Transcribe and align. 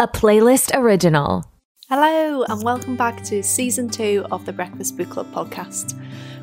a 0.00 0.06
playlist 0.06 0.70
original. 0.78 1.44
Hello, 1.88 2.44
and 2.44 2.62
welcome 2.62 2.94
back 2.94 3.20
to 3.24 3.42
season 3.42 3.88
two 3.88 4.24
of 4.30 4.46
the 4.46 4.52
Breakfast 4.52 4.96
Book 4.96 5.10
Club 5.10 5.26
podcast. 5.32 6.00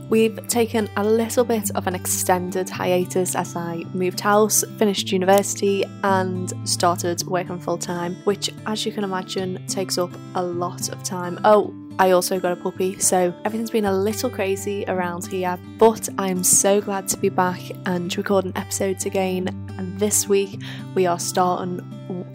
We've 0.10 0.46
taken 0.50 0.90
a 0.98 1.04
little 1.06 1.46
bit 1.46 1.72
of 1.74 1.88
an 1.88 1.96
extended 1.96 2.70
hiatus 2.70 3.34
as 3.34 3.56
I 3.56 3.86
moved 3.94 4.20
house, 4.20 4.66
finished 4.78 5.10
university, 5.10 5.86
and 6.04 6.52
started 6.68 7.24
working 7.28 7.58
full 7.58 7.78
time, 7.78 8.16
which, 8.26 8.50
as 8.66 8.86
you 8.86 8.92
can 8.92 9.06
imagine, 9.06 9.66
takes 9.68 9.98
up 9.98 10.12
a 10.36 10.44
lot 10.44 10.90
of 10.90 11.02
time. 11.04 11.40
Oh, 11.46 11.74
I 11.98 12.12
also 12.12 12.42
got 12.42 12.52
a 12.52 12.58
puppy, 12.58 13.00
so 13.00 13.34
everything's 13.46 13.72
been 13.72 13.86
a 13.86 13.98
little 13.98 14.30
crazy 14.30 14.84
around 14.90 15.28
here, 15.28 15.58
but 15.78 16.10
I'm 16.18 16.44
so 16.44 16.82
glad 16.82 17.08
to 17.08 17.18
be 17.18 17.30
back 17.30 17.62
and 17.86 18.16
recording 18.18 18.52
episodes 18.58 19.06
again. 19.06 19.48
And 19.78 19.98
this 19.98 20.28
week 20.28 20.62
we 20.94 21.06
are 21.06 21.20
starting 21.20 21.80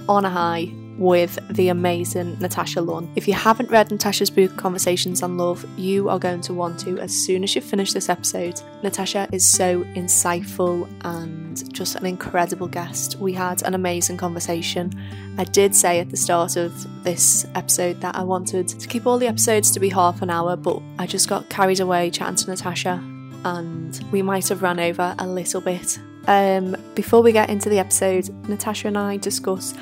on 0.09 0.25
a 0.25 0.31
high 0.31 0.73
with 1.01 1.39
the 1.49 1.69
amazing 1.69 2.39
Natasha 2.41 2.83
Lunn. 2.83 3.11
If 3.17 3.27
you 3.27 3.33
haven't 3.33 3.71
read 3.71 3.91
Natasha's 3.91 4.29
book 4.29 4.55
Conversations 4.57 5.23
on 5.23 5.39
Love, 5.39 5.67
you 5.79 6.11
are 6.11 6.19
going 6.19 6.43
to 6.43 6.53
want 6.53 6.79
to 6.81 6.99
as 6.99 7.11
soon 7.11 7.43
as 7.43 7.55
you 7.55 7.63
finish 7.63 7.95
this 7.95 8.11
episode. 8.11 8.61
Natasha 8.83 9.27
is 9.33 9.45
so 9.45 9.83
insightful 9.95 10.89
and 11.01 11.73
just 11.73 11.97
an 11.97 12.05
incredible 12.05 12.69
guest. 12.69 13.17
We 13.17 13.33
had 13.33 13.63
an 13.63 13.73
amazing 13.75 14.19
conversation. 14.19 14.93
I 15.39 15.45
did 15.45 15.75
say 15.75 16.01
at 16.01 16.11
the 16.11 16.19
start 16.19 16.57
of 16.57 17.03
this 17.03 17.47
episode 17.55 18.03
that 18.03 18.15
I 18.15 18.23
wanted 18.23 18.69
to 18.69 18.87
keep 18.87 19.07
all 19.07 19.17
the 19.17 19.27
episodes 19.27 19.71
to 19.71 19.81
be 19.81 19.89
half 19.89 20.21
an 20.21 20.29
hour, 20.29 20.55
but 20.55 20.83
I 20.99 21.07
just 21.07 21.29
got 21.29 21.49
carried 21.49 21.81
away 21.81 22.11
chatting 22.11 22.37
to 22.37 22.51
Natasha 22.51 23.03
and 23.47 23.99
we 24.13 24.21
might 24.21 24.49
have 24.49 24.61
run 24.61 24.79
over 24.79 25.15
a 25.19 25.27
little 25.27 25.63
bit. 25.63 25.99
Um, 26.27 26.77
before 26.95 27.23
we 27.23 27.33
get 27.33 27.49
into 27.49 27.71
the 27.71 27.79
episode, 27.79 28.29
Natasha 28.51 28.89
and 28.89 28.99
I 28.99 29.17
discuss 29.17 29.73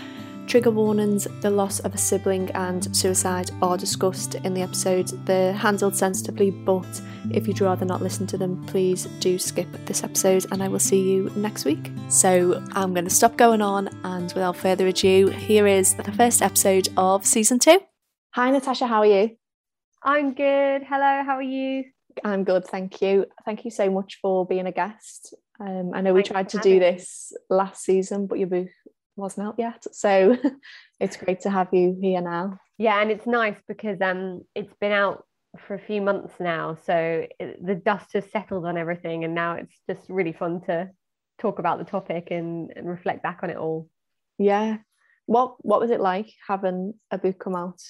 Trigger 0.49 0.71
warnings, 0.71 1.29
the 1.43 1.51
loss 1.51 1.79
of 1.81 1.95
a 1.95 1.99
sibling, 1.99 2.51
and 2.53 2.97
suicide 2.97 3.51
are 3.61 3.77
discussed 3.77 4.37
in 4.37 4.55
the 4.55 4.63
episode. 4.63 5.09
They're 5.27 5.53
handled 5.53 5.95
sensitively, 5.95 6.51
but 6.51 7.03
if 7.31 7.47
you'd 7.47 7.61
rather 7.61 7.85
not 7.85 8.01
listen 8.01 8.27
to 8.29 8.39
them, 8.39 8.65
please 8.65 9.05
do 9.21 9.39
skip 9.39 9.69
this 9.85 10.03
episode, 10.03 10.47
and 10.51 10.63
I 10.63 10.69
will 10.69 10.79
see 10.79 11.03
you 11.03 11.31
next 11.37 11.67
week. 11.67 11.91
So 12.09 12.65
I'm 12.73 12.95
going 12.95 13.05
to 13.05 13.11
stop 13.11 13.37
going 13.37 13.61
on, 13.61 13.91
and 14.05 14.33
without 14.33 14.57
further 14.57 14.87
ado, 14.87 15.27
here 15.27 15.67
is 15.67 15.95
the 15.97 16.13
first 16.13 16.41
episode 16.41 16.89
of 16.97 17.27
season 17.27 17.59
two. 17.59 17.81
Hi, 18.31 18.51
Natasha, 18.51 18.87
how 18.87 19.01
are 19.01 19.07
you? 19.07 19.37
I'm 20.03 20.33
good. 20.33 20.83
Hello, 20.83 21.25
how 21.27 21.37
are 21.37 21.43
you? 21.43 21.85
I'm 22.25 22.45
good, 22.45 22.65
thank 22.65 23.03
you. 23.03 23.27
Thank 23.45 23.67
you 23.67 23.71
so 23.71 23.91
much 23.91 24.19
for 24.23 24.47
being 24.47 24.67
a 24.67 24.73
guest. 24.73 25.35
Um, 25.61 25.91
I 25.93 26.01
know 26.01 26.15
we 26.15 26.23
tried 26.23 26.49
to 26.51 26.59
do 26.59 26.79
this 26.81 27.35
last 27.51 27.85
season, 27.85 28.27
but 28.27 28.39
your 28.39 28.49
book 28.49 28.69
wasn't 29.19 29.47
out 29.49 29.57
yet. 29.59 29.85
So 29.93 30.37
it's 31.01 31.17
great 31.17 31.41
to 31.43 31.51
have 31.51 31.69
you 31.73 31.97
here 32.01 32.21
now. 32.21 32.59
Yeah, 32.79 33.01
and 33.01 33.11
it's 33.11 33.27
nice 33.27 33.61
because 33.67 34.01
um 34.01 34.43
it's 34.55 34.73
been 34.81 34.93
out 34.93 35.25
for 35.67 35.75
a 35.75 35.81
few 35.81 36.01
months 36.01 36.35
now, 36.39 36.77
so 36.85 37.27
it, 37.41 37.65
the 37.65 37.75
dust 37.75 38.13
has 38.15 38.31
settled 38.31 38.65
on 38.67 38.77
everything, 38.77 39.25
and 39.25 39.35
now 39.35 39.55
it's 39.55 39.75
just 39.89 40.09
really 40.09 40.33
fun 40.33 40.61
to 40.63 40.91
talk 41.39 41.59
about 41.59 41.79
the 41.79 41.85
topic 41.85 42.29
and, 42.31 42.73
and 42.77 42.89
reflect 42.89 43.23
back 43.23 43.41
on 43.43 43.51
it 43.51 43.57
all. 43.57 43.89
Yeah. 44.39 44.79
What 45.27 45.57
What 45.65 45.81
was 45.81 45.91
it 45.91 46.01
like 46.01 46.31
having 46.47 46.95
a 47.11 47.19
book 47.19 47.39
come 47.39 47.55
out? 47.55 47.81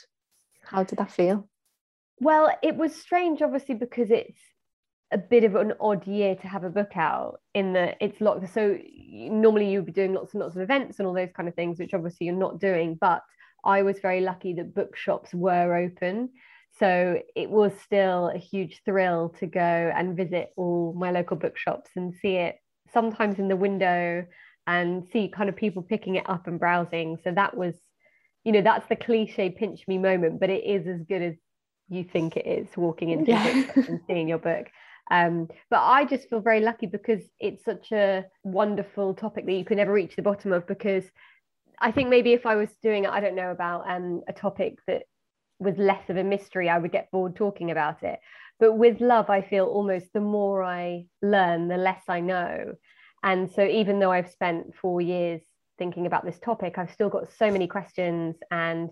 How 0.63 0.85
did 0.85 0.99
that 0.99 1.13
feel? 1.13 1.49
Well, 2.21 2.51
it 2.63 2.77
was 2.77 2.95
strange, 2.95 3.43
obviously, 3.43 3.75
because 3.75 4.11
it's 4.11 4.41
a 5.11 5.19
bit 5.19 5.45
of 5.45 5.55
an 5.55 5.73
odd 5.81 6.07
year 6.07 6.35
to 6.37 6.49
have 6.49 6.65
a 6.65 6.71
book 6.71 6.97
out 6.97 7.41
in 7.55 7.73
that 7.73 7.97
it's 8.01 8.21
locked. 8.21 8.53
So 8.53 8.79
normally 9.11 9.71
you'd 9.71 9.87
be 9.87 9.93
doing 9.93 10.13
lots 10.13 10.35
and 10.35 10.43
lots 10.43 10.55
of 10.55 10.63
events 10.63 10.99
and 10.99 11.09
all 11.09 11.15
those 11.15 11.33
kind 11.35 11.49
of 11.49 11.55
things, 11.55 11.79
which 11.79 11.95
obviously 11.95 12.27
you're 12.27 12.37
not 12.37 12.61
doing. 12.61 12.99
But 13.01 13.23
I 13.65 13.83
was 13.83 14.01
very 14.01 14.21
lucky 14.21 14.53
that 14.55 14.75
bookshops 14.75 15.33
were 15.33 15.75
open. 15.77 16.31
So 16.79 17.21
it 17.35 17.51
was 17.51 17.73
still 17.83 18.31
a 18.35 18.39
huge 18.39 18.83
thrill 18.85 19.35
to 19.41 19.47
go 19.47 19.61
and 19.61 20.17
visit 20.17 20.51
all 20.57 20.95
my 20.97 21.11
local 21.11 21.37
bookshops 21.37 21.91
and 21.97 22.15
see 22.15 22.37
it 22.37 22.57
sometimes 22.93 23.39
in 23.39 23.49
the 23.49 23.57
window 23.57 24.27
and 24.67 25.09
see 25.11 25.29
kind 25.29 25.49
of 25.49 25.57
people 25.57 25.83
picking 25.83 26.17
it 26.17 26.29
up 26.29 26.47
and 26.47 26.61
browsing. 26.61 27.19
So 27.25 27.33
that 27.33 27.57
was, 27.57 27.75
you 28.45 28.53
know, 28.53 28.63
that's 28.63 28.87
the 28.89 28.97
cliche 28.97 29.51
pinch 29.51 29.89
me 29.89 29.97
moment, 29.99 30.39
but 30.39 30.51
it 30.51 30.65
is 30.65 30.87
as 30.87 31.03
good 31.07 31.23
as 31.23 31.35
you 31.89 32.05
think 32.05 32.37
it 32.37 32.47
is 32.47 32.69
walking 32.77 33.11
into 33.11 33.31
yeah. 33.31 33.65
and 33.75 34.01
seeing 34.07 34.29
your 34.29 34.39
book. 34.39 34.67
Um, 35.11 35.49
but 35.71 35.81
I 35.81 36.05
just 36.05 36.29
feel 36.29 36.41
very 36.41 36.61
lucky 36.61 36.87
because 36.87 37.23
it's 37.41 37.65
such 37.65 37.93
a 37.93 38.25
wonderful 38.45 39.15
topic 39.15 39.47
that 39.47 39.53
you 39.53 39.65
can 39.65 39.79
never 39.79 39.93
reach 39.93 40.17
the 40.17 40.23
bottom 40.23 40.53
of. 40.53 40.67
Because 40.67 41.05
I 41.81 41.93
think 41.93 42.09
maybe 42.09 42.33
if 42.33 42.47
I 42.47 42.57
was 42.57 42.71
doing, 42.83 43.07
I 43.07 43.21
don't 43.21 43.37
know, 43.37 43.51
about 43.51 43.89
um, 43.89 44.23
a 44.29 44.33
topic 44.33 44.79
that 44.87 45.05
was 45.59 45.77
less 45.77 46.09
of 46.09 46.17
a 46.17 46.25
mystery, 46.25 46.69
I 46.69 46.79
would 46.79 46.93
get 46.93 47.11
bored 47.11 47.37
talking 47.37 47.71
about 47.71 48.03
it. 48.03 48.19
But 48.61 48.75
with 48.75 49.01
love, 49.01 49.31
I 49.31 49.43
feel 49.43 49.67
almost 49.67 50.13
the 50.13 50.21
more 50.21 50.63
I 50.63 51.07
learn, 51.23 51.69
the 51.69 51.77
less 51.77 52.03
I 52.09 52.21
know. 52.21 52.75
And 53.23 53.51
so 53.51 53.65
even 53.65 53.99
though 53.99 54.13
I've 54.13 54.31
spent 54.31 54.75
four 54.81 55.01
years 55.01 55.43
thinking 55.79 56.07
about 56.07 56.25
this 56.25 56.39
topic, 56.39 56.77
I've 56.77 56.93
still 56.93 57.09
got 57.09 57.33
so 57.33 57.51
many 57.51 57.67
questions 57.67 58.37
and 58.51 58.91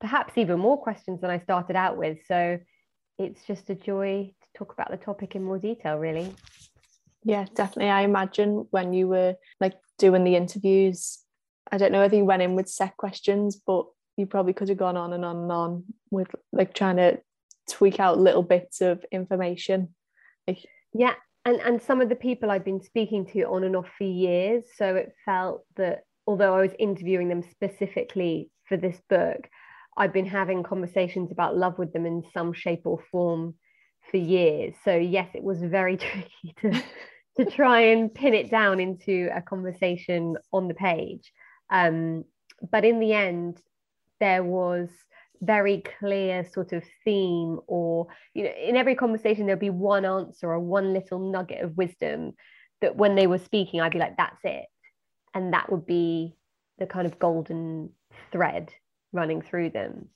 perhaps 0.00 0.36
even 0.36 0.58
more 0.58 0.80
questions 0.80 1.20
than 1.20 1.30
I 1.30 1.38
started 1.38 1.76
out 1.76 1.96
with. 1.96 2.18
So 2.26 2.58
it's 3.18 3.44
just 3.46 3.70
a 3.70 3.74
joy 3.74 4.32
talk 4.56 4.72
about 4.72 4.90
the 4.90 4.96
topic 4.96 5.34
in 5.34 5.42
more 5.42 5.58
detail, 5.58 5.96
really. 5.96 6.34
Yeah, 7.24 7.46
definitely. 7.54 7.90
I 7.90 8.02
imagine 8.02 8.66
when 8.70 8.92
you 8.92 9.08
were 9.08 9.36
like 9.60 9.74
doing 9.98 10.24
the 10.24 10.36
interviews, 10.36 11.18
I 11.72 11.78
don't 11.78 11.92
know 11.92 12.04
if 12.04 12.12
you 12.12 12.24
went 12.24 12.42
in 12.42 12.54
with 12.54 12.68
set 12.68 12.96
questions, 12.96 13.56
but 13.56 13.86
you 14.16 14.26
probably 14.26 14.52
could 14.52 14.68
have 14.68 14.78
gone 14.78 14.96
on 14.96 15.12
and 15.12 15.24
on 15.24 15.36
and 15.36 15.52
on 15.52 15.84
with 16.10 16.28
like 16.52 16.74
trying 16.74 16.96
to 16.96 17.18
tweak 17.68 17.98
out 17.98 18.18
little 18.18 18.42
bits 18.42 18.80
of 18.80 19.04
information. 19.10 19.94
Like, 20.46 20.58
yeah, 20.92 21.14
and 21.44 21.60
and 21.60 21.82
some 21.82 22.00
of 22.00 22.08
the 22.08 22.16
people 22.16 22.50
I've 22.50 22.64
been 22.64 22.82
speaking 22.82 23.26
to 23.26 23.42
on 23.44 23.64
and 23.64 23.74
off 23.74 23.88
for 23.96 24.04
years, 24.04 24.64
so 24.76 24.94
it 24.94 25.14
felt 25.24 25.64
that 25.76 26.02
although 26.26 26.54
I 26.54 26.60
was 26.60 26.72
interviewing 26.78 27.28
them 27.28 27.42
specifically 27.42 28.50
for 28.68 28.76
this 28.76 29.00
book, 29.08 29.48
I've 29.96 30.12
been 30.12 30.26
having 30.26 30.62
conversations 30.62 31.30
about 31.32 31.56
love 31.56 31.78
with 31.78 31.92
them 31.92 32.06
in 32.06 32.22
some 32.32 32.52
shape 32.52 32.82
or 32.84 32.98
form 33.10 33.54
for 34.10 34.16
years. 34.16 34.74
So 34.84 34.96
yes, 34.96 35.28
it 35.34 35.42
was 35.42 35.62
very 35.62 35.96
tricky 35.98 36.54
to 36.62 36.82
to 37.36 37.44
try 37.50 37.80
and 37.80 38.14
pin 38.14 38.34
it 38.34 38.50
down 38.50 38.80
into 38.80 39.28
a 39.34 39.42
conversation 39.42 40.36
on 40.52 40.68
the 40.68 40.74
page. 40.74 41.32
Um, 41.70 42.24
but 42.70 42.84
in 42.84 43.00
the 43.00 43.12
end, 43.12 43.58
there 44.20 44.44
was 44.44 44.88
very 45.42 45.82
clear 45.98 46.44
sort 46.44 46.72
of 46.72 46.82
theme 47.04 47.58
or 47.66 48.06
you 48.34 48.44
know 48.44 48.50
in 48.50 48.76
every 48.76 48.94
conversation 48.94 49.46
there'd 49.46 49.58
be 49.58 49.68
one 49.68 50.04
answer 50.04 50.50
or 50.50 50.58
one 50.58 50.94
little 50.94 51.18
nugget 51.18 51.62
of 51.62 51.76
wisdom 51.76 52.32
that 52.80 52.96
when 52.96 53.14
they 53.14 53.26
were 53.26 53.38
speaking 53.38 53.80
i'd 53.80 53.92
be 53.92 53.98
like 53.98 54.16
that's 54.16 54.40
it 54.44 54.64
and 55.34 55.52
that 55.52 55.70
would 55.70 55.84
be 55.84 56.34
the 56.78 56.86
kind 56.86 57.06
of 57.06 57.18
golden 57.18 57.90
thread 58.32 58.72
running 59.12 59.42
through 59.42 59.68
them 59.68 60.08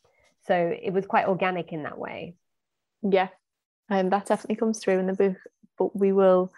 so 0.47 0.75
it 0.82 0.93
was 0.93 1.05
quite 1.05 1.26
organic 1.26 1.72
in 1.72 1.82
that 1.82 1.99
way 1.99 2.34
yeah 3.03 3.28
um, 3.91 4.10
that 4.10 4.26
definitely 4.26 4.56
comes 4.56 4.78
through 4.78 4.99
in 4.99 5.06
the 5.06 5.15
book, 5.15 5.37
but 5.78 5.97
we 5.97 6.12
will 6.12 6.53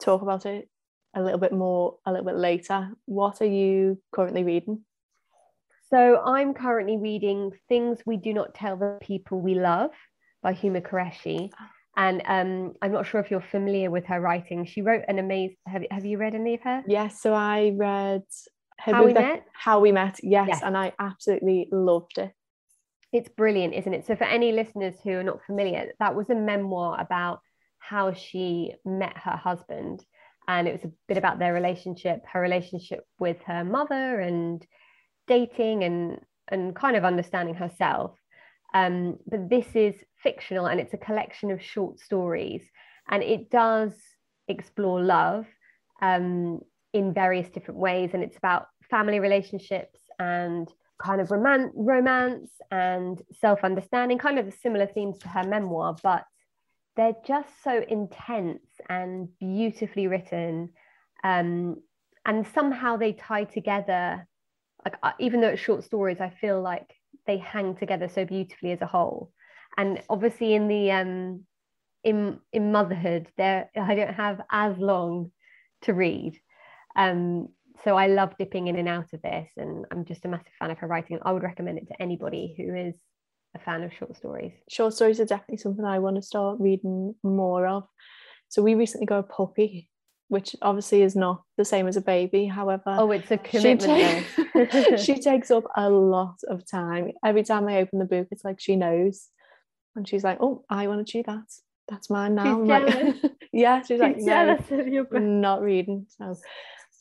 talk 0.00 0.22
about 0.22 0.46
it 0.46 0.68
a 1.14 1.22
little 1.22 1.38
bit 1.38 1.52
more 1.52 1.96
a 2.04 2.12
little 2.12 2.26
bit 2.26 2.36
later. 2.36 2.90
What 3.06 3.40
are 3.40 3.46
you 3.46 4.00
currently 4.12 4.44
reading? 4.44 4.84
So 5.88 6.20
I'm 6.24 6.52
currently 6.52 6.96
reading 6.96 7.52
Things 7.68 8.00
We 8.04 8.16
Do 8.16 8.34
Not 8.34 8.54
Tell 8.54 8.76
the 8.76 8.98
People 9.00 9.40
We 9.40 9.54
Love 9.54 9.92
by 10.42 10.52
Huma 10.52 10.82
Qureshi. 10.82 11.50
And 11.96 12.22
um, 12.26 12.74
I'm 12.82 12.92
not 12.92 13.06
sure 13.06 13.20
if 13.20 13.30
you're 13.30 13.40
familiar 13.40 13.90
with 13.90 14.04
her 14.06 14.20
writing. 14.20 14.66
She 14.66 14.82
wrote 14.82 15.04
an 15.08 15.18
amazing. 15.18 15.56
Have, 15.66 15.84
have 15.90 16.04
you 16.04 16.18
read 16.18 16.34
any 16.34 16.54
of 16.54 16.60
her? 16.62 16.82
Yes. 16.86 17.22
So 17.22 17.32
I 17.32 17.72
read 17.74 18.22
How 18.78 19.04
We 19.04 19.14
Met. 19.14 19.46
How 19.54 19.80
We 19.80 19.92
Met. 19.92 20.20
Yes, 20.22 20.48
yes, 20.48 20.60
and 20.62 20.76
I 20.76 20.92
absolutely 20.98 21.68
loved 21.72 22.18
it. 22.18 22.32
It's 23.16 23.30
brilliant, 23.30 23.72
isn't 23.72 23.94
it? 23.94 24.06
So, 24.06 24.14
for 24.14 24.24
any 24.24 24.52
listeners 24.52 24.94
who 25.02 25.12
are 25.12 25.22
not 25.22 25.42
familiar, 25.46 25.90
that 26.00 26.14
was 26.14 26.28
a 26.28 26.34
memoir 26.34 27.00
about 27.00 27.40
how 27.78 28.12
she 28.12 28.74
met 28.84 29.16
her 29.16 29.38
husband. 29.38 30.04
And 30.46 30.68
it 30.68 30.72
was 30.72 30.84
a 30.84 30.92
bit 31.08 31.16
about 31.16 31.38
their 31.38 31.54
relationship, 31.54 32.20
her 32.30 32.42
relationship 32.42 33.06
with 33.18 33.38
her 33.46 33.64
mother, 33.64 34.20
and 34.20 34.64
dating 35.26 35.82
and, 35.84 36.20
and 36.48 36.76
kind 36.76 36.94
of 36.94 37.06
understanding 37.06 37.54
herself. 37.54 38.18
Um, 38.74 39.16
but 39.26 39.48
this 39.48 39.68
is 39.74 39.94
fictional 40.22 40.66
and 40.66 40.78
it's 40.78 40.92
a 40.92 40.98
collection 40.98 41.50
of 41.50 41.62
short 41.62 41.98
stories. 41.98 42.64
And 43.08 43.22
it 43.22 43.48
does 43.48 43.94
explore 44.46 45.00
love 45.00 45.46
um, 46.02 46.60
in 46.92 47.14
various 47.14 47.48
different 47.48 47.80
ways. 47.80 48.10
And 48.12 48.22
it's 48.22 48.36
about 48.36 48.66
family 48.90 49.20
relationships 49.20 50.00
and 50.18 50.70
kind 50.98 51.20
of 51.20 51.30
roman- 51.30 51.72
romance 51.74 52.50
and 52.70 53.20
self 53.40 53.64
understanding, 53.64 54.18
kind 54.18 54.38
of 54.38 54.52
similar 54.62 54.86
themes 54.86 55.18
to 55.18 55.28
her 55.28 55.44
memoir, 55.44 55.96
but 56.02 56.24
they're 56.96 57.16
just 57.26 57.48
so 57.62 57.84
intense 57.88 58.64
and 58.88 59.28
beautifully 59.38 60.06
written. 60.06 60.70
Um, 61.22 61.76
and 62.24 62.46
somehow 62.54 62.96
they 62.96 63.12
tie 63.12 63.44
together. 63.44 64.26
like 64.84 65.14
even 65.18 65.40
though 65.40 65.48
it's 65.48 65.62
short 65.62 65.84
stories, 65.84 66.20
I 66.20 66.30
feel 66.30 66.60
like 66.60 66.94
they 67.26 67.38
hang 67.38 67.76
together 67.76 68.08
so 68.08 68.24
beautifully 68.24 68.72
as 68.72 68.80
a 68.82 68.86
whole. 68.86 69.32
And 69.76 70.02
obviously 70.08 70.54
in 70.54 70.68
the 70.68 70.90
um 70.92 71.44
in 72.02 72.40
in 72.52 72.72
motherhood, 72.72 73.28
there 73.36 73.70
I 73.76 73.94
don't 73.94 74.14
have 74.14 74.40
as 74.50 74.76
long 74.78 75.32
to 75.82 75.92
read. 75.92 76.40
Um, 76.96 77.48
so 77.84 77.96
I 77.96 78.06
love 78.06 78.36
dipping 78.38 78.68
in 78.68 78.76
and 78.76 78.88
out 78.88 79.12
of 79.12 79.22
this, 79.22 79.48
and 79.56 79.84
I'm 79.90 80.04
just 80.04 80.24
a 80.24 80.28
massive 80.28 80.52
fan 80.58 80.70
of 80.70 80.78
her 80.78 80.86
writing. 80.86 81.18
I 81.22 81.32
would 81.32 81.42
recommend 81.42 81.78
it 81.78 81.88
to 81.88 82.02
anybody 82.02 82.54
who 82.56 82.74
is 82.74 82.94
a 83.54 83.58
fan 83.58 83.82
of 83.82 83.92
short 83.92 84.16
stories. 84.16 84.52
Short 84.68 84.94
stories 84.94 85.20
are 85.20 85.24
definitely 85.24 85.58
something 85.58 85.84
I 85.84 85.98
want 85.98 86.16
to 86.16 86.22
start 86.22 86.58
reading 86.60 87.14
more 87.22 87.66
of. 87.66 87.84
So 88.48 88.62
we 88.62 88.74
recently 88.74 89.06
got 89.06 89.18
a 89.18 89.22
puppy, 89.24 89.88
which 90.28 90.54
obviously 90.62 91.02
is 91.02 91.16
not 91.16 91.42
the 91.56 91.64
same 91.64 91.88
as 91.88 91.96
a 91.96 92.00
baby. 92.00 92.46
However, 92.46 92.82
oh, 92.86 93.10
it's 93.10 93.30
a 93.30 93.38
commitment. 93.38 94.24
She, 94.34 94.66
ta- 94.66 94.96
she 94.96 95.20
takes 95.20 95.50
up 95.50 95.64
a 95.76 95.90
lot 95.90 96.36
of 96.48 96.68
time. 96.68 97.12
Every 97.24 97.42
time 97.42 97.66
I 97.68 97.78
open 97.78 97.98
the 97.98 98.04
book, 98.04 98.28
it's 98.30 98.44
like 98.44 98.60
she 98.60 98.76
knows, 98.76 99.28
and 99.94 100.06
she's 100.06 100.24
like, 100.24 100.38
"Oh, 100.40 100.64
I 100.70 100.86
want 100.86 101.06
to 101.06 101.10
chew 101.10 101.22
that. 101.26 101.44
That's 101.88 102.10
mine 102.10 102.34
now." 102.34 102.60
She's 102.60 102.68
like, 102.68 103.16
yeah, 103.52 103.80
she's, 103.80 103.88
she's 103.88 104.00
like, 104.00 104.18
no, 104.18 104.58
of 104.70 104.88
your 104.88 105.04
book. 105.04 105.22
Not 105.22 105.62
reading. 105.62 106.06
So 106.18 106.36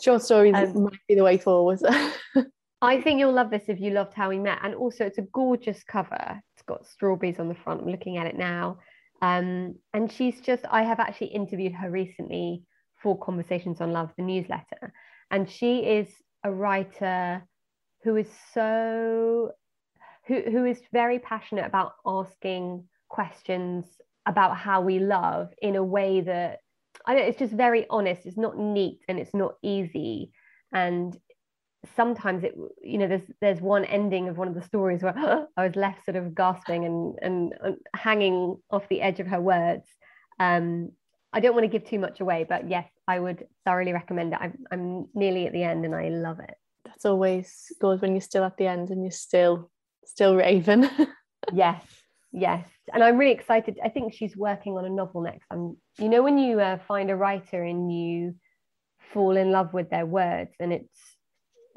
short 0.01 0.21
stories 0.21 0.55
um, 0.55 0.83
might 0.83 0.99
be 1.07 1.15
the 1.15 1.23
way 1.23 1.37
forward. 1.37 1.79
I 2.81 3.01
think 3.01 3.19
you'll 3.19 3.33
love 3.33 3.49
this 3.49 3.63
if 3.67 3.79
you 3.79 3.91
loved 3.91 4.13
How 4.13 4.29
We 4.29 4.37
Met. 4.37 4.59
And 4.63 4.75
also, 4.75 5.05
it's 5.05 5.17
a 5.17 5.23
gorgeous 5.33 5.83
cover. 5.83 6.41
It's 6.53 6.63
got 6.63 6.85
strawberries 6.85 7.39
on 7.39 7.47
the 7.47 7.55
front. 7.55 7.81
I'm 7.81 7.89
looking 7.89 8.17
at 8.17 8.27
it 8.27 8.37
now. 8.37 8.79
Um, 9.21 9.75
and 9.93 10.11
she's 10.11 10.41
just, 10.41 10.65
I 10.69 10.83
have 10.83 10.99
actually 10.99 11.27
interviewed 11.27 11.73
her 11.73 11.89
recently 11.89 12.63
for 13.01 13.17
Conversations 13.17 13.81
on 13.81 13.91
Love, 13.91 14.11
the 14.17 14.23
newsletter. 14.23 14.93
And 15.31 15.49
she 15.49 15.79
is 15.79 16.09
a 16.43 16.51
writer 16.51 17.43
who 18.03 18.17
is 18.17 18.27
so, 18.53 19.51
who, 20.27 20.41
who 20.41 20.65
is 20.65 20.79
very 20.91 21.19
passionate 21.19 21.65
about 21.65 21.93
asking 22.05 22.83
questions 23.09 23.85
about 24.27 24.57
how 24.57 24.81
we 24.81 24.99
love 24.99 25.49
in 25.61 25.75
a 25.75 25.83
way 25.83 26.21
that 26.21 26.59
I 27.05 27.15
know 27.15 27.21
it's 27.21 27.39
just 27.39 27.53
very 27.53 27.85
honest. 27.89 28.25
It's 28.25 28.37
not 28.37 28.57
neat 28.57 28.99
and 29.07 29.19
it's 29.19 29.33
not 29.33 29.55
easy. 29.61 30.31
And 30.73 31.15
sometimes 31.95 32.43
it, 32.43 32.55
you 32.81 32.97
know, 32.97 33.07
there's 33.07 33.29
there's 33.41 33.61
one 33.61 33.85
ending 33.85 34.27
of 34.27 34.37
one 34.37 34.47
of 34.47 34.55
the 34.55 34.63
stories 34.63 35.03
where 35.03 35.17
I 35.57 35.63
was 35.65 35.75
left 35.75 36.05
sort 36.05 36.17
of 36.17 36.35
gasping 36.35 36.85
and, 36.85 37.15
and, 37.21 37.53
and 37.63 37.77
hanging 37.95 38.57
off 38.71 38.89
the 38.89 39.01
edge 39.01 39.19
of 39.19 39.27
her 39.27 39.41
words. 39.41 39.87
Um, 40.39 40.91
I 41.31 41.39
don't 41.41 41.53
want 41.53 41.65
to 41.65 41.79
give 41.79 41.87
too 41.87 41.99
much 41.99 42.21
away, 42.21 42.45
but 42.47 42.69
yes, 42.69 42.89
I 43.07 43.19
would 43.19 43.45
thoroughly 43.65 43.93
recommend 43.93 44.33
it. 44.33 44.39
I'm, 44.41 44.57
I'm 44.71 45.07
nearly 45.13 45.47
at 45.47 45.53
the 45.53 45.63
end 45.63 45.85
and 45.85 45.93
I 45.93 46.07
love 46.09 46.39
it. 46.39 46.55
That's 46.85 47.05
always 47.05 47.71
good 47.81 48.01
when 48.01 48.13
you're 48.13 48.21
still 48.21 48.45
at 48.45 48.57
the 48.57 48.67
end 48.67 48.89
and 48.89 49.03
you're 49.03 49.11
still 49.11 49.69
still 50.05 50.35
raving. 50.35 50.89
yes, 51.53 51.83
yes 52.31 52.65
and 52.93 53.03
i'm 53.03 53.17
really 53.17 53.33
excited. 53.33 53.79
I 53.83 53.89
think 53.89 54.13
she's 54.13 54.35
working 54.35 54.77
on 54.77 54.85
a 54.85 54.89
novel 54.89 55.21
next. 55.21 55.45
I'm 55.51 55.77
you 55.97 56.09
know 56.09 56.21
when 56.23 56.37
you 56.37 56.59
uh, 56.59 56.77
find 56.87 57.09
a 57.09 57.15
writer 57.15 57.63
and 57.63 57.93
you 57.93 58.35
fall 59.13 59.37
in 59.37 59.51
love 59.51 59.73
with 59.73 59.89
their 59.89 60.05
words 60.05 60.51
and 60.59 60.73
it's 60.73 60.97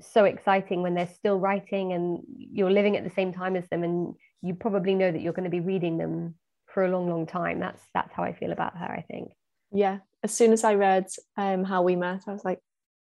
so 0.01 0.25
exciting 0.25 0.83
when 0.83 0.95
they're 0.95 1.15
still 1.15 1.39
writing 1.39 1.93
and 1.93 2.21
you're 2.29 2.71
living 2.71 2.97
at 2.97 3.05
the 3.05 3.11
same 3.11 3.33
time 3.33 3.57
as 3.57 3.69
them 3.69 3.83
and 3.83 4.15
you 4.43 4.55
probably 4.55 4.95
know 4.95 5.11
that 5.11 5.21
you're 5.21 5.33
going 5.33 5.45
to 5.45 5.51
be 5.51 5.61
reading 5.61 5.99
them 5.99 6.35
for 6.67 6.85
a 6.85 6.91
long 6.91 7.09
long 7.09 7.27
time. 7.27 7.59
That's 7.59 7.83
that's 7.95 8.13
how 8.15 8.23
i 8.23 8.33
feel 8.33 8.53
about 8.53 8.77
her 8.77 8.91
i 8.91 9.05
think. 9.11 9.33
Yeah. 9.73 9.99
As 10.23 10.33
soon 10.33 10.53
as 10.53 10.65
i 10.65 10.75
read 10.75 11.07
um 11.37 11.65
how 11.65 11.83
we 11.83 11.97
met 11.97 12.23
i 12.27 12.33
was 12.33 12.45
like 12.45 12.61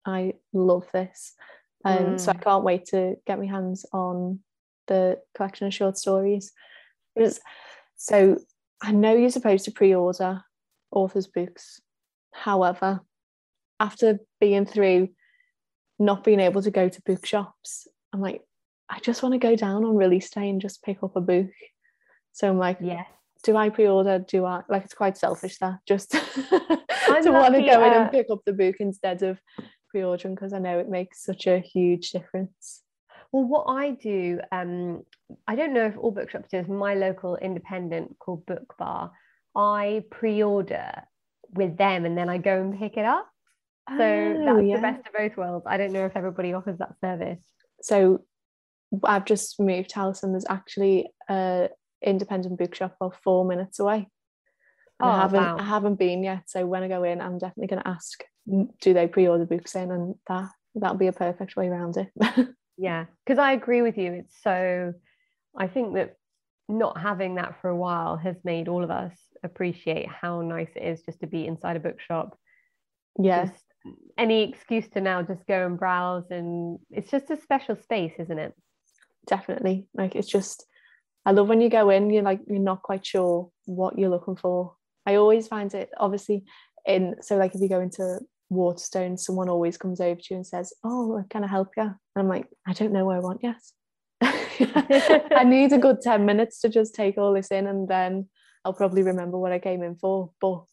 i 0.07 0.35
love 0.53 0.87
this. 0.93 1.35
Um 1.85 1.99
mm. 1.99 2.21
so 2.21 2.31
i 2.31 2.35
mm. 2.35 2.43
can't 2.43 2.65
wait 2.65 2.87
to 2.87 3.17
get 3.27 3.39
my 3.39 3.47
hands 3.47 3.85
on 3.93 4.41
the 4.87 5.19
collection 5.35 5.67
of 5.67 5.75
short 5.75 5.97
stories. 5.97 6.53
Because 7.15 7.41
so 8.01 8.39
I 8.81 8.93
know 8.93 9.15
you're 9.15 9.29
supposed 9.29 9.67
to 9.67 9.73
pre-order 9.73 10.43
authors' 10.91 11.27
books. 11.27 11.83
However, 12.33 13.01
after 13.79 14.21
being 14.41 14.65
through 14.65 15.11
not 15.99 16.25
being 16.25 16.41
able 16.41 16.63
to 16.63 16.71
go 16.71 16.89
to 16.89 17.03
bookshops, 17.03 17.87
I'm 18.15 18.23
like, 18.23 18.41
I 18.89 19.01
just 19.01 19.23
want 19.23 19.35
to 19.35 19.39
go 19.39 19.55
down 19.55 19.85
on 19.85 19.97
release 19.97 20.31
day 20.31 20.49
and 20.49 20.63
just 20.63 20.83
pick 20.83 21.03
up 21.03 21.15
a 21.15 21.21
book. 21.21 21.51
So 22.33 22.49
I'm 22.49 22.59
like, 22.59 22.79
yeah. 22.81 23.05
Do 23.45 23.57
I 23.57 23.69
pre-order? 23.69 24.19
Do 24.19 24.47
I 24.47 24.63
like? 24.71 24.85
It's 24.85 24.95
quite 24.95 25.19
selfish 25.19 25.59
that 25.59 25.81
just 25.87 26.11
to 26.13 27.31
want 27.31 27.55
to 27.55 27.63
go 27.63 27.83
uh, 27.83 27.87
in 27.87 27.93
and 27.93 28.07
uh, 28.07 28.09
pick 28.09 28.27
up 28.31 28.41
the 28.47 28.53
book 28.55 28.77
instead 28.81 29.23
of 29.23 29.39
pre-ordering 29.91 30.35
because 30.35 30.55
I 30.55 30.59
know 30.59 30.79
it 30.79 30.89
makes 30.89 31.23
such 31.23 31.47
a 31.47 31.59
huge 31.59 32.11
difference. 32.11 32.83
Well, 33.33 33.45
what 33.45 33.65
I 33.69 33.93
do, 33.93 34.41
um, 34.51 35.03
I 35.47 35.55
don't 35.55 35.73
know 35.73 35.87
if 35.87 35.97
all 35.97 36.11
bookshops 36.11 36.49
do, 36.51 36.63
my 36.65 36.95
local 36.95 37.37
independent 37.37 38.19
called 38.19 38.45
Book 38.47 38.75
Bar, 38.79 39.13
I 39.55 40.05
pre-order 40.11 40.91
with 41.53 41.77
them 41.77 42.05
and 42.05 42.17
then 42.17 42.29
I 42.29 42.39
go 42.39 42.61
and 42.61 42.79
pick 42.79 42.97
it 42.97 43.05
up. 43.05 43.29
So 43.89 43.95
oh, 43.97 44.45
that's 44.45 44.67
yeah. 44.67 44.77
the 44.77 44.83
best 44.83 45.07
of 45.07 45.13
both 45.17 45.37
worlds. 45.37 45.67
I 45.69 45.77
don't 45.77 45.93
know 45.93 46.07
if 46.07 46.17
everybody 46.17 46.53
offers 46.53 46.79
that 46.79 46.95
service. 47.01 47.41
So 47.83 48.25
I've 49.05 49.25
just 49.25 49.59
moved 49.59 49.93
house 49.93 50.23
and 50.23 50.33
there's 50.33 50.47
actually 50.49 51.09
a 51.29 51.69
independent 52.05 52.59
bookshop 52.59 52.97
about 53.01 53.17
four 53.23 53.45
minutes 53.45 53.79
away. 53.79 54.09
Oh, 55.01 55.09
I 55.09 55.21
haven't 55.23 55.41
wow. 55.41 55.57
I 55.59 55.65
haven't 55.65 55.99
been 55.99 56.23
yet. 56.23 56.43
So 56.47 56.67
when 56.67 56.83
I 56.83 56.89
go 56.89 57.03
in, 57.05 57.21
I'm 57.21 57.39
definitely 57.39 57.69
going 57.69 57.83
to 57.83 57.89
ask, 57.89 58.23
do 58.81 58.95
they 58.95 59.07
pre-order 59.07 59.47
books 59.47 59.75
in, 59.75 59.91
and 59.91 60.15
that 60.29 60.51
that'll 60.75 60.97
be 60.97 61.07
a 61.07 61.13
perfect 61.13 61.57
way 61.57 61.69
around 61.69 61.97
it. 61.97 62.11
yeah 62.81 63.05
because 63.25 63.39
i 63.39 63.53
agree 63.53 63.83
with 63.83 63.99
you 63.99 64.13
it's 64.13 64.35
so 64.43 64.93
i 65.57 65.67
think 65.67 65.95
that 65.95 66.17
not 66.71 66.99
having 66.99 67.35
that 67.35 67.61
for 67.61 67.69
a 67.69 67.77
while 67.77 68.17
has 68.17 68.37
made 68.45 68.69
all 68.69 68.85
of 68.85 68.91
us 68.91 69.13
appreciate 69.43 70.09
how 70.09 70.41
nice 70.41 70.71
it 70.77 70.83
is 70.83 71.03
just 71.03 71.21
to 71.21 71.27
be 71.27 71.47
inside 71.47 71.77
a 71.77 71.81
bookshop. 71.81 72.39
Yeah. 73.19 73.47
Just 73.47 73.65
any 74.19 74.49
excuse 74.49 74.89
to 74.91 75.01
now 75.01 75.23
just 75.23 75.47
go 75.47 75.67
and 75.67 75.79
browse 75.79 76.31
and 76.31 76.79
it's 76.91 77.11
just 77.11 77.31
a 77.31 77.41
special 77.41 77.77
space 77.77 78.13
isn't 78.19 78.39
it? 78.39 78.55
Definitely 79.27 79.87
like 79.95 80.15
it's 80.15 80.29
just 80.29 80.67
i 81.27 81.31
love 81.31 81.49
when 81.49 81.61
you 81.61 81.69
go 81.69 81.91
in 81.91 82.11
you're 82.11 82.23
like 82.23 82.41
you're 82.47 82.59
not 82.59 82.83
quite 82.83 83.05
sure 83.05 83.51
what 83.67 83.99
you're 83.99 84.11
looking 84.11 84.37
for. 84.37 84.75
I 85.07 85.17
always 85.17 85.49
find 85.49 85.73
it 85.75 85.91
obviously 85.97 86.45
in 86.87 87.17
so 87.21 87.37
like 87.37 87.55
if 87.55 87.61
you 87.61 87.69
go 87.69 87.81
into 87.81 88.21
Waterstone, 88.51 89.17
someone 89.17 89.49
always 89.49 89.79
comes 89.79 90.01
over 90.01 90.21
to 90.21 90.27
you 90.31 90.37
and 90.37 90.47
says, 90.47 90.73
Oh, 90.85 91.25
can 91.31 91.45
I 91.45 91.47
help 91.47 91.71
you? 91.77 91.85
And 91.85 91.95
I'm 92.17 92.29
like, 92.29 92.47
I 92.67 92.73
don't 92.73 92.93
know 92.93 93.05
where 93.07 93.17
I 93.17 93.21
want 93.21 93.41
yet. 93.43 93.61
I 94.23 95.45
need 95.45 95.73
a 95.73 95.79
good 95.79 96.01
10 96.03 96.27
minutes 96.27 96.61
to 96.61 96.69
just 96.69 96.95
take 96.95 97.17
all 97.17 97.33
this 97.33 97.49
in 97.49 97.67
and 97.67 97.89
then 97.89 98.29
I'll 98.65 98.75
probably 98.75 99.03
remember 99.03 99.39
what 99.39 99.53
I 99.53 99.59
came 99.59 99.83
in 99.83 99.97
for. 99.97 100.33
But 100.41 100.65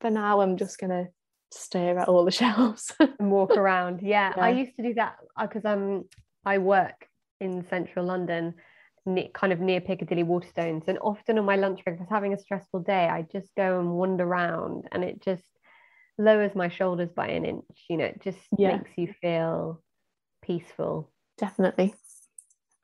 for 0.00 0.10
now, 0.10 0.40
I'm 0.40 0.56
just 0.56 0.78
going 0.78 0.90
to 0.90 1.08
stare 1.50 1.98
at 1.98 2.08
all 2.08 2.24
the 2.24 2.30
shelves 2.42 2.92
and 3.00 3.30
walk 3.30 3.52
around. 3.52 4.00
Yeah, 4.02 4.32
yeah, 4.36 4.44
I 4.44 4.50
used 4.50 4.76
to 4.76 4.82
do 4.82 4.94
that 4.94 5.16
because 5.40 5.64
uh, 5.64 5.70
um, 5.70 6.04
I 6.44 6.58
work 6.58 7.08
in 7.40 7.66
central 7.68 8.06
London, 8.06 8.54
kind 9.34 9.52
of 9.52 9.60
near 9.60 9.80
Piccadilly 9.80 10.24
Waterstones. 10.24 10.88
And 10.88 10.98
often 11.00 11.38
on 11.38 11.44
my 11.44 11.56
lunch 11.56 11.84
break, 11.84 11.94
if 11.94 12.00
I 12.00 12.04
was 12.04 12.10
having 12.10 12.34
a 12.34 12.38
stressful 12.38 12.80
day, 12.80 13.08
I 13.08 13.22
just 13.22 13.54
go 13.56 13.80
and 13.80 13.90
wander 13.92 14.24
around 14.24 14.88
and 14.92 15.04
it 15.04 15.22
just 15.22 15.44
lowers 16.18 16.54
my 16.54 16.68
shoulders 16.68 17.10
by 17.14 17.28
an 17.28 17.44
inch 17.44 17.64
you 17.88 17.96
know 17.96 18.04
it 18.04 18.22
just 18.22 18.38
yeah. 18.56 18.76
makes 18.76 18.90
you 18.96 19.12
feel 19.20 19.82
peaceful 20.42 21.10
definitely 21.38 21.94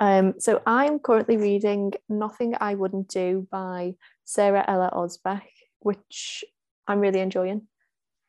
um, 0.01 0.35
so 0.39 0.63
I'm 0.67 0.99
currently 0.99 1.37
reading 1.37 1.93
Nothing 2.09 2.55
I 2.59 2.75
Wouldn't 2.75 3.09
Do 3.09 3.47
by 3.51 3.97
Sara-Ella 4.25 4.93
Ozbek, 4.95 5.43
which 5.81 6.43
I'm 6.89 7.01
really 7.01 7.21
enjoying. 7.21 7.69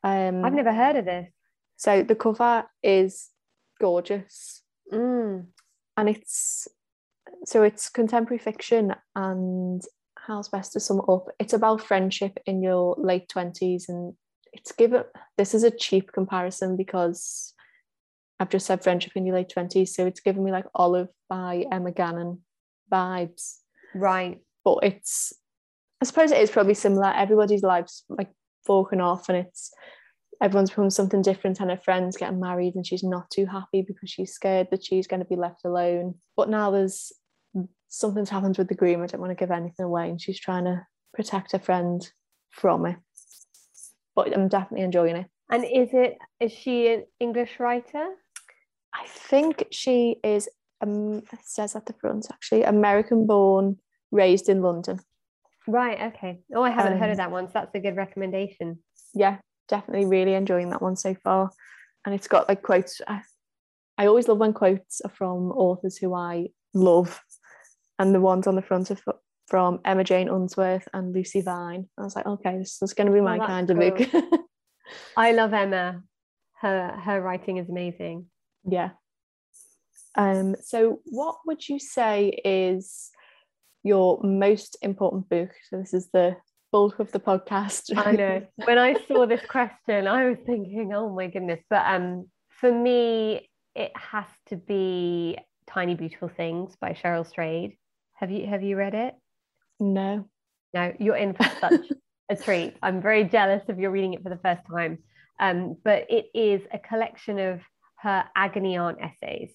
Um, 0.04 0.44
I've 0.44 0.54
never 0.54 0.74
heard 0.74 0.98
of 0.98 1.06
this. 1.06 1.32
So 1.78 2.04
the 2.04 2.16
cover 2.16 2.66
is 2.84 3.30
gorgeous. 3.80 4.62
Mm. 4.92 5.46
And 5.96 6.10
it's 6.10 6.68
so 7.46 7.64
it's 7.64 7.90
contemporary 7.90 8.38
fiction 8.38 8.94
and 9.16 9.82
how's 10.18 10.50
best 10.50 10.74
to 10.74 10.80
sum 10.80 11.00
it 11.00 11.10
up? 11.12 11.28
It's 11.40 11.54
about 11.54 11.82
friendship 11.82 12.38
in 12.46 12.62
your 12.62 12.96
late 13.00 13.32
20s 13.34 13.88
and 13.88 14.14
it's 14.54 14.72
given 14.72 15.04
this 15.38 15.54
is 15.54 15.64
a 15.64 15.72
cheap 15.72 16.12
comparison 16.12 16.76
because 16.76 17.54
I've 18.40 18.50
just 18.50 18.66
said 18.66 18.84
friendship 18.84 19.14
in 19.16 19.26
your 19.26 19.36
late 19.36 19.54
20s, 19.56 19.90
so 19.90 20.06
it's 20.06 20.20
given 20.20 20.44
me 20.44 20.52
like 20.52 20.66
Olive 20.74 21.10
by 21.30 21.66
Emma 21.72 21.92
Gannon 21.92 22.42
vibes. 22.92 23.58
Right. 23.94 24.40
But 24.64 24.80
it's 24.84 25.34
I 26.02 26.06
suppose 26.06 26.32
it 26.32 26.42
is 26.42 26.50
probably 26.50 26.74
similar. 26.74 27.14
Everybody's 27.14 27.64
lives 27.64 28.04
like 28.10 28.30
forking 28.66 29.02
off 29.02 29.30
and 29.30 29.38
it's 29.38 29.72
everyone's 30.42 30.72
from 30.72 30.90
something 30.90 31.22
different 31.22 31.60
and 31.60 31.70
her 31.70 31.78
friend's 31.78 32.18
getting 32.18 32.40
married 32.40 32.74
and 32.74 32.86
she's 32.86 33.04
not 33.04 33.30
too 33.30 33.46
happy 33.46 33.84
because 33.88 34.10
she's 34.10 34.34
scared 34.34 34.68
that 34.72 34.84
she's 34.84 35.06
going 35.06 35.20
to 35.20 35.26
be 35.28 35.36
left 35.36 35.64
alone. 35.64 36.16
But 36.36 36.50
now 36.50 36.72
there's 36.72 37.12
something's 37.90 38.30
happened 38.32 38.58
with 38.58 38.68
the 38.68 38.76
groom. 38.76 39.04
I 39.04 39.06
don't 39.06 39.22
want 39.22 39.30
to 39.30 39.36
give 39.36 39.52
anything 39.52 39.86
away 39.86 40.10
and 40.10 40.20
she's 40.20 40.40
trying 40.40 40.66
to 40.66 40.82
protect 41.14 41.52
her 41.52 41.60
friend 41.60 42.02
from 42.50 42.88
it 42.88 42.98
but 44.16 44.34
I'm 44.36 44.48
definitely 44.48 44.86
enjoying 44.86 45.16
it. 45.16 45.28
And 45.50 45.64
is 45.64 45.90
it 45.94 46.18
is 46.40 46.52
she 46.52 46.88
an 46.88 47.06
English 47.20 47.60
writer? 47.60 48.16
I 48.94 49.06
think 49.08 49.68
she 49.72 50.18
is, 50.24 50.50
um, 50.82 51.24
it 51.32 51.40
says 51.44 51.76
at 51.76 51.86
the 51.86 51.94
front 51.94 52.28
actually, 52.32 52.64
American 52.64 53.26
born, 53.26 53.78
raised 54.12 54.50
in 54.50 54.62
London. 54.62 55.00
Right. 55.68 56.14
Okay. 56.14 56.42
Oh, 56.54 56.64
I 56.64 56.72
haven't 56.72 56.94
um, 56.94 57.00
heard 57.00 57.12
of 57.12 57.14
um, 57.14 57.18
that 57.18 57.32
one. 57.32 57.48
So 57.48 57.54
that's 57.56 57.76
a 57.76 57.80
good 57.80 57.96
recommendation. 57.96 58.80
Yeah, 59.14 59.38
definitely 59.68 60.06
really 60.06 60.34
enjoying 60.34 60.70
that 60.72 60.82
one 60.82 60.96
so 60.96 61.16
far. 61.16 61.52
And 62.06 62.16
it's 62.16 62.28
got 62.28 62.50
like 62.50 62.64
quotes. 62.64 63.02
I, 63.08 63.22
I 63.98 64.08
always 64.08 64.28
love 64.28 64.40
when 64.40 64.54
quotes 64.54 65.02
are 65.02 65.12
from 65.12 65.52
authors 65.52 65.98
who 65.98 66.14
I 66.14 66.48
love. 66.74 67.22
And 68.00 68.16
the 68.16 68.22
ones 68.22 68.48
on 68.48 68.56
the 68.56 68.62
front 68.62 68.90
are 68.90 68.98
from 69.52 69.82
Emma 69.84 70.06
Jane 70.06 70.30
Unsworth 70.30 70.88
and 70.94 71.14
Lucy 71.14 71.42
Vine. 71.42 71.90
I 72.00 72.04
was 72.04 72.16
like, 72.16 72.26
okay, 72.26 72.58
this 72.58 72.82
is 72.82 72.94
going 72.94 73.08
to 73.08 73.14
be 73.14 73.20
my 73.20 73.38
oh, 73.38 73.46
kind 73.46 73.68
cool. 73.68 73.84
of 73.84 73.98
book. 73.98 74.24
I 75.18 75.34
love 75.34 75.54
Emma. 75.54 76.02
Her 76.62 76.98
her 77.04 77.22
writing 77.22 77.58
is 77.58 77.68
amazing. 77.68 78.28
Yeah. 78.64 78.92
Um, 80.16 80.56
so 80.62 81.02
what 81.04 81.36
would 81.46 81.68
you 81.68 81.80
say 81.80 82.30
is 82.46 83.10
your 83.84 84.22
most 84.24 84.78
important 84.82 85.28
book? 85.28 85.50
So 85.70 85.80
this 85.80 85.94
is 85.94 86.08
the 86.14 86.38
bulk 86.72 87.00
of 87.00 87.12
the 87.12 87.20
podcast. 87.20 87.92
I 87.98 88.14
know. 88.14 88.48
When 88.66 88.78
I 88.78 88.96
saw 89.06 89.26
this 89.26 89.46
question, 89.46 90.08
I 90.08 90.30
was 90.30 90.38
thinking, 90.46 90.94
oh 90.94 91.14
my 91.14 91.28
goodness. 91.28 91.60
But 91.70 91.86
um 91.88 92.30
for 92.48 92.72
me, 92.72 93.50
it 93.76 93.92
has 93.96 94.28
to 94.48 94.56
be 94.56 95.38
Tiny 95.68 95.96
Beautiful 95.96 96.30
Things 96.30 96.78
by 96.80 96.94
Cheryl 96.94 97.28
Strayed. 97.28 97.78
Have 98.14 98.32
you 98.32 98.48
have 98.48 98.64
you 98.64 98.78
read 98.78 98.94
it? 98.94 99.14
No. 99.82 100.30
No, 100.74 100.94
you're 101.00 101.18
in 101.18 101.34
for 101.34 101.44
such 101.60 101.92
a 102.30 102.36
treat. 102.36 102.78
I'm 102.84 103.02
very 103.02 103.26
jealous 103.26 103.68
of 103.68 103.80
you 103.80 103.90
reading 103.90 104.14
it 104.14 104.24
for 104.24 104.30
the 104.30 104.38
first 104.38 104.62
time. 104.72 105.00
Um, 105.40 105.76
but 105.84 106.06
it 106.10 106.28
is 106.36 106.62
a 106.72 106.78
collection 106.80 107.40
of 107.40 107.62
her 107.98 108.24
agony 108.36 108.78
aunt 108.78 109.00
essays. 109.02 109.52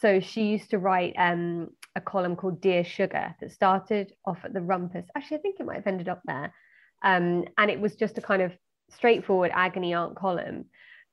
So 0.00 0.20
she 0.20 0.44
used 0.44 0.70
to 0.70 0.78
write 0.78 1.14
um, 1.18 1.68
a 1.96 2.00
column 2.00 2.36
called 2.36 2.60
Dear 2.60 2.84
Sugar 2.84 3.34
that 3.40 3.52
started 3.52 4.12
off 4.24 4.38
at 4.44 4.54
the 4.54 4.60
Rumpus. 4.60 5.06
Actually, 5.16 5.38
I 5.38 5.40
think 5.40 5.56
it 5.58 5.66
might 5.66 5.76
have 5.76 5.86
ended 5.86 6.08
up 6.08 6.22
there. 6.24 6.54
Um, 7.02 7.44
and 7.58 7.70
it 7.70 7.80
was 7.80 7.96
just 7.96 8.18
a 8.18 8.22
kind 8.22 8.42
of 8.42 8.52
straightforward 8.90 9.50
agony 9.52 9.94
aunt 9.94 10.16
column. 10.16 10.66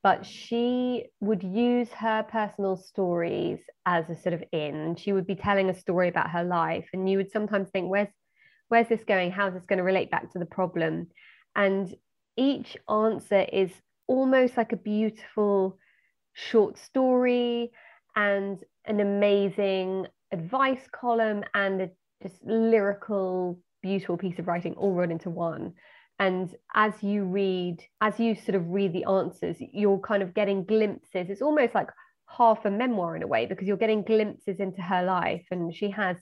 But 0.03 0.25
she 0.25 1.05
would 1.21 1.43
use 1.43 1.89
her 1.93 2.23
personal 2.23 2.75
stories 2.75 3.59
as 3.85 4.09
a 4.09 4.17
sort 4.17 4.33
of 4.33 4.43
in. 4.51 4.95
She 4.95 5.13
would 5.13 5.25
be 5.25 5.35
telling 5.35 5.69
a 5.69 5.73
story 5.73 6.09
about 6.09 6.29
her 6.29 6.43
life, 6.43 6.87
and 6.93 7.09
you 7.09 7.17
would 7.17 7.31
sometimes 7.31 7.69
think, 7.69 7.89
"Where's 7.89 8.09
where's 8.73 8.89
this 8.89 9.03
going? 9.03 9.29
How's 9.29 9.53
this 9.53 9.67
going 9.67 9.77
to 9.77 9.83
relate 9.83 10.09
back 10.09 10.31
to 10.31 10.39
the 10.39 10.47
problem? 10.47 11.05
And 11.55 11.95
each 12.35 12.75
answer 12.89 13.45
is 13.53 13.69
almost 14.07 14.57
like 14.57 14.71
a 14.71 14.77
beautiful 14.77 15.77
short 16.33 16.79
story 16.79 17.71
and 18.15 18.57
an 18.85 18.99
amazing 18.99 20.07
advice 20.31 20.87
column 20.91 21.43
and 21.53 21.81
a 21.83 21.89
just 22.23 22.43
lyrical, 22.43 23.59
beautiful 23.83 24.17
piece 24.17 24.39
of 24.39 24.47
writing 24.47 24.73
all 24.73 24.95
run 24.95 25.11
into 25.11 25.29
one. 25.29 25.73
And 26.17 26.49
as 26.73 26.93
you 27.03 27.25
read, 27.25 27.77
as 28.01 28.19
you 28.19 28.33
sort 28.33 28.55
of 28.55 28.67
read 28.69 28.91
the 28.93 29.05
answers, 29.05 29.57
you're 29.59 29.99
kind 29.99 30.23
of 30.23 30.33
getting 30.33 30.65
glimpses. 30.65 31.29
It's 31.29 31.43
almost 31.43 31.75
like 31.75 31.89
half 32.27 32.65
a 32.65 32.71
memoir 32.71 33.15
in 33.15 33.21
a 33.21 33.27
way 33.27 33.45
because 33.45 33.67
you're 33.67 33.77
getting 33.77 34.01
glimpses 34.01 34.59
into 34.59 34.81
her 34.81 35.03
life 35.03 35.45
and 35.51 35.75
she 35.75 35.91
has 35.91 36.17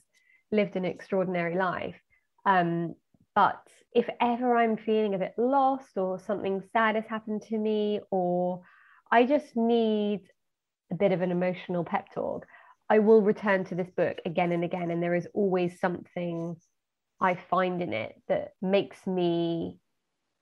lived 0.50 0.76
an 0.76 0.84
extraordinary 0.84 1.56
life. 1.56 1.96
Um, 2.44 2.94
but 3.34 3.62
if 3.94 4.08
ever 4.20 4.56
I'm 4.56 4.76
feeling 4.76 5.14
a 5.14 5.18
bit 5.18 5.34
lost 5.38 5.96
or 5.96 6.18
something 6.18 6.62
sad 6.72 6.96
has 6.96 7.04
happened 7.06 7.42
to 7.48 7.58
me, 7.58 8.00
or 8.10 8.62
I 9.10 9.24
just 9.24 9.56
need 9.56 10.20
a 10.90 10.94
bit 10.94 11.12
of 11.12 11.22
an 11.22 11.30
emotional 11.30 11.84
pep 11.84 12.12
talk, 12.14 12.46
I 12.90 12.98
will 12.98 13.22
return 13.22 13.64
to 13.66 13.74
this 13.74 13.90
book 13.96 14.18
again 14.26 14.52
and 14.52 14.64
again. 14.64 14.90
And 14.90 15.02
there 15.02 15.14
is 15.14 15.28
always 15.34 15.80
something 15.80 16.56
I 17.20 17.34
find 17.34 17.80
in 17.80 17.92
it 17.92 18.14
that 18.28 18.52
makes 18.60 19.06
me, 19.06 19.78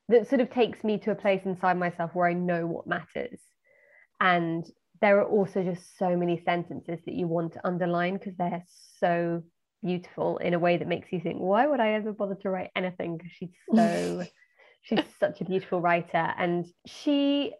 that 0.08 0.28
sort 0.28 0.40
of 0.40 0.50
takes 0.50 0.82
me 0.82 0.98
to 0.98 1.12
a 1.12 1.16
place 1.16 1.42
inside 1.44 1.78
myself 1.78 2.10
where 2.14 2.28
I 2.28 2.32
know 2.32 2.66
what 2.66 2.86
matters. 2.86 3.40
And 4.20 4.64
there 5.00 5.18
are 5.20 5.28
also 5.28 5.62
just 5.62 5.96
so 5.98 6.16
many 6.16 6.42
sentences 6.44 6.98
that 7.06 7.14
you 7.14 7.26
want 7.26 7.52
to 7.54 7.66
underline 7.66 8.14
because 8.14 8.36
they're 8.36 8.64
so 8.98 9.42
beautiful 9.82 10.38
in 10.38 10.54
a 10.54 10.58
way 10.58 10.76
that 10.76 10.88
makes 10.88 11.12
you 11.12 11.20
think, 11.20 11.38
why 11.38 11.66
would 11.66 11.80
I 11.80 11.92
ever 11.92 12.12
bother 12.12 12.36
to 12.36 12.50
write 12.50 12.70
anything? 12.76 13.16
Because 13.16 13.32
she's 13.32 13.50
so, 13.74 14.24
she's 14.82 15.00
such 15.18 15.40
a 15.40 15.44
beautiful 15.44 15.80
writer. 15.80 16.32
And 16.36 16.66
she 16.86 17.52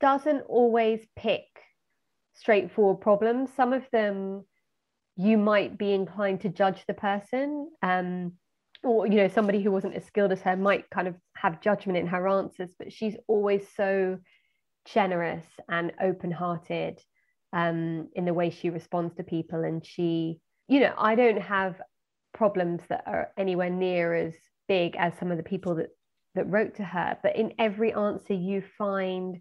doesn't 0.00 0.42
always 0.42 1.00
pick 1.16 1.44
straightforward 2.34 3.00
problems. 3.00 3.50
Some 3.56 3.72
of 3.72 3.84
them 3.92 4.44
you 5.16 5.38
might 5.38 5.78
be 5.78 5.92
inclined 5.92 6.40
to 6.40 6.48
judge 6.48 6.84
the 6.86 6.94
person. 6.94 7.70
Um, 7.82 8.32
or 8.84 9.06
you 9.06 9.16
know 9.16 9.28
somebody 9.28 9.62
who 9.62 9.70
wasn't 9.70 9.94
as 9.94 10.04
skilled 10.04 10.30
as 10.30 10.42
her 10.42 10.56
might 10.56 10.88
kind 10.90 11.08
of 11.08 11.14
have 11.36 11.60
judgment 11.60 11.98
in 11.98 12.06
her 12.06 12.28
answers 12.28 12.70
but 12.78 12.92
she's 12.92 13.16
always 13.26 13.66
so 13.76 14.18
generous 14.84 15.44
and 15.68 15.92
open-hearted 16.00 17.00
um, 17.52 18.08
in 18.14 18.24
the 18.24 18.34
way 18.34 18.50
she 18.50 18.70
responds 18.70 19.14
to 19.14 19.22
people 19.22 19.64
and 19.64 19.84
she 19.86 20.38
you 20.68 20.80
know, 20.80 20.94
I 20.96 21.14
don't 21.14 21.40
have 21.40 21.80
problems 22.32 22.82
that 22.88 23.04
are 23.06 23.28
anywhere 23.36 23.70
near 23.70 24.14
as 24.14 24.34
big 24.68 24.96
as 24.96 25.12
some 25.18 25.30
of 25.30 25.36
the 25.36 25.42
people 25.42 25.76
that 25.76 25.90
that 26.34 26.50
wrote 26.50 26.74
to 26.76 26.84
her, 26.84 27.16
but 27.22 27.36
in 27.36 27.52
every 27.58 27.92
answer 27.92 28.34
you 28.34 28.62
find 28.76 29.38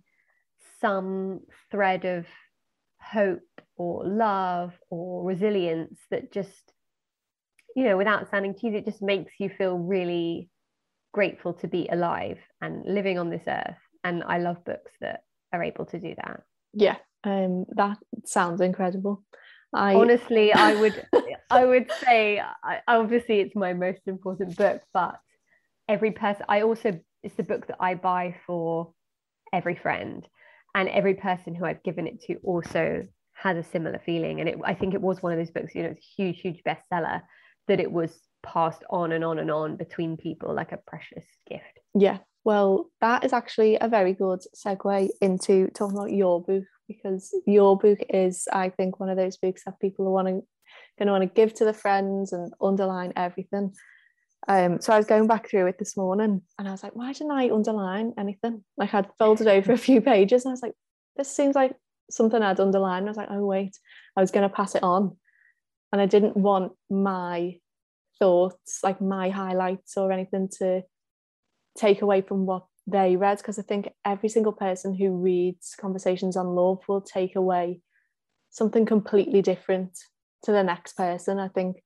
some 0.80 1.40
thread 1.72 2.06
of 2.06 2.28
hope 3.02 3.42
or 3.76 4.06
love 4.08 4.74
or 4.90 5.24
resilience 5.24 6.00
that 6.12 6.32
just 6.32 6.72
you 7.76 7.84
know 7.84 7.98
without 7.98 8.30
sounding 8.30 8.54
cheesy 8.54 8.78
it 8.78 8.86
just 8.86 9.02
makes 9.02 9.34
you 9.40 9.50
feel 9.50 9.78
really 9.78 10.50
grateful 11.14 11.54
to 11.54 11.68
be 11.68 11.88
alive 11.92 12.38
and 12.62 12.86
living 12.86 13.18
on 13.18 13.30
this 13.30 13.44
earth. 13.48 13.78
And 14.04 14.24
i 14.24 14.38
love 14.38 14.64
books 14.66 14.92
that 15.02 15.24
are 15.52 15.64
able 15.64 15.86
to 15.86 16.00
do 16.00 16.14
that. 16.24 16.42
Yeah 16.74 16.98
um 17.24 17.66
that 17.76 17.98
sounds 18.26 18.62
incredible 18.62 19.24
I 19.74 19.96
honestly, 19.96 20.54
I 20.54 20.76
would, 20.76 21.06
I 21.50 21.66
would 21.66 21.92
say, 22.04 22.42
I, 22.64 22.80
obviously, 22.88 23.40
it's 23.40 23.56
my 23.56 23.74
most 23.74 24.02
important 24.08 24.56
book, 24.56 24.82
but 24.94 25.20
every 25.88 26.12
person, 26.12 26.46
I 26.48 26.62
also, 26.62 27.00
it's 27.24 27.36
the 27.36 27.44
book 27.44 27.68
that 27.68 27.78
I 27.80 27.96
buy 27.96 28.36
for 28.46 28.94
every 29.52 29.76
friend, 29.76 30.28
and 30.76 30.90
every 30.90 31.16
person 31.16 31.56
who 31.56 31.66
I've 31.66 31.84
given 31.84 32.08
it 32.08 32.22
to 32.24 32.36
also 32.44 33.04
has 33.34 33.58
a 33.58 33.64
similar 33.64 34.02
feeling. 34.06 34.40
And 34.40 34.50
it, 34.50 34.58
I 34.64 34.74
think 34.74 34.94
it 34.94 35.02
was 35.02 35.22
one 35.22 35.32
of 35.32 35.38
those 35.38 35.52
books, 35.52 35.76
you 35.76 35.84
know, 35.84 35.90
it's 35.90 36.06
a 36.06 36.22
huge, 36.22 36.42
huge 36.42 36.62
bestseller 36.66 37.22
that 37.68 37.80
it 37.80 37.92
was 37.92 38.20
passed 38.44 38.84
on 38.90 39.12
and 39.12 39.24
on 39.24 39.40
and 39.40 39.50
on 39.50 39.78
between 39.78 40.18
people 40.18 40.54
like 40.54 40.72
a 40.72 40.80
precious 40.86 41.26
gift. 41.50 41.80
Yeah. 41.96 42.20
Well, 42.44 42.90
that 43.00 43.24
is 43.24 43.32
actually 43.32 43.78
a 43.80 43.88
very 43.88 44.14
good 44.14 44.42
segue 44.56 45.10
into 45.22 45.70
talking 45.70 45.98
about 45.98 46.12
your 46.12 46.44
book 46.44 46.66
because 46.88 47.34
your 47.46 47.78
book 47.78 48.00
is, 48.10 48.48
I 48.52 48.70
think, 48.70 49.00
one 49.00 49.10
of 49.10 49.18
those 49.18 49.38
books 49.38 49.64
that 49.66 49.80
people 49.80 50.08
are 50.08 50.12
wanting 50.12 50.44
going 50.98 51.08
to 51.08 51.12
want 51.12 51.24
to 51.24 51.34
give 51.34 51.54
to 51.56 51.66
the 51.66 51.74
friends 51.74 52.34
and 52.34 52.54
underline 52.62 53.14
everything. 53.16 53.74
Um, 54.48 54.82
so 54.82 54.94
I 54.94 54.98
was 54.98 55.06
going 55.06 55.28
back 55.28 55.50
through 55.50 55.68
it 55.68 55.80
this 55.80 55.96
morning 55.96 56.42
and 56.60 56.68
I 56.68 56.72
was 56.72 56.84
like, 56.84 56.96
why 56.96 57.14
didn't 57.14 57.32
I 57.32 57.50
underline 57.50 58.14
anything? 58.18 58.64
Like 58.78 58.94
I'd 58.94 59.08
folded 59.18 59.48
over 59.48 59.72
a 59.72 59.78
few 59.78 60.02
pages 60.14 60.44
and 60.44 60.52
I 60.52 60.54
was 60.54 60.62
like, 60.62 60.74
this 61.16 61.34
seems 61.34 61.56
like 61.56 61.76
something 62.12 62.42
I'd 62.42 62.60
underline. 62.60 63.04
I 63.04 63.08
was 63.08 63.18
like, 63.18 63.30
oh 63.32 63.46
wait, 63.46 63.78
I 64.16 64.22
was 64.22 64.32
going 64.32 64.48
to 64.48 64.54
pass 64.54 64.76
it 64.76 64.84
on. 64.84 65.18
And 65.92 66.02
I 66.02 66.06
didn't 66.06 66.36
want 66.36 66.74
my 66.90 67.58
thoughts, 68.20 68.80
like 68.84 69.00
my 69.00 69.30
highlights 69.30 69.96
or 69.96 70.12
anything 70.12 70.50
to 70.60 70.82
take 71.78 72.02
away 72.02 72.22
from 72.22 72.46
what 72.46 72.66
they 72.86 73.16
read 73.16 73.38
because 73.38 73.60
I 73.60 73.64
think 73.64 73.90
every 74.04 74.30
single 74.30 74.52
person 74.52 74.94
who 74.94 75.12
reads 75.12 75.76
Conversations 75.80 76.36
on 76.36 76.48
Love 76.48 76.80
will 76.88 77.02
take 77.02 77.36
away 77.36 77.82
something 78.50 78.86
completely 78.86 79.42
different 79.42 79.98
to 80.44 80.52
the 80.52 80.64
next 80.64 80.94
person. 80.98 81.40
I 81.40 81.48
think 81.48 81.82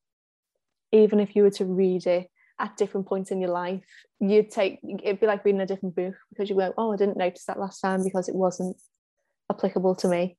even 0.92 1.20
if 1.20 1.36
you 1.36 1.44
were 1.44 1.52
to 1.52 1.66
read 1.66 2.08
it 2.08 2.30
at 2.60 2.78
different 2.78 3.08
points 3.08 3.30
in 3.30 3.40
your 3.40 3.52
life, 3.52 3.86
you'd 4.20 4.50
take 4.50 4.80
it'd 4.84 5.20
be 5.20 5.28
like 5.28 5.46
reading 5.46 5.62
a 5.62 5.68
different 5.68 5.96
book 5.96 6.16
because 6.30 6.50
you 6.50 6.56
go, 6.56 6.74
Oh, 6.78 6.94
I 6.94 6.98
didn't 6.98 7.18
notice 7.18 7.46
that 7.46 7.60
last 7.60 7.80
time 7.82 8.04
because 8.04 8.28
it 8.28 8.36
wasn't 8.36 8.78
applicable 9.52 9.96
to 9.96 10.08
me. 10.08 10.38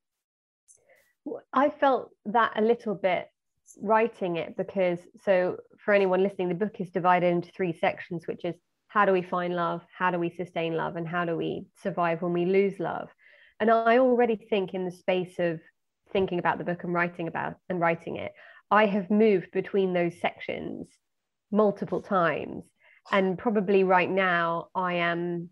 I 1.52 1.68
felt 1.68 2.10
that 2.26 2.52
a 2.56 2.62
little 2.62 2.94
bit 2.94 3.28
writing 3.80 4.36
it 4.36 4.56
because 4.56 4.98
so 5.22 5.58
for 5.78 5.94
anyone 5.94 6.22
listening, 6.22 6.48
the 6.48 6.54
book 6.54 6.80
is 6.80 6.90
divided 6.90 7.28
into 7.28 7.52
three 7.52 7.72
sections, 7.72 8.26
which 8.26 8.44
is 8.44 8.56
how 8.88 9.04
do 9.04 9.12
we 9.12 9.22
find 9.22 9.54
love? 9.54 9.82
How 9.96 10.10
do 10.10 10.18
we 10.18 10.30
sustain 10.30 10.74
love? 10.74 10.96
And 10.96 11.06
how 11.06 11.24
do 11.24 11.36
we 11.36 11.66
survive 11.82 12.22
when 12.22 12.32
we 12.32 12.46
lose 12.46 12.78
love? 12.78 13.08
And 13.60 13.70
i 13.70 13.98
already 13.98 14.36
think 14.36 14.74
in 14.74 14.84
the 14.84 14.90
space 14.90 15.38
of 15.38 15.60
thinking 16.12 16.38
about 16.38 16.58
the 16.58 16.64
book 16.64 16.84
and 16.84 16.94
writing 16.94 17.28
about 17.28 17.56
and 17.68 17.80
writing 17.80 18.16
it 18.16 18.32
i 18.70 18.86
have 18.86 19.10
moved 19.10 19.50
between 19.52 19.92
those 19.92 20.18
sections 20.20 20.88
multiple 21.50 22.02
times. 22.02 22.64
And 23.10 23.38
probably 23.38 23.84
right 23.84 24.10
now 24.10 24.68
i 24.74 24.94
am 24.94 25.50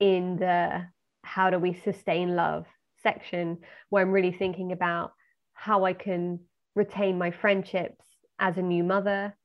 in 0.00 0.36
the 0.36 0.86
how 1.22 1.50
do 1.50 1.58
we 1.58 1.74
sustain 1.74 2.34
love 2.34 2.66
section 3.02 3.58
where 3.90 4.02
I'm 4.02 4.10
really 4.10 4.32
thinking 4.32 4.72
about 4.72 5.12
how 5.52 5.84
I 5.84 5.92
can 5.92 6.40
retain 6.74 7.18
my 7.18 7.30
friendships 7.30 8.04
as 8.38 8.56
a 8.56 8.62
new 8.62 8.82
mother, 8.82 9.36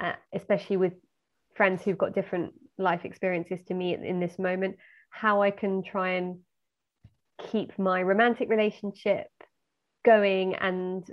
uh, 0.00 0.12
especially 0.34 0.76
with 0.76 0.94
friends 1.60 1.82
who've 1.82 1.98
got 1.98 2.14
different 2.14 2.54
life 2.78 3.04
experiences 3.04 3.58
to 3.68 3.74
me 3.74 3.94
in 3.94 4.18
this 4.18 4.38
moment, 4.38 4.76
how 5.10 5.42
I 5.42 5.50
can 5.50 5.82
try 5.82 6.12
and 6.12 6.38
keep 7.52 7.78
my 7.78 8.00
romantic 8.00 8.48
relationship 8.48 9.26
going 10.02 10.54
and 10.54 11.04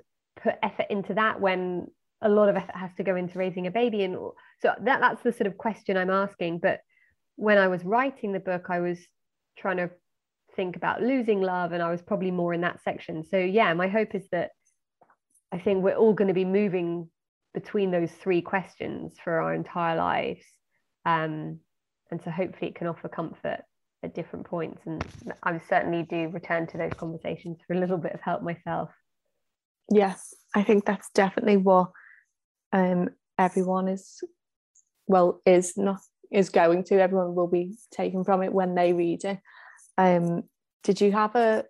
put 0.42 0.54
effort 0.64 0.86
into 0.90 1.14
that 1.16 1.42
when 1.42 1.88
a 2.22 2.30
lot 2.30 2.48
of 2.48 2.56
effort 2.56 2.78
has 2.78 2.92
to 2.96 3.04
go 3.04 3.18
into 3.18 3.38
raising 3.38 3.68
a 3.68 3.72
baby 3.72 4.04
and 4.04 4.16
so 4.62 4.74
that 4.86 5.02
that's 5.02 5.22
the 5.22 5.34
sort 5.34 5.48
of 5.48 5.58
question 5.58 5.98
i'm 5.98 6.10
asking. 6.10 6.60
But 6.60 6.80
when 7.36 7.58
i 7.58 7.68
was 7.68 7.84
writing 7.84 8.32
the 8.32 8.40
book 8.40 8.68
i 8.70 8.80
was 8.80 9.00
trying 9.58 9.78
to 9.78 9.90
think 10.56 10.78
about 10.78 11.02
losing 11.02 11.42
love 11.42 11.74
and 11.74 11.84
i 11.84 11.92
was 11.92 12.02
probably 12.02 12.32
more 12.32 12.54
in 12.54 12.62
that 12.62 12.82
section. 12.84 13.26
So 13.26 13.38
yeah 13.38 13.74
my 13.74 13.90
hope 13.90 14.16
is 14.16 14.26
that 14.32 14.52
i 15.52 15.60
think 15.60 15.84
we're 15.84 16.02
all 16.02 16.14
going 16.14 16.30
to 16.30 16.34
be 16.34 16.46
moving 16.46 17.10
between 17.60 17.90
those 17.90 18.12
three 18.12 18.42
questions 18.42 19.14
for 19.24 19.42
our 19.42 19.54
entire 19.54 19.98
lives. 19.98 20.46
Um, 21.06 21.60
and 22.12 22.22
so 22.24 22.30
hopefully 22.30 22.70
it 22.70 22.76
can 22.76 22.86
offer 22.86 23.10
comfort 23.10 23.62
at 24.04 24.14
different 24.14 24.46
points. 24.46 24.82
And 24.86 25.04
i 25.42 25.60
certainly 25.68 26.04
do 26.04 26.30
return 26.30 26.68
to 26.68 26.78
those 26.78 26.94
conversations 26.98 27.58
for 27.66 27.74
a 27.74 27.80
little 27.80 27.98
bit 27.98 28.14
of 28.14 28.22
help 28.22 28.44
myself. 28.44 28.90
Yes 29.92 30.36
i 30.56 30.64
think 30.64 30.86
that's 30.86 31.10
definitely 31.12 31.58
what 31.58 31.92
um, 32.74 33.10
everyone 33.38 33.88
is 33.88 34.22
well 35.08 35.42
is 35.46 35.78
not 35.78 36.00
is 36.30 36.50
going 36.50 36.84
to. 36.84 37.02
Everyone 37.02 37.36
will 37.36 37.48
be 37.48 37.78
taken 37.92 38.26
from 38.26 38.44
it 38.44 38.54
when 38.54 38.76
they 38.76 38.92
read 38.92 39.24
it. 39.24 39.40
Um 39.98 40.44
did 40.84 41.00
you 41.02 41.12
have 41.14 41.36
a 41.36 41.64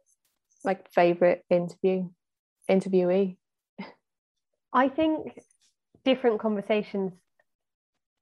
like 0.63 0.91
favorite 0.91 1.44
interview 1.50 2.10
interviewee? 2.70 3.38
I 4.74 4.89
think 4.89 5.39
different 6.08 6.40
conversations 6.40 7.12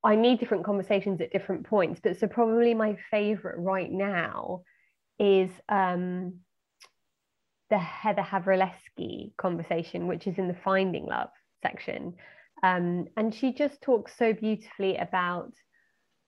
I 0.06 0.16
need 0.16 0.40
different 0.40 0.66
conversations 0.66 1.20
at 1.20 1.32
different 1.32 1.66
points, 1.66 2.00
but 2.02 2.20
so 2.20 2.28
probably 2.28 2.76
my 2.76 2.96
favorite 3.10 3.58
right 3.58 3.92
now 3.92 4.62
is 5.18 5.50
um, 5.68 6.42
the 7.72 7.80
Heather 7.80 8.22
Havrilesky 8.22 9.36
conversation, 9.38 10.06
which 10.06 10.28
is 10.28 10.38
in 10.38 10.48
the 10.48 10.58
Finding 10.64 11.08
Love 11.08 11.32
section. 11.64 12.14
Um, 12.62 13.08
and 13.18 13.34
she 13.34 13.52
just 13.52 13.82
talks 13.82 14.16
so 14.16 14.32
beautifully 14.32 14.96
about 14.98 15.52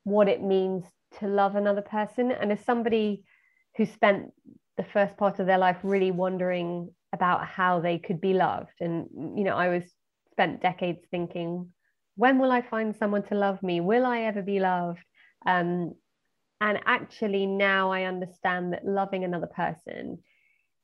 what 0.05 0.27
it 0.27 0.41
means 0.41 0.83
to 1.19 1.27
love 1.27 1.55
another 1.55 1.83
person. 1.83 2.31
And 2.31 2.51
as 2.51 2.59
somebody 2.65 3.23
who 3.75 3.85
spent 3.85 4.31
the 4.77 4.85
first 4.91 5.17
part 5.17 5.37
of 5.37 5.45
their 5.45 5.59
life 5.59 5.77
really 5.83 6.09
wondering 6.09 6.89
about 7.13 7.45
how 7.45 7.79
they 7.79 7.99
could 7.99 8.19
be 8.19 8.33
loved, 8.33 8.73
and 8.81 9.07
you 9.37 9.43
know, 9.43 9.55
I 9.55 9.69
was 9.69 9.83
spent 10.37 10.61
decades 10.61 10.99
thinking, 11.09 11.67
when 12.15 12.37
will 12.37 12.51
I 12.51 12.61
find 12.61 12.95
someone 12.95 13.23
to 13.23 13.35
love 13.35 13.61
me? 13.63 13.81
Will 13.81 14.05
I 14.05 14.21
ever 14.21 14.43
be 14.43 14.59
loved? 14.59 15.03
Um, 15.47 15.95
and 16.61 16.79
actually, 16.85 17.47
now 17.47 17.91
I 17.91 18.03
understand 18.03 18.73
that 18.73 18.85
loving 18.85 19.23
another 19.23 19.47
person 19.47 20.19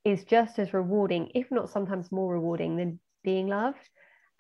is 0.04 0.24
just 0.24 0.58
as 0.58 0.74
rewarding, 0.74 1.32
if 1.36 1.52
not 1.52 1.70
sometimes 1.70 2.12
more 2.12 2.34
rewarding, 2.34 2.78
than 2.78 3.00
being 3.24 3.48
loved. 3.48 3.90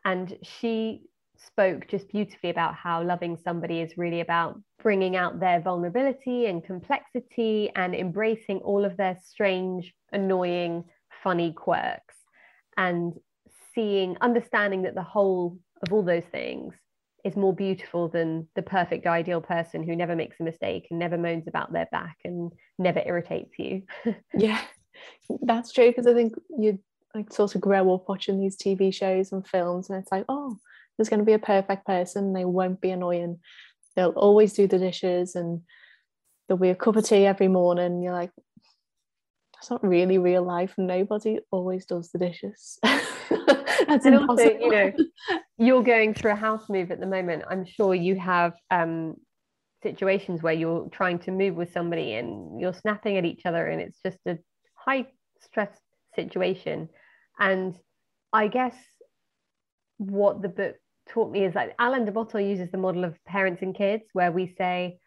And 0.04 0.36
she 0.42 1.04
spoke 1.38 1.88
just 1.88 2.10
beautifully 2.10 2.50
about 2.50 2.74
how 2.74 3.04
loving 3.04 3.38
somebody 3.38 3.82
is 3.82 3.98
really 3.98 4.22
about 4.22 4.60
bringing 4.82 5.16
out 5.16 5.40
their 5.40 5.62
vulnerability 5.62 6.48
and 6.48 6.64
complexity 6.64 7.72
and 7.76 7.94
embracing 7.94 8.58
all 8.60 8.84
of 8.84 8.98
their 8.98 9.18
strange, 9.24 9.94
annoying, 10.12 10.84
funny 11.24 11.54
quirks 11.54 12.16
and 12.78 13.14
seeing, 13.76 14.18
understanding 14.22 14.84
that 14.84 14.96
the 14.96 15.04
whole 15.04 15.58
of 15.82 15.92
all 15.94 16.04
those 16.04 16.26
things 16.32 16.74
is 17.24 17.36
more 17.36 17.54
beautiful 17.54 18.10
than 18.10 18.48
the 18.56 18.62
perfect 18.62 19.08
ideal 19.08 19.42
person 19.42 19.84
who 19.84 19.96
never 19.96 20.16
makes 20.16 20.40
a 20.40 20.44
mistake 20.44 20.88
and 20.90 21.00
never 21.00 21.18
moans 21.18 21.48
about 21.48 21.72
their 21.72 21.88
back 21.92 22.18
and 22.26 22.52
never 22.78 23.02
irritates 23.06 23.58
you. 23.58 23.84
yeah, 24.38 24.62
that's 25.42 25.72
true 25.72 25.88
because 25.88 26.08
I 26.08 26.14
think 26.14 26.34
you 26.58 26.80
like 27.16 27.32
sort 27.32 27.56
of 27.56 27.62
grow 27.62 27.94
up 27.94 28.10
watching 28.10 28.40
these 28.40 28.58
TV 28.58 28.94
shows 28.94 29.32
and 29.32 29.48
films, 29.48 29.90
and 29.90 30.02
it's 30.02 30.12
like, 30.12 30.26
oh, 30.28 30.58
there's 30.98 31.10
going 31.10 31.20
to 31.20 31.26
be 31.26 31.34
a 31.34 31.40
perfect 31.40 31.86
person. 31.86 32.34
They 32.34 32.46
won't 32.46 32.82
be 32.82 32.92
annoying. 32.92 33.40
They'll 33.96 34.10
always 34.12 34.54
do 34.54 34.68
the 34.68 34.80
dishes, 34.80 35.36
and 35.36 35.62
there'll 36.48 36.60
be 36.60 36.70
a 36.70 36.76
cup 36.76 36.96
of 36.96 37.06
tea 37.06 37.26
every 37.26 37.48
morning. 37.48 38.02
You're 38.02 38.14
like, 38.14 38.32
that's 39.64 39.72
not 39.72 39.90
really 39.90 40.18
real 40.18 40.44
life. 40.44 40.74
Nobody 40.78 41.40
always 41.50 41.86
does 41.86 42.12
the 42.12 42.20
dishes. 42.20 42.80
That's 42.84 44.06
and 44.06 44.16
impossible. 44.16 44.30
also, 44.30 44.44
you 44.44 44.70
know, 44.70 44.92
you're 45.58 45.84
going 45.84 46.14
through 46.14 46.32
a 46.32 46.36
house 46.36 46.68
move 46.70 46.92
at 46.92 47.00
the 47.00 47.06
moment. 47.06 47.44
I'm 47.50 47.66
sure 47.66 47.96
you 47.96 48.20
have 48.20 48.54
um, 48.72 49.16
situations 49.82 50.44
where 50.44 50.54
you're 50.54 50.90
trying 50.90 51.20
to 51.20 51.32
move 51.32 51.56
with 51.56 51.72
somebody 51.72 52.16
and 52.16 52.60
you're 52.60 52.74
snapping 52.74 53.18
at 53.18 53.24
each 53.24 53.46
other, 53.46 53.68
and 53.68 53.80
it's 53.80 54.00
just 54.06 54.18
a 54.28 54.38
high 54.76 55.08
stress 55.40 55.80
situation. 56.14 56.90
And 57.40 57.78
I 58.34 58.50
guess 58.50 58.76
what 59.98 60.42
the 60.42 60.50
book 60.50 60.76
taught 61.08 61.32
me 61.32 61.46
is 61.46 61.56
like 61.56 61.74
Alain 61.80 62.04
de 62.04 62.12
Botton 62.12 62.46
uses 62.46 62.70
the 62.72 62.78
model 62.78 63.06
of 63.06 63.16
parents 63.26 63.62
and 63.62 63.74
kids, 63.74 64.04
where 64.12 64.32
we 64.32 64.54
say, 64.58 65.00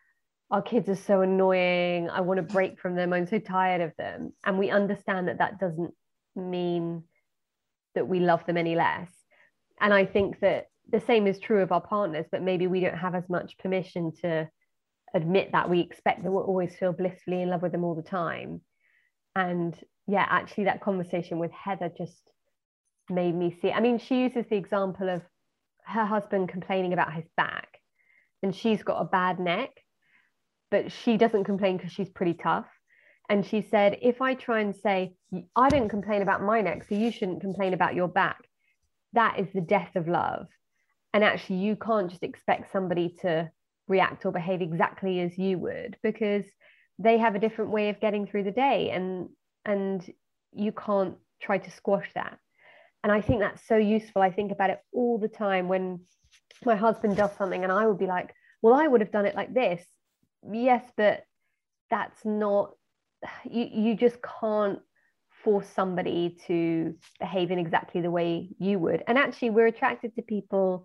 our 0.51 0.63
kids 0.63 0.89
are 0.89 0.97
so 0.97 1.23
annoying. 1.23 2.09
I 2.09 2.21
want 2.21 2.39
to 2.39 2.55
break 2.55 2.79
from 2.79 2.95
them. 2.95 3.13
I'm 3.13 3.27
so 3.27 3.39
tired 3.39 3.81
of 3.81 3.93
them. 3.99 4.33
And 4.45 4.59
we 4.59 4.71
understand 4.71 5.29
that 5.29 5.39
that 5.39 5.59
doesn't 5.59 5.93
mean 6.37 7.03
that 7.95 8.07
we 8.07 8.21
love 8.21 8.47
them 8.47 8.57
any 8.57 8.77
less. 8.77 9.11
And 9.81 9.93
I 9.93 10.07
think 10.07 10.41
that 10.41 10.67
the 10.91 11.01
same 11.01 11.27
is 11.27 11.41
true 11.41 11.63
of 11.63 11.73
our 11.73 11.81
partners, 11.81 12.27
but 12.31 12.43
maybe 12.43 12.67
we 12.67 12.81
don't 12.81 12.97
have 12.97 13.15
as 13.15 13.29
much 13.29 13.59
permission 13.59 14.13
to 14.23 14.49
admit 15.15 15.51
that 15.53 15.69
we 15.69 15.81
expect 15.81 16.23
that 16.23 16.31
we'll 16.31 16.45
always 16.45 16.77
feel 16.77 16.93
blissfully 16.93 17.43
in 17.43 17.49
love 17.49 17.63
with 17.63 17.73
them 17.73 17.85
all 17.85 17.95
the 17.95 18.03
time. 18.03 18.61
And 19.35 19.77
yeah, 20.07 20.27
actually, 20.29 20.65
that 20.65 20.81
conversation 20.81 21.39
with 21.39 21.51
Heather 21.51 21.91
just 21.97 22.23
made 23.11 23.35
me 23.35 23.57
see. 23.61 23.73
I 23.73 23.81
mean, 23.81 23.99
she 23.99 24.21
uses 24.21 24.47
the 24.49 24.57
example 24.57 25.09
of 25.09 25.23
her 25.85 26.05
husband 26.05 26.49
complaining 26.49 26.93
about 26.93 27.13
his 27.13 27.25
back, 27.37 27.79
and 28.43 28.55
she's 28.55 28.83
got 28.83 29.01
a 29.01 29.05
bad 29.05 29.41
neck, 29.41 29.71
but 30.77 30.93
she 30.93 31.17
doesn't 31.17 31.45
complain 31.45 31.79
because 31.79 31.93
she's 31.93 32.11
pretty 32.11 32.35
tough. 32.35 32.67
And 33.31 33.45
she 33.45 33.63
said 33.63 33.99
if 34.03 34.21
i 34.21 34.35
try 34.35 34.61
and 34.61 34.77
say 34.77 35.15
i 35.57 35.69
didn't 35.69 35.89
complain 35.89 36.23
about 36.23 36.43
my 36.43 36.61
neck 36.61 36.85
so 36.85 36.95
you 36.95 37.11
shouldn't 37.11 37.41
complain 37.41 37.73
about 37.75 37.95
your 37.95 38.09
back 38.09 38.39
that 39.15 39.39
is 39.41 39.49
the 39.55 39.63
death 39.63 39.97
of 39.97 40.07
love. 40.07 40.47
And 41.15 41.25
actually 41.25 41.61
you 41.67 41.77
can't 41.77 42.11
just 42.11 42.23
expect 42.23 42.71
somebody 42.71 43.17
to 43.23 43.51
react 43.89 44.27
or 44.27 44.33
behave 44.33 44.61
exactly 44.61 45.21
as 45.21 45.39
you 45.39 45.59
would 45.59 45.97
because 46.03 46.45
they 46.99 47.17
have 47.17 47.35
a 47.35 47.39
different 47.39 47.71
way 47.71 47.89
of 47.89 48.01
getting 48.01 48.27
through 48.27 48.45
the 48.45 48.59
day 48.69 48.91
and 48.91 49.29
and 49.65 49.99
you 50.53 50.73
can't 50.73 51.17
try 51.41 51.57
to 51.59 51.71
squash 51.71 52.11
that. 52.15 52.39
And 53.03 53.11
i 53.11 53.21
think 53.23 53.41
that's 53.41 53.67
so 53.67 53.79
useful. 53.79 54.21
I 54.21 54.31
think 54.31 54.53
about 54.53 54.71
it 54.75 54.81
all 54.93 55.17
the 55.19 55.37
time 55.47 55.69
when 55.69 56.01
my 56.65 56.77
husband 56.77 57.17
does 57.17 57.33
something 57.39 57.63
and 57.65 57.73
i 57.73 57.87
would 57.87 57.99
be 57.99 58.07
like 58.17 58.31
well 58.63 58.75
i 58.83 58.87
would 58.87 59.03
have 59.05 59.17
done 59.17 59.27
it 59.27 59.35
like 59.41 59.53
this 59.53 59.83
yes 60.53 60.85
but 60.97 61.25
that's 61.91 62.25
not 62.25 62.73
you, 63.45 63.69
you 63.73 63.95
just 63.95 64.19
can't 64.41 64.81
force 65.47 65.69
somebody 65.69 66.37
to 66.47 66.95
behave 67.21 67.51
in 67.51 67.59
exactly 67.59 68.01
the 68.01 68.11
way 68.11 68.49
you 68.59 68.79
would. 68.79 69.03
And 69.07 69.17
actually, 69.17 69.51
we're 69.51 69.67
attracted 69.67 70.15
to 70.17 70.23
people, 70.23 70.85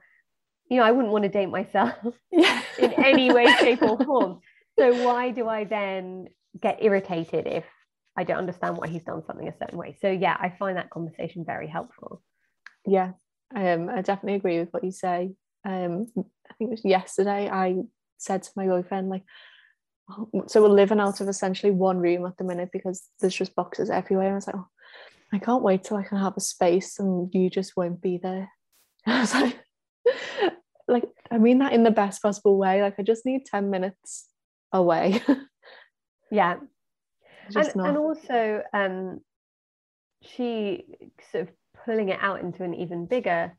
you 0.69 0.77
know, 0.77 0.83
I 0.83 0.91
wouldn't 0.91 1.11
want 1.11 1.23
to 1.23 1.29
date 1.29 1.47
myself 1.47 1.95
yeah. 2.31 2.61
in 2.77 2.93
any 2.93 3.33
way, 3.33 3.47
shape, 3.59 3.81
or 3.81 3.97
form. 4.03 4.39
So, 4.79 5.05
why 5.05 5.31
do 5.31 5.49
I 5.49 5.65
then 5.65 6.27
get 6.59 6.81
irritated 6.81 7.45
if 7.45 7.65
I 8.17 8.23
don't 8.23 8.37
understand 8.37 8.77
why 8.77 8.87
he's 8.87 9.03
done 9.03 9.21
something 9.27 9.47
a 9.47 9.57
certain 9.57 9.77
way? 9.77 9.97
So, 10.01 10.09
yeah, 10.09 10.35
I 10.39 10.49
find 10.57 10.77
that 10.77 10.89
conversation 10.89 11.43
very 11.45 11.67
helpful. 11.67 12.23
Yeah, 12.87 13.11
um, 13.53 13.89
I 13.89 14.01
definitely 14.01 14.35
agree 14.35 14.59
with 14.59 14.69
what 14.71 14.85
you 14.85 14.91
say. 14.91 15.33
Um, 15.65 16.07
I 16.17 16.53
think 16.57 16.69
it 16.69 16.69
was 16.69 16.85
yesterday 16.85 17.49
I 17.49 17.81
said 18.21 18.43
to 18.43 18.51
my 18.55 18.67
boyfriend, 18.67 19.09
like, 19.09 19.23
so 20.47 20.61
we're 20.61 20.69
living 20.69 20.99
out 20.99 21.21
of 21.21 21.27
essentially 21.27 21.71
one 21.71 21.97
room 21.97 22.25
at 22.25 22.37
the 22.37 22.43
minute 22.43 22.69
because 22.71 23.03
there's 23.19 23.35
just 23.35 23.55
boxes 23.55 23.89
everywhere. 23.89 24.27
And 24.27 24.33
I 24.33 24.35
was 24.35 24.47
like, 24.47 24.55
oh, 24.57 24.67
I 25.33 25.39
can't 25.39 25.63
wait 25.63 25.83
till 25.83 25.97
I 25.97 26.03
can 26.03 26.17
have 26.17 26.35
a 26.35 26.41
space 26.41 26.99
and 26.99 27.33
you 27.33 27.49
just 27.49 27.77
won't 27.77 28.01
be 28.01 28.17
there. 28.17 28.49
And 29.05 29.15
I 29.15 29.19
was 29.21 29.33
like, 29.33 29.59
like 30.87 31.09
I 31.31 31.37
mean 31.37 31.59
that 31.59 31.73
in 31.73 31.83
the 31.83 31.91
best 31.91 32.21
possible 32.21 32.57
way. 32.57 32.81
Like 32.81 32.95
I 32.99 33.03
just 33.03 33.25
need 33.25 33.45
10 33.45 33.69
minutes 33.69 34.27
away. 34.71 35.21
yeah. 36.31 36.57
And, 37.55 37.71
and 37.75 37.97
also 37.97 38.61
um 38.73 39.21
she 40.21 40.85
sort 41.31 41.47
of 41.47 41.53
pulling 41.85 42.09
it 42.09 42.19
out 42.21 42.41
into 42.41 42.63
an 42.63 42.75
even 42.75 43.05
bigger 43.05 43.57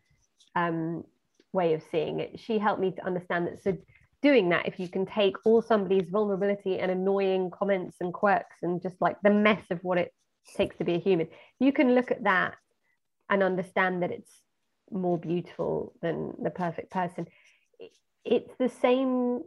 um 0.55 1.05
way 1.53 1.75
of 1.75 1.83
seeing 1.91 2.21
it. 2.21 2.39
She 2.39 2.59
helped 2.59 2.81
me 2.81 2.93
to 2.93 3.05
understand 3.07 3.47
that 3.47 3.63
so 3.63 3.77
doing 4.23 4.49
that 4.51 4.67
if 4.67 4.79
you 4.79 4.89
can 4.89 5.05
take 5.05 5.37
all 5.45 5.61
somebody's 5.61 6.09
vulnerability 6.09 6.79
and 6.79 6.91
annoying 6.91 7.51
comments 7.51 7.97
and 8.01 8.15
quirks 8.15 8.57
and 8.63 8.81
just 8.81 8.97
like 9.01 9.17
the 9.23 9.31
mess 9.31 9.63
of 9.71 9.81
what 9.83 9.99
it 9.99 10.13
takes 10.57 10.77
to 10.77 10.85
be 10.85 10.95
a 10.95 10.99
human. 10.99 11.29
You 11.59 11.73
can 11.73 11.95
look 11.95 12.11
at 12.11 12.25
that 12.25 12.55
and 13.29 13.43
understand 13.43 14.03
that 14.03 14.11
it's 14.11 14.31
more 14.91 15.19
beautiful 15.19 15.95
than 16.03 16.35
the 16.43 16.51
perfect 16.51 16.91
person. 16.91 17.27
It's 18.25 18.55
the 18.59 18.69
same 18.69 19.43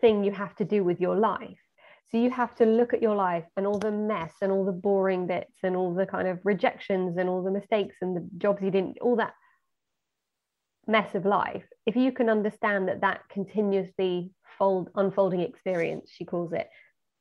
thing 0.00 0.24
you 0.24 0.32
have 0.32 0.54
to 0.56 0.64
do 0.64 0.84
with 0.84 1.00
your 1.00 1.16
life. 1.16 1.58
So 2.10 2.18
you 2.18 2.30
have 2.30 2.56
to 2.56 2.66
look 2.66 2.92
at 2.92 3.02
your 3.02 3.14
life 3.14 3.44
and 3.56 3.66
all 3.66 3.78
the 3.78 3.92
mess 3.92 4.32
and 4.42 4.50
all 4.50 4.64
the 4.64 4.72
boring 4.72 5.26
bits 5.28 5.58
and 5.62 5.76
all 5.76 5.94
the 5.94 6.06
kind 6.06 6.26
of 6.26 6.40
rejections 6.44 7.16
and 7.18 7.28
all 7.28 7.42
the 7.42 7.52
mistakes 7.52 7.96
and 8.02 8.16
the 8.16 8.28
jobs 8.38 8.62
you 8.62 8.70
didn't 8.70 8.98
all 9.00 9.14
that 9.16 9.34
mess 10.86 11.14
of 11.14 11.24
life 11.24 11.64
if 11.86 11.96
you 11.96 12.10
can 12.10 12.28
understand 12.28 12.88
that 12.88 13.00
that 13.00 13.20
continuously 13.30 14.30
fold 14.58 14.90
unfolding 14.96 15.40
experience 15.40 16.10
she 16.14 16.24
calls 16.24 16.52
it 16.52 16.68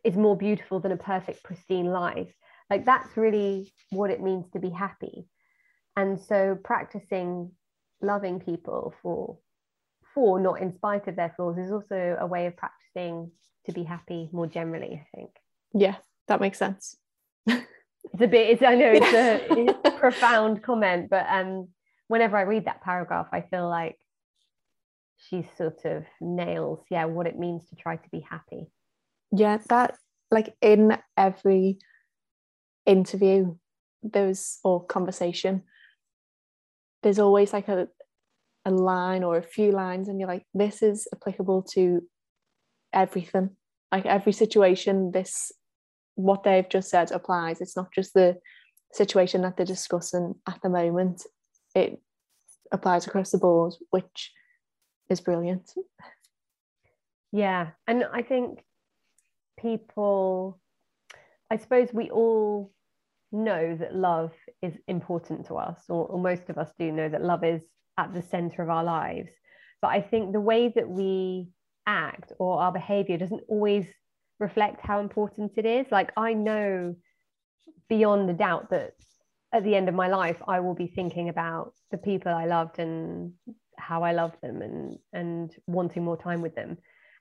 is 0.04 0.16
more 0.16 0.36
beautiful 0.36 0.80
than 0.80 0.92
a 0.92 0.98
perfect 0.98 1.44
pristine 1.44 1.86
life 1.86 2.34
like 2.70 2.86
that's 2.86 3.18
really 3.18 3.74
what 3.90 4.12
it 4.12 4.22
means 4.22 4.46
to 4.54 4.60
be 4.60 4.70
happy. 4.70 5.26
And 5.96 6.20
so 6.20 6.58
practicing 6.64 7.52
loving 8.02 8.40
people 8.40 8.94
for 9.02 9.38
for 10.14 10.40
not 10.40 10.62
in 10.62 10.74
spite 10.74 11.08
of 11.08 11.16
their 11.16 11.34
flaws 11.36 11.58
is 11.58 11.72
also 11.72 12.18
a 12.20 12.26
way 12.26 12.46
of 12.46 12.56
practicing 12.56 13.32
to 13.66 13.74
be 13.74 13.84
happy 13.84 14.30
more 14.32 14.48
generally 14.48 14.94
i 14.94 15.18
think. 15.18 15.32
Yeah 15.74 15.96
that 16.28 16.42
makes 16.42 16.58
sense. 16.58 16.96
It's 18.14 18.24
a 18.24 18.28
bit 18.28 18.50
it's 18.50 18.64
i 18.64 18.76
know 18.76 18.92
it's 18.92 19.14
a, 19.14 19.46
it's 19.52 19.80
a 19.84 19.92
profound 20.00 20.64
comment 20.64 21.10
but 21.10 21.28
um 21.30 21.68
whenever 22.10 22.36
i 22.36 22.42
read 22.42 22.66
that 22.66 22.84
paragraph 22.84 23.28
i 23.32 23.40
feel 23.40 23.70
like 23.70 23.98
she 25.20 25.48
sort 25.58 25.86
of 25.86 26.06
nails 26.22 26.80
yeah 26.90 27.06
what 27.06 27.28
it 27.28 27.38
means 27.38 27.68
to 27.70 27.76
try 27.76 27.96
to 27.96 28.10
be 28.10 28.22
happy. 28.22 28.72
Yeah 29.32 29.58
that 29.70 29.96
like 30.32 30.56
in 30.62 30.98
every 31.18 31.80
interview 32.86 33.56
there's 34.02 34.60
or 34.64 34.86
conversation 34.86 35.64
there's 37.04 37.20
always 37.20 37.54
like 37.54 37.68
a 37.68 37.88
a 38.66 38.72
line 38.72 39.24
or 39.24 39.38
a 39.38 39.44
few 39.44 39.72
lines 39.72 40.08
and 40.08 40.20
you're 40.20 40.30
like 40.30 40.46
this 40.54 40.82
is 40.82 41.08
applicable 41.14 41.64
to 41.64 42.02
everything. 42.94 43.52
Like 43.92 44.06
every 44.06 44.34
situation 44.34 45.12
this 45.12 45.52
what 46.16 46.44
they've 46.44 46.68
just 46.70 46.90
said 46.90 47.12
applies. 47.12 47.62
It's 47.62 47.78
not 47.78 47.94
just 47.94 48.14
the 48.14 48.38
situation 48.94 49.42
that 49.42 49.58
they're 49.58 49.66
discussing 49.66 50.36
at 50.48 50.60
the 50.62 50.70
moment 50.70 51.24
it 51.80 52.02
applies 52.72 53.08
across 53.08 53.32
the 53.32 53.38
board 53.38 53.74
which 53.90 54.32
is 55.10 55.22
brilliant. 55.22 55.72
Yeah 57.32 57.70
and 57.88 58.06
i 58.12 58.22
think 58.22 58.64
people 59.60 60.60
i 61.52 61.58
suppose 61.58 61.90
we 61.94 62.10
all 62.10 62.72
know 63.32 63.76
that 63.76 63.96
love 63.96 64.32
is 64.62 64.74
important 64.88 65.46
to 65.46 65.56
us 65.56 65.84
or, 65.90 66.08
or 66.08 66.20
most 66.20 66.50
of 66.50 66.58
us 66.58 66.72
do 66.80 66.92
know 66.92 67.08
that 67.10 67.24
love 67.24 67.44
is 67.44 67.64
at 67.98 68.14
the 68.14 68.22
center 68.22 68.64
of 68.64 68.70
our 68.70 68.84
lives. 68.84 69.32
But 69.82 69.90
i 69.90 70.02
think 70.02 70.34
the 70.34 70.40
way 70.40 70.70
that 70.76 70.90
we 70.90 71.50
act 71.86 72.34
or 72.40 72.62
our 72.62 72.72
behavior 72.72 73.18
doesn't 73.18 73.44
always 73.48 73.86
reflect 74.40 74.80
how 74.82 75.00
important 75.00 75.52
it 75.58 75.66
is. 75.66 75.86
Like 75.92 76.12
i 76.18 76.34
know 76.34 76.96
beyond 77.90 78.30
a 78.30 78.34
doubt 78.34 78.70
that 78.70 78.94
at 79.52 79.64
the 79.64 79.76
end 79.76 79.90
of 79.90 79.96
my 79.96 80.08
life 80.08 80.38
i 80.48 80.60
will 80.60 80.76
be 80.76 80.88
thinking 80.88 81.30
about 81.30 81.74
the 81.92 81.98
people 81.98 82.32
i 82.32 82.46
loved 82.46 82.80
and 82.80 83.34
how 83.80 84.04
i 84.04 84.12
love 84.12 84.34
them 84.42 84.62
and 84.62 84.98
and 85.14 85.56
wanting 85.68 86.04
more 86.04 86.18
time 86.18 86.42
with 86.42 86.56
them. 86.56 86.78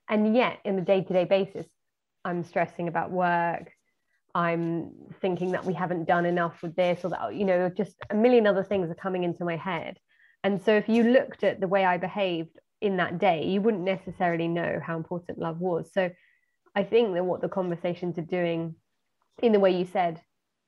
And 0.09 0.35
yet 0.35 0.59
in 0.65 0.77
the 0.77 0.83
day-to-day 0.83 1.25
basis 1.25 1.67
i'm 2.25 2.45
stressing 2.45 2.89
about 2.89 3.11
work. 3.11 3.71
I'm 4.35 4.93
thinking 5.21 5.53
that 5.53 5.65
we 5.65 5.73
haven't 5.73 6.05
done 6.07 6.27
enough 6.27 6.63
with 6.63 6.77
this 6.77 7.05
or 7.05 7.11
that 7.11 7.35
you 7.35 7.45
know 7.45 7.71
just 7.71 7.97
a 8.11 8.15
million 8.15 8.47
other 8.47 8.65
things 8.65 8.91
are 8.91 8.95
coming 8.95 9.25
into 9.25 9.45
my 9.45 9.57
head. 9.57 9.99
And 10.45 10.63
so 10.63 10.73
if 10.73 10.89
you 10.89 11.05
looked 11.05 11.45
at 11.45 11.61
the 11.61 11.69
way 11.69 11.85
i 11.85 11.97
behaved 11.97 12.59
in 12.81 12.97
that 12.99 13.19
day 13.19 13.47
you 13.47 13.61
wouldn't 13.61 13.85
necessarily 13.85 14.49
know 14.49 14.81
how 14.85 14.97
important 14.97 15.39
love 15.39 15.59
was. 15.59 15.91
So 15.93 16.11
i 16.75 16.83
think 16.83 17.15
that 17.15 17.25
what 17.25 17.41
the 17.41 17.49
conversations 17.49 18.19
are 18.19 18.23
doing 18.39 18.75
in 19.43 19.53
the 19.53 19.61
way 19.61 19.71
you 19.79 19.87
said 19.87 20.21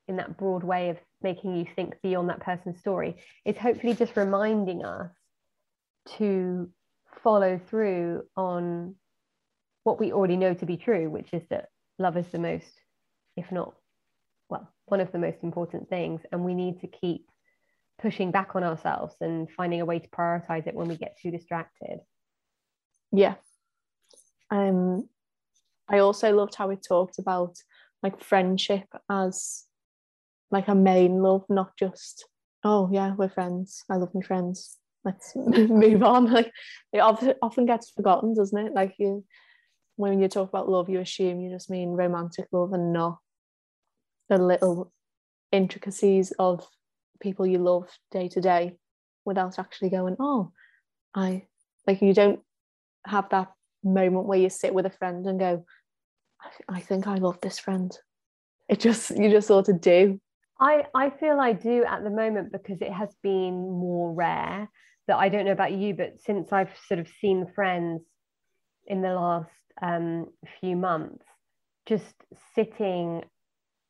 in 0.09 0.17
that 0.17 0.37
broad 0.37 0.65
way 0.65 0.91
of 0.91 0.99
making 1.23 1.57
you 1.57 1.67
think 1.77 1.95
beyond 2.03 2.29
that 2.29 2.41
person's 2.41 2.79
story 2.79 3.17
is 3.45 3.57
hopefully 3.57 3.95
just 3.95 4.17
reminding 4.17 4.85
us 4.85 5.11
to 6.17 6.71
follow 7.23 7.61
through 7.69 8.23
on 8.37 8.95
what 9.85 10.01
we 10.01 10.13
already 10.13 10.37
know 10.37 10.55
to 10.55 10.67
be 10.67 10.77
true 10.77 11.11
which 11.11 11.33
is 11.33 11.43
that 11.51 11.69
love 11.99 12.17
is 12.17 12.27
the 12.29 12.39
most 12.39 12.73
if 13.37 13.51
not 13.53 13.75
well 14.49 14.73
one 14.91 15.01
of 15.01 15.13
the 15.13 15.19
most 15.19 15.39
important 15.43 15.89
things. 15.89 16.21
And 16.31 16.45
we 16.45 16.55
need 16.55 16.81
to 16.81 16.89
keep 16.89 17.27
pushing 18.03 18.31
back 18.31 18.51
on 18.55 18.65
ourselves 18.65 19.15
and 19.21 19.49
finding 19.51 19.81
a 19.81 19.85
way 19.85 19.99
to 19.99 20.09
prioritize 20.09 20.67
it 20.67 20.75
when 20.75 20.89
we 20.89 20.97
get 20.97 21.17
too 21.21 21.31
distracted. 21.31 22.01
Yeah. 23.13 23.35
Um 24.51 25.09
i 25.89 25.99
also 25.99 26.33
loved 26.33 26.55
how 26.55 26.69
we 26.69 26.77
talked 26.77 27.19
about 27.19 27.57
like 28.01 28.23
friendship 28.23 28.87
as 29.09 29.65
like 30.51 30.69
a 30.69 30.75
main 30.75 31.23
love 31.23 31.45
not 31.49 31.77
just 31.79 32.27
oh 32.65 32.89
yeah 32.93 33.15
we're 33.17 33.29
friends 33.29 33.85
i 33.91 33.97
love 33.97 34.11
my 34.15 34.23
friends 34.23 34.79
let's 35.05 35.33
move 35.37 36.03
on 36.03 36.27
like 36.33 36.53
it 36.93 37.01
often 37.01 37.67
gets 37.67 37.91
forgotten 37.91 38.35
doesn't 38.35 38.67
it 38.67 38.75
like 38.75 38.95
you 38.99 39.25
when 39.97 40.21
you 40.21 40.29
talk 40.29 40.49
about 40.49 40.69
love 40.69 40.89
you 40.89 41.01
assume 41.01 41.41
you 41.41 41.51
just 41.51 41.71
mean 41.71 41.91
romantic 41.91 42.47
love 42.53 42.73
and 42.73 42.93
not 42.93 43.19
the 44.31 44.39
little 44.39 44.93
intricacies 45.53 46.33
of 46.39 46.67
people 47.21 47.47
you 47.47 47.59
love 47.59 47.89
day 48.11 48.29
to 48.29 48.41
day 48.41 48.77
without 49.25 49.59
actually 49.59 49.91
going, 49.91 50.17
oh, 50.19 50.53
I 51.15 51.47
like 51.87 52.01
you 52.01 52.15
don't 52.15 52.41
have 53.07 53.29
that 53.31 53.53
moment 53.83 54.27
where 54.27 54.39
you 54.39 54.49
sit 54.49 54.73
with 54.73 54.87
a 54.87 54.91
friend 54.91 55.27
and 55.27 55.39
go, 55.39 55.65
I, 56.41 56.77
I 56.77 56.81
think 56.81 57.07
I 57.07 57.17
love 57.17 57.39
this 57.43 57.59
friend. 57.59 57.97
It 58.69 58.81
just 58.81 59.11
you 59.11 59.31
just 59.31 59.49
sort 59.49 59.69
of 59.69 59.81
do. 59.81 60.21
I, 60.61 60.85
I 60.95 61.11
feel 61.11 61.41
I 61.41 61.55
do 61.55 61.85
at 61.85 62.05
the 62.05 62.11
moment 62.11 62.53
because 62.53 62.83
it 62.83 62.93
has 62.93 63.09
been 63.23 63.55
more 63.55 64.13
rare 64.13 64.69
that 65.09 65.17
I 65.17 65.31
don't 65.31 65.47
know 65.47 65.53
about 65.53 65.73
you, 65.73 65.95
but 65.95 66.21
since 66.21 66.53
I've 66.53 66.71
sort 66.87 67.01
of 67.01 67.09
seen 67.21 67.47
friends 67.55 68.03
in 68.87 69.01
the 69.01 69.15
last 69.15 69.51
um, 69.81 70.27
few 70.61 70.77
months, 70.77 71.25
just 71.87 72.15
sitting 72.55 73.23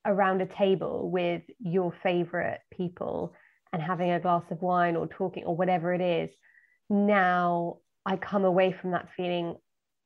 around 0.07 0.41
a 0.41 0.47
table 0.47 1.11
with 1.11 1.43
your 1.59 1.93
favorite 2.03 2.61
people 2.73 3.35
and 3.73 3.83
having 3.83 4.13
a 4.13 4.21
glass 4.21 4.45
of 4.51 4.63
wine 4.63 4.97
or 4.97 5.09
talking 5.09 5.45
or 5.45 5.57
whatever 5.57 5.93
it 5.93 6.01
is, 6.01 6.31
now 6.89 7.79
I 8.07 8.17
come 8.17 8.45
away 8.45 8.73
from 8.73 8.93
that 8.93 9.09
feeling 9.17 9.57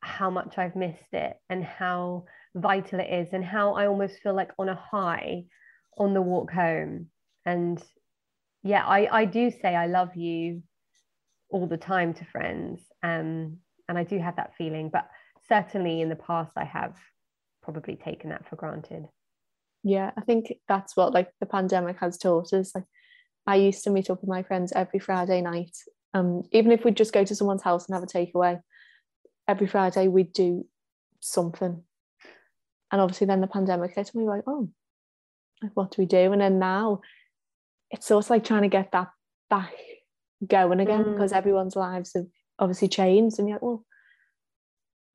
how 0.01 0.31
much 0.31 0.57
I've 0.57 0.77
missed 0.77 1.13
it 1.13 1.35
and 1.51 1.63
how 1.63 2.25
vital 2.55 3.01
it 3.01 3.13
is 3.13 3.29
and 3.33 3.45
how 3.45 3.75
I 3.75 3.87
almost 3.87 4.21
feel 4.23 4.35
like 4.35 4.51
on 4.59 4.69
a 4.69 4.75
high 4.75 5.45
on 5.99 6.15
the 6.15 6.23
walk 6.23 6.51
home. 6.51 7.07
And 7.45 7.83
yeah, 8.63 8.85
I, 8.85 9.21
I 9.21 9.25
do 9.25 9.51
say 9.51 9.75
I 9.75 9.87
love 9.87 10.17
you 10.17 10.63
all 11.51 11.67
the 11.67 11.77
time 11.77 12.15
to 12.15 12.25
friends. 12.25 12.81
Um, 13.03 13.59
and 13.89 13.99
I 13.99 14.05
do 14.05 14.19
have 14.19 14.37
that 14.37 14.55
feeling, 14.57 14.91
but 14.91 15.09
certainly 15.49 16.01
in 16.01 16.09
the 16.09 16.17
past 16.17 16.53
I 16.57 16.65
have 16.65 16.97
probably 17.63 17.97
taken 17.97 18.31
that 18.31 18.49
for 18.49 18.57
granted 18.57 19.07
yeah 19.85 20.11
i 20.17 20.21
think 20.23 20.53
that's 20.67 20.97
what 20.97 21.13
like 21.13 21.31
the 21.39 21.47
pandemic 21.47 21.99
has 22.01 22.19
taught 22.19 22.53
us 22.53 22.75
like 22.75 22.85
i 23.47 23.55
used 23.55 23.85
to 23.85 23.91
meet 23.91 24.11
up 24.11 24.21
with 24.21 24.29
my 24.29 24.43
friends 24.43 24.73
every 24.73 24.99
friday 24.99 25.41
night 25.41 25.77
um 26.15 26.43
even 26.51 26.73
if 26.73 26.85
we'd 26.85 26.97
just 26.97 27.13
go 27.13 27.25
to 27.25 27.35
someone's 27.35 27.63
house 27.63 27.87
and 27.87 27.95
have 27.95 28.03
a 28.03 28.07
takeaway 28.07 28.59
every 29.47 29.67
friday 29.67 30.09
we'd 30.09 30.33
do 30.33 30.67
something 31.21 31.83
and 32.91 33.01
obviously 33.01 33.27
then 33.27 33.43
the 33.43 33.47
pandemic 33.47 33.95
hit 33.95 34.11
and 34.13 34.21
we 34.21 34.25
were 34.25 34.35
like 34.35 34.45
oh 34.47 34.69
like 35.65 35.73
what 35.75 35.91
do 35.91 36.03
we 36.03 36.07
do? 36.07 36.33
And 36.33 36.41
then 36.41 36.59
now 36.59 37.01
it's 37.91 38.07
sort 38.07 38.25
of 38.25 38.31
like 38.31 38.45
trying 38.45 38.63
to 38.63 38.69
get 38.69 38.93
that 38.93 39.09
back 39.51 39.75
going 40.47 40.81
again 40.81 41.05
mm. 41.05 41.13
because 41.13 41.33
everyone's 41.33 41.77
lives 41.77 42.13
have 42.15 42.27
obviously 42.59 42.89
changed 42.89 43.39
and 43.39 43.49
you're 43.49 43.57
like 43.57 43.63
well 43.63 43.85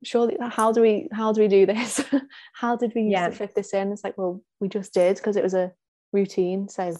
surely 0.04 0.36
how 0.40 0.72
do 0.72 0.80
we 0.80 1.08
how 1.12 1.32
do 1.32 1.40
we 1.40 1.48
do 1.48 1.66
this? 1.66 2.02
How 2.54 2.76
did 2.76 2.92
we 2.94 3.02
yeah. 3.02 3.30
fit 3.30 3.54
this 3.54 3.72
in? 3.74 3.92
It's 3.92 4.04
like 4.04 4.16
well 4.16 4.42
we 4.60 4.68
just 4.68 4.94
did 4.94 5.16
because 5.16 5.36
it 5.36 5.42
was 5.42 5.54
a 5.54 5.72
routine. 6.12 6.68
So 6.68 6.94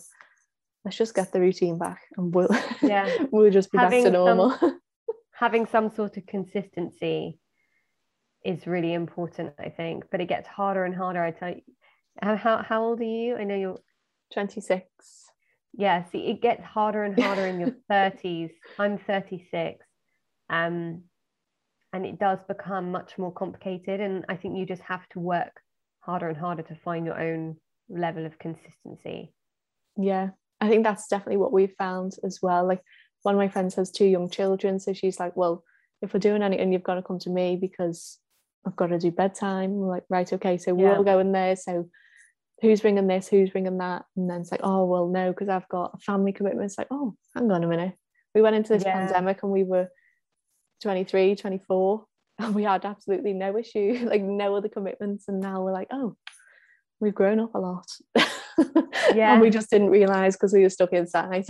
let's 0.84 0.96
just 0.96 1.14
get 1.14 1.32
the 1.32 1.40
routine 1.40 1.78
back 1.78 2.00
and 2.16 2.34
we'll 2.34 2.48
yeah. 2.82 3.08
we'll 3.30 3.50
just 3.50 3.72
be 3.72 3.78
having 3.78 4.04
back 4.04 4.12
to 4.12 4.18
normal 4.18 4.50
some, 4.58 4.80
having 5.32 5.66
some 5.66 5.90
sort 5.90 6.16
of 6.16 6.26
consistency 6.26 7.38
is 8.44 8.66
really 8.66 8.94
important 8.94 9.52
i 9.58 9.68
think. 9.68 10.04
But 10.10 10.20
it 10.20 10.28
gets 10.28 10.48
harder 10.48 10.84
and 10.84 10.94
harder 10.94 11.22
i 11.22 11.30
tell 11.30 11.50
you 11.50 11.62
how, 12.22 12.62
how 12.66 12.82
old 12.84 13.00
are 13.00 13.04
you 13.04 13.36
i 13.36 13.44
know 13.44 13.56
you're 13.56 13.80
26 14.32 14.84
yeah 15.72 16.04
see 16.10 16.26
it 16.26 16.42
gets 16.42 16.62
harder 16.64 17.04
and 17.04 17.20
harder 17.20 17.46
in 17.46 17.60
your 17.60 17.74
30s 17.90 18.50
i'm 18.78 18.98
36 18.98 19.84
um 20.48 21.02
and 21.92 22.06
it 22.06 22.18
does 22.18 22.38
become 22.46 22.90
much 22.90 23.18
more 23.18 23.32
complicated 23.32 24.00
and 24.00 24.24
i 24.28 24.36
think 24.36 24.56
you 24.56 24.66
just 24.66 24.82
have 24.82 25.08
to 25.08 25.18
work 25.18 25.60
harder 26.00 26.28
and 26.28 26.36
harder 26.36 26.62
to 26.62 26.74
find 26.74 27.06
your 27.06 27.20
own 27.20 27.56
level 27.88 28.26
of 28.26 28.38
consistency. 28.38 29.32
Yeah, 29.96 30.30
I 30.60 30.68
think 30.68 30.84
that's 30.84 31.08
definitely 31.08 31.38
what 31.38 31.52
we've 31.52 31.74
found 31.76 32.12
as 32.24 32.40
well. 32.42 32.66
Like 32.66 32.82
one 33.22 33.34
of 33.34 33.38
my 33.38 33.48
friends 33.48 33.74
has 33.74 33.90
two 33.90 34.06
young 34.06 34.30
children, 34.30 34.80
so 34.80 34.92
she's 34.92 35.20
like, 35.20 35.36
well, 35.36 35.64
if 36.00 36.14
we're 36.14 36.20
doing 36.20 36.42
anything, 36.42 36.72
you've 36.72 36.82
got 36.82 36.94
to 36.94 37.02
come 37.02 37.18
to 37.20 37.30
me 37.30 37.56
because 37.60 38.18
I've 38.66 38.76
got 38.76 38.88
to 38.88 38.98
do 38.98 39.10
bedtime. 39.10 39.72
We're 39.72 39.88
like, 39.88 40.04
right, 40.10 40.30
okay, 40.32 40.58
so 40.58 40.74
we're 40.74 40.90
Yeah. 40.90 40.96
all 40.96 41.04
going 41.04 41.32
there. 41.32 41.56
So 41.56 41.88
who's 42.60 42.80
bringing 42.82 43.06
this? 43.06 43.28
Who's 43.28 43.50
bringing 43.50 43.78
that? 43.78 44.04
And 44.16 44.28
then 44.28 44.42
it's 44.42 44.52
like, 44.52 44.60
oh, 44.62 44.84
well, 44.84 45.08
no, 45.08 45.30
because 45.32 45.48
I've 45.48 45.68
got 45.68 45.92
a 45.94 45.98
family 45.98 46.32
commitment. 46.32 46.66
It's 46.66 46.78
like, 46.78 46.88
oh, 46.90 47.14
hang 47.34 47.50
on 47.50 47.64
a 47.64 47.68
minute. 47.68 47.94
We 48.34 48.42
went 48.42 48.56
into 48.56 48.74
this 48.74 48.84
Yeah. 48.84 48.92
pandemic 48.92 49.42
and 49.42 49.50
we 49.50 49.64
were 49.64 49.88
23, 50.82 51.36
24, 51.36 52.04
and 52.38 52.54
we 52.54 52.62
had 52.64 52.84
absolutely 52.84 53.32
no 53.32 53.56
issue, 53.56 54.06
like 54.10 54.22
no 54.22 54.54
other 54.56 54.68
commitments. 54.68 55.26
And 55.28 55.40
now 55.40 55.62
we're 55.62 55.72
like, 55.72 55.88
oh, 55.90 56.16
we've 57.00 57.14
grown 57.14 57.40
up 57.40 57.54
a 57.54 57.58
lot. 57.58 57.86
Yeah. 59.14 59.32
and 59.32 59.40
we 59.40 59.48
just 59.48 59.70
didn't 59.70 59.88
realize 59.88 60.36
because 60.36 60.52
we 60.52 60.60
were 60.62 60.68
stuck 60.68 60.92
inside. 60.92 61.46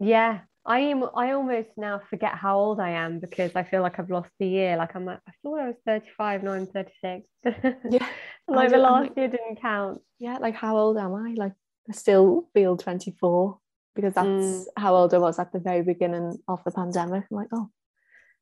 Yeah, 0.00 0.40
I 0.66 0.78
am. 0.80 1.04
I 1.14 1.32
almost 1.32 1.68
now 1.76 2.00
forget 2.08 2.34
how 2.34 2.58
old 2.58 2.80
I 2.80 2.90
am 2.90 3.20
because 3.20 3.52
I 3.54 3.64
feel 3.64 3.82
like 3.82 3.98
I've 3.98 4.10
lost 4.10 4.30
a 4.40 4.46
year. 4.46 4.76
Like 4.76 4.96
I'm. 4.96 5.04
Like, 5.04 5.20
I 5.28 5.32
thought 5.42 5.60
I 5.60 5.66
was 5.66 5.76
35. 5.86 6.42
Now 6.42 6.52
I'm 6.52 6.66
36. 6.66 7.26
yeah. 7.44 8.06
like 8.48 8.70
the 8.70 8.78
last 8.78 9.08
like- 9.08 9.16
year 9.16 9.28
didn't 9.28 9.60
count. 9.60 10.00
yeah, 10.18 10.38
like 10.38 10.54
how 10.54 10.76
old 10.78 10.96
am 10.96 11.14
I? 11.14 11.34
Like 11.36 11.52
I 11.88 11.92
still 11.92 12.48
feel 12.54 12.76
24 12.78 13.58
because 13.94 14.14
that's 14.14 14.26
Mm. 14.26 14.64
how 14.78 14.94
old 14.96 15.12
I 15.12 15.18
was 15.18 15.38
at 15.38 15.52
the 15.52 15.58
very 15.60 15.82
beginning 15.82 16.38
of 16.48 16.64
the 16.64 16.70
pandemic. 16.70 17.24
I'm 17.30 17.36
like, 17.36 17.48
oh, 17.52 17.68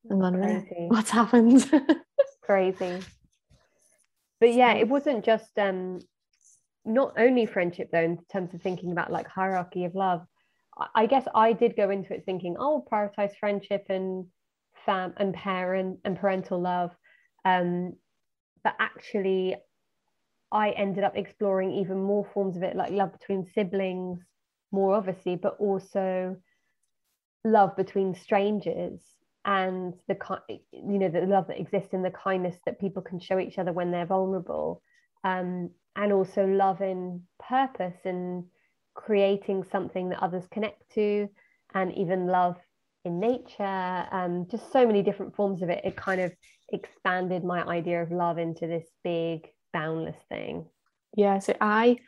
hang 0.08 0.22
on 0.22 0.34
a 0.34 0.38
minute, 0.38 0.66
Crazy. 0.68 0.86
what's 0.88 1.10
happened? 1.10 1.70
Crazy. 2.42 3.00
But 4.40 4.54
yeah, 4.54 4.74
it 4.74 4.88
wasn't 4.88 5.24
just 5.24 5.58
um 5.58 5.98
not 6.84 7.14
only 7.18 7.46
friendship 7.46 7.90
though, 7.90 8.02
in 8.02 8.18
terms 8.32 8.54
of 8.54 8.62
thinking 8.62 8.92
about 8.92 9.10
like 9.12 9.26
hierarchy 9.26 9.84
of 9.86 9.94
love. 9.96 10.24
I- 10.94 11.06
guess 11.06 11.26
I 11.34 11.52
did 11.52 11.76
go 11.76 11.90
into 11.90 12.14
it 12.14 12.24
thinking, 12.24 12.56
oh, 12.58 12.84
prioritize 12.90 13.36
friendship 13.38 13.86
and 13.88 14.26
fam 14.86 15.14
and 15.16 15.34
parent 15.34 16.00
and 16.04 16.18
parental 16.18 16.60
love. 16.60 16.90
Um, 17.44 17.94
but 18.64 18.74
actually 18.78 19.56
I 20.50 20.70
ended 20.70 21.04
up 21.04 21.16
exploring 21.16 21.72
even 21.72 22.02
more 22.02 22.26
forms 22.34 22.56
of 22.56 22.62
it, 22.62 22.76
like 22.76 22.92
love 22.92 23.12
between 23.12 23.46
siblings, 23.54 24.20
more 24.70 24.94
obviously, 24.94 25.36
but 25.36 25.56
also 25.58 26.36
love 27.44 27.76
between 27.76 28.14
strangers 28.14 29.00
and 29.44 29.94
the 30.06 30.16
you 30.72 30.98
know 30.98 31.08
the 31.08 31.22
love 31.22 31.48
that 31.48 31.58
exists 31.58 31.92
in 31.92 32.02
the 32.02 32.10
kindness 32.10 32.56
that 32.64 32.78
people 32.80 33.02
can 33.02 33.18
show 33.18 33.38
each 33.40 33.58
other 33.58 33.72
when 33.72 33.90
they're 33.90 34.06
vulnerable 34.06 34.80
um, 35.24 35.68
and 35.96 36.12
also 36.12 36.46
love 36.46 36.80
in 36.80 37.22
purpose 37.48 37.98
and 38.04 38.44
creating 38.94 39.64
something 39.70 40.08
that 40.10 40.22
others 40.22 40.44
connect 40.50 40.82
to 40.94 41.28
and 41.74 41.92
even 41.96 42.26
love 42.26 42.56
in 43.04 43.18
nature 43.18 44.06
um, 44.12 44.46
just 44.50 44.70
so 44.72 44.86
many 44.86 45.02
different 45.02 45.34
forms 45.34 45.62
of 45.62 45.70
it. 45.70 45.84
It 45.84 45.96
kind 45.96 46.20
of 46.20 46.32
expanded 46.72 47.44
my 47.44 47.62
idea 47.64 48.02
of 48.02 48.10
love 48.10 48.38
into 48.38 48.66
this 48.66 48.86
big 49.02 49.48
boundless 49.72 50.16
thing. 50.28 50.66
Yeah, 51.16 51.38
so 51.40 51.54
I 51.60 51.98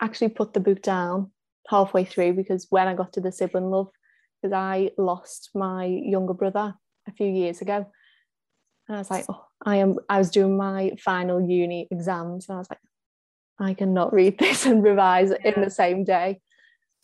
actually 0.00 0.30
put 0.30 0.52
the 0.52 0.60
book 0.60 0.82
down 0.82 1.30
halfway 1.68 2.04
through 2.04 2.34
because 2.34 2.66
when 2.70 2.88
I 2.88 2.94
got 2.94 3.12
to 3.14 3.20
the 3.20 3.30
sibling 3.30 3.70
love, 3.70 3.88
because 4.40 4.52
I 4.52 4.90
lost 4.98 5.50
my 5.54 5.84
younger 5.84 6.34
brother 6.34 6.74
a 7.06 7.12
few 7.12 7.28
years 7.28 7.60
ago. 7.60 7.86
And 8.88 8.96
I 8.96 8.98
was 8.98 9.10
like, 9.10 9.24
oh, 9.28 9.44
I 9.64 9.76
am 9.76 9.96
I 10.08 10.18
was 10.18 10.30
doing 10.30 10.56
my 10.56 10.92
final 10.98 11.40
uni 11.40 11.86
exams. 11.90 12.48
And 12.48 12.56
I 12.56 12.58
was 12.58 12.68
like, 12.68 12.80
I 13.62 13.74
cannot 13.74 14.12
read 14.12 14.38
this 14.38 14.66
and 14.66 14.82
revise 14.82 15.30
in 15.30 15.60
the 15.60 15.70
same 15.70 16.04
day. 16.04 16.40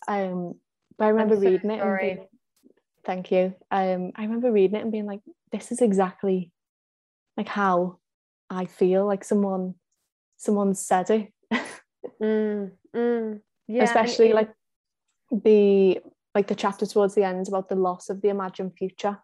Um, 0.06 0.54
but 0.96 1.06
I 1.06 1.08
remember 1.08 1.36
so 1.36 1.42
reading 1.42 1.70
it 1.70 1.80
and 1.80 1.98
being, 2.00 2.26
thank 3.04 3.30
you. 3.30 3.54
Um, 3.70 4.12
I 4.16 4.22
remember 4.22 4.50
reading 4.50 4.76
it 4.76 4.82
and 4.82 4.92
being 4.92 5.06
like, 5.06 5.20
this 5.52 5.70
is 5.72 5.80
exactly 5.80 6.52
like 7.36 7.48
how 7.48 7.98
I 8.50 8.64
feel 8.66 9.06
like 9.06 9.24
someone 9.24 9.74
someone 10.36 10.74
said 10.74 11.10
it 11.10 11.32
Mm, 12.22 12.72
mm. 12.94 13.40
Yeah, 13.66 13.82
especially 13.84 14.30
it- 14.30 14.34
like 14.34 14.50
the 15.30 16.00
like 16.34 16.46
the 16.46 16.54
chapter 16.54 16.86
towards 16.86 17.14
the 17.14 17.24
end 17.24 17.48
about 17.48 17.68
the 17.68 17.74
loss 17.74 18.08
of 18.08 18.20
the 18.22 18.28
imagined 18.28 18.72
future 18.76 19.18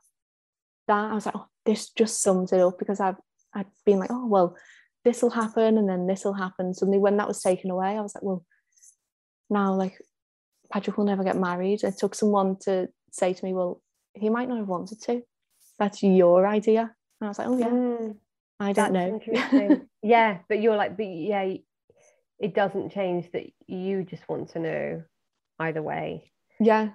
that 0.87 1.11
i 1.11 1.15
was 1.15 1.25
like 1.27 1.35
oh 1.37 1.47
this 1.65 1.89
just 1.91 2.21
sums 2.21 2.53
it 2.53 2.61
up 2.61 2.79
because 2.79 3.01
i've 3.01 3.17
i've 3.55 3.67
been 3.87 3.99
like 3.99 4.11
oh 4.13 4.27
well 4.27 4.57
this 5.05 5.23
will 5.23 5.31
happen 5.31 5.79
and 5.79 5.89
then 5.89 6.07
this 6.07 6.25
will 6.25 6.35
happen. 6.35 6.75
Suddenly 6.75 6.99
when 6.99 7.17
that 7.19 7.29
was 7.29 7.43
taken 7.43 7.71
away 7.71 7.97
i 7.97 8.01
was 8.01 8.15
like 8.15 8.25
well 8.25 8.45
now 9.51 9.75
like 9.75 9.99
patrick 10.73 10.97
will 10.97 11.05
never 11.05 11.25
get 11.25 11.37
married. 11.37 11.85
It 11.85 11.97
took 11.99 12.15
someone 12.15 12.57
to 12.63 12.89
say 13.11 13.33
to 13.33 13.45
me 13.45 13.55
well 13.55 13.83
he 14.15 14.31
might 14.31 14.49
not 14.49 14.59
have 14.59 14.69
wanted 14.69 15.01
to. 15.03 15.23
That's 15.79 16.03
your 16.03 16.47
idea. 16.47 16.83
And 17.21 17.27
i 17.27 17.29
was 17.29 17.39
like 17.39 17.49
oh 17.49 17.59
yeah. 17.59 17.69
Mm, 17.69 18.17
i 18.61 18.73
don't 18.73 18.93
know. 18.93 19.21
yeah, 20.03 20.39
but 20.49 20.61
you're 20.61 20.77
like, 20.77 20.97
but 20.97 21.07
yeah, 21.07 21.55
it 22.39 22.55
doesn't 22.55 22.93
change 22.93 23.31
that 23.33 23.47
you 23.67 24.05
just 24.05 24.29
want 24.29 24.51
to 24.51 24.59
know 24.59 25.03
either 25.59 25.83
way. 25.83 26.33
yeah. 26.61 26.91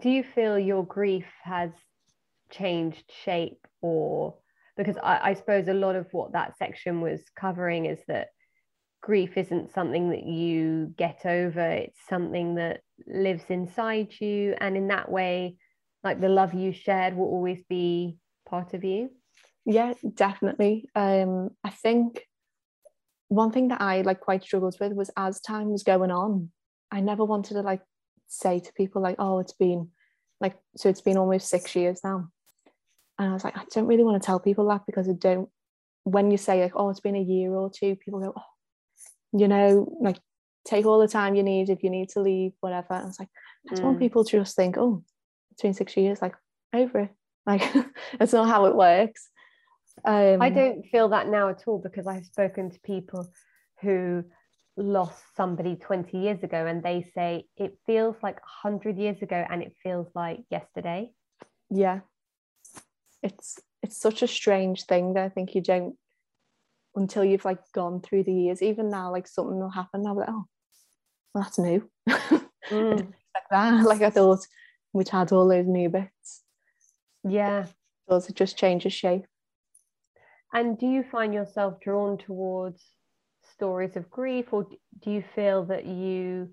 Do 0.00 0.08
you 0.08 0.22
feel 0.22 0.56
your 0.56 0.84
grief 0.86 1.26
has 1.42 1.70
changed 2.52 3.02
shape 3.24 3.66
or 3.80 4.36
because 4.80 4.96
I, 5.02 5.30
I 5.30 5.34
suppose 5.34 5.68
a 5.68 5.74
lot 5.74 5.94
of 5.94 6.06
what 6.12 6.32
that 6.32 6.56
section 6.56 7.02
was 7.02 7.20
covering 7.36 7.84
is 7.84 7.98
that 8.08 8.28
grief 9.02 9.36
isn't 9.36 9.72
something 9.72 10.08
that 10.08 10.24
you 10.24 10.94
get 10.96 11.26
over, 11.26 11.60
it's 11.60 11.98
something 12.08 12.54
that 12.54 12.80
lives 13.06 13.44
inside 13.50 14.14
you. 14.20 14.54
And 14.58 14.78
in 14.78 14.88
that 14.88 15.10
way, 15.10 15.56
like 16.02 16.18
the 16.18 16.30
love 16.30 16.54
you 16.54 16.72
shared 16.72 17.14
will 17.14 17.26
always 17.26 17.62
be 17.68 18.16
part 18.48 18.72
of 18.72 18.82
you. 18.82 19.10
yeah 19.66 19.92
definitely 20.14 20.88
um 20.94 21.50
i 21.62 21.70
think 21.70 22.22
one 23.28 23.52
thing 23.52 23.68
that 23.68 23.80
i 23.80 24.00
like 24.00 24.20
quite 24.20 24.42
struggled 24.42 24.76
with 24.80 24.94
was 24.94 25.10
as 25.16 25.40
time 25.40 25.70
was 25.70 25.82
going 25.82 26.10
on 26.10 26.50
i 26.90 27.00
never 27.00 27.24
wanted 27.24 27.54
to 27.54 27.60
like 27.60 27.82
say 28.26 28.58
to 28.58 28.72
people 28.72 29.02
like 29.02 29.16
oh 29.18 29.38
it's 29.38 29.52
been 29.52 29.88
like 30.40 30.56
so 30.76 30.88
it's 30.88 31.02
been 31.02 31.18
almost 31.18 31.48
six 31.48 31.76
years 31.76 32.00
now 32.02 32.28
and 33.20 33.28
i 33.30 33.32
was 33.32 33.44
like 33.44 33.56
i 33.56 33.62
don't 33.72 33.86
really 33.86 34.02
want 34.02 34.20
to 34.20 34.26
tell 34.26 34.40
people 34.40 34.66
that 34.68 34.80
because 34.86 35.08
i 35.08 35.12
don't 35.12 35.48
when 36.04 36.30
you 36.30 36.36
say 36.36 36.62
like 36.62 36.72
oh 36.74 36.88
it's 36.90 37.00
been 37.00 37.14
a 37.16 37.20
year 37.22 37.52
or 37.52 37.70
two 37.70 37.94
people 37.96 38.18
go 38.20 38.32
oh 38.36 39.38
you 39.38 39.46
know 39.46 39.86
like 40.00 40.18
take 40.66 40.86
all 40.86 40.98
the 40.98 41.06
time 41.08 41.34
you 41.34 41.42
need 41.42 41.68
if 41.70 41.82
you 41.84 41.90
need 41.90 42.08
to 42.08 42.20
leave 42.20 42.52
whatever 42.60 42.94
and 42.94 43.04
i 43.04 43.06
was 43.06 43.20
like 43.20 43.28
i 43.66 43.70
just 43.70 43.82
want 43.82 43.96
Mm. 43.96 44.00
people 44.00 44.24
to 44.24 44.38
just 44.38 44.56
think 44.56 44.76
oh 44.78 45.04
it's 45.52 45.62
been 45.62 45.74
six 45.74 45.96
years 45.96 46.20
like 46.22 46.34
over 46.72 47.00
it 47.00 47.10
like 47.46 47.62
that's 48.18 48.32
not 48.32 48.48
how 48.48 48.66
it 48.66 48.74
works 48.74 49.28
um 50.04 50.40
I 50.40 50.50
don't 50.50 50.84
feel 50.86 51.08
that 51.10 51.28
now 51.28 51.48
at 51.50 51.64
all 51.66 51.78
because 51.78 52.06
I've 52.06 52.24
spoken 52.24 52.70
to 52.70 52.80
people 52.80 53.30
who 53.82 54.24
lost 54.76 55.20
somebody 55.36 55.76
20 55.76 56.16
years 56.16 56.42
ago 56.42 56.64
and 56.66 56.82
they 56.82 57.02
say 57.14 57.44
it 57.56 57.76
feels 57.86 58.16
like 58.22 58.36
100 58.62 58.96
years 58.98 59.20
ago 59.20 59.44
and 59.50 59.62
it 59.62 59.74
feels 59.82 60.06
like 60.14 60.40
yesterday. 60.50 61.10
yeah 61.70 62.00
it's 63.22 63.58
it's 63.82 63.96
such 63.96 64.22
a 64.22 64.28
strange 64.28 64.84
thing 64.84 65.14
that 65.14 65.24
i 65.24 65.28
think 65.28 65.54
you 65.54 65.60
don't 65.60 65.96
until 66.96 67.24
you've 67.24 67.44
like 67.44 67.60
gone 67.72 68.00
through 68.00 68.22
the 68.24 68.32
years 68.32 68.62
even 68.62 68.90
now 68.90 69.10
like 69.10 69.26
something 69.26 69.58
will 69.58 69.70
happen 69.70 70.06
i'll 70.06 70.14
be 70.14 70.20
like 70.20 70.28
oh 70.30 70.46
well, 71.34 71.44
that's 71.44 71.58
new. 71.58 71.88
Mm, 72.70 72.98
like 73.34 73.48
that. 73.50 73.84
Like 73.84 74.02
i 74.02 74.10
thought 74.10 74.46
we'd 74.92 75.08
had 75.08 75.32
all 75.32 75.48
those 75.48 75.66
new 75.66 75.88
bits. 75.88 76.42
Yeah. 77.24 77.66
does 78.08 78.28
it 78.28 78.36
just 78.36 78.58
changes 78.58 78.92
shape. 78.92 79.24
And 80.52 80.78
do 80.78 80.86
you 80.86 81.02
find 81.10 81.32
yourself 81.32 81.80
drawn 81.80 82.18
towards 82.18 82.84
stories 83.54 83.96
of 83.96 84.10
grief 84.10 84.52
or 84.52 84.68
do 85.02 85.10
you 85.10 85.24
feel 85.34 85.64
that 85.64 85.86
you 85.86 86.50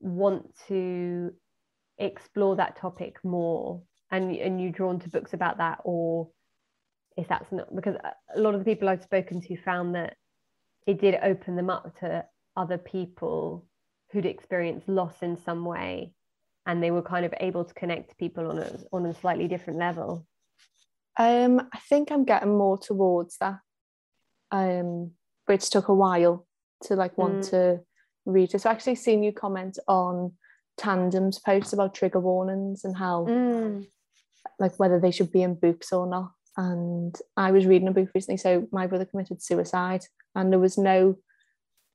want 0.00 0.48
to 0.68 1.32
explore 1.98 2.56
that 2.56 2.76
topic 2.76 3.16
more 3.22 3.82
and, 4.10 4.34
and 4.36 4.60
you're 4.60 4.72
drawn 4.72 4.98
to 5.00 5.08
books 5.08 5.32
about 5.34 5.58
that 5.58 5.80
or 5.84 6.28
if 7.16 7.28
that's 7.28 7.50
not 7.52 7.74
because 7.74 7.96
a- 7.96 8.40
lot 8.40 8.54
of 8.54 8.60
the 8.60 8.64
people 8.64 8.88
I've 8.88 9.02
spoken 9.02 9.40
to 9.42 9.56
found 9.62 9.94
that 9.94 10.16
it 10.86 11.00
did 11.00 11.18
open 11.22 11.56
them 11.56 11.68
up 11.70 11.98
to 12.00 12.24
other 12.56 12.78
people 12.78 13.66
who'd 14.12 14.26
experienced 14.26 14.88
loss 14.88 15.22
in 15.22 15.36
some 15.36 15.64
way 15.64 16.12
and 16.66 16.82
they 16.82 16.90
were 16.90 17.02
kind 17.02 17.24
of 17.26 17.34
able 17.40 17.64
to 17.64 17.74
connect 17.74 18.10
to 18.10 18.16
people 18.16 18.50
on 18.50 18.58
a 18.58 18.78
on 18.92 19.04
a 19.06 19.14
slightly 19.14 19.48
different 19.48 19.78
level. 19.78 20.26
um 21.18 21.60
i 21.72 21.78
think 21.88 22.10
i'm 22.10 22.24
getting 22.24 22.56
more 22.56 22.78
towards 22.78 23.36
that 23.38 23.58
um 24.50 25.10
it's 25.48 25.68
took 25.68 25.88
a 25.88 25.94
while 25.94 26.46
to 26.82 26.94
like 26.94 27.16
want 27.18 27.40
Mm. 27.40 27.50
to 27.50 27.80
read 28.24 28.54
it 28.54 28.60
so 28.60 28.70
i've 28.70 28.76
actually 28.76 28.94
seen 28.94 29.22
you 29.22 29.32
comment 29.32 29.78
on 29.88 30.32
tandem's 30.76 31.38
post 31.38 31.72
about 31.72 31.94
trigger 31.94 32.20
warnings 32.20 32.84
and 32.84 32.96
how 32.96 33.26
Mm. 33.26 33.86
Like 34.58 34.78
whether 34.78 34.98
they 35.00 35.10
should 35.10 35.32
be 35.32 35.42
in 35.42 35.54
books 35.54 35.92
or 35.92 36.06
not. 36.06 36.32
And 36.56 37.14
I 37.36 37.52
was 37.52 37.66
reading 37.66 37.88
a 37.88 37.92
book 37.92 38.08
recently, 38.14 38.36
so 38.38 38.66
my 38.72 38.86
brother 38.86 39.04
committed 39.04 39.42
suicide, 39.42 40.02
and 40.34 40.52
there 40.52 40.58
was 40.60 40.76
no 40.78 41.16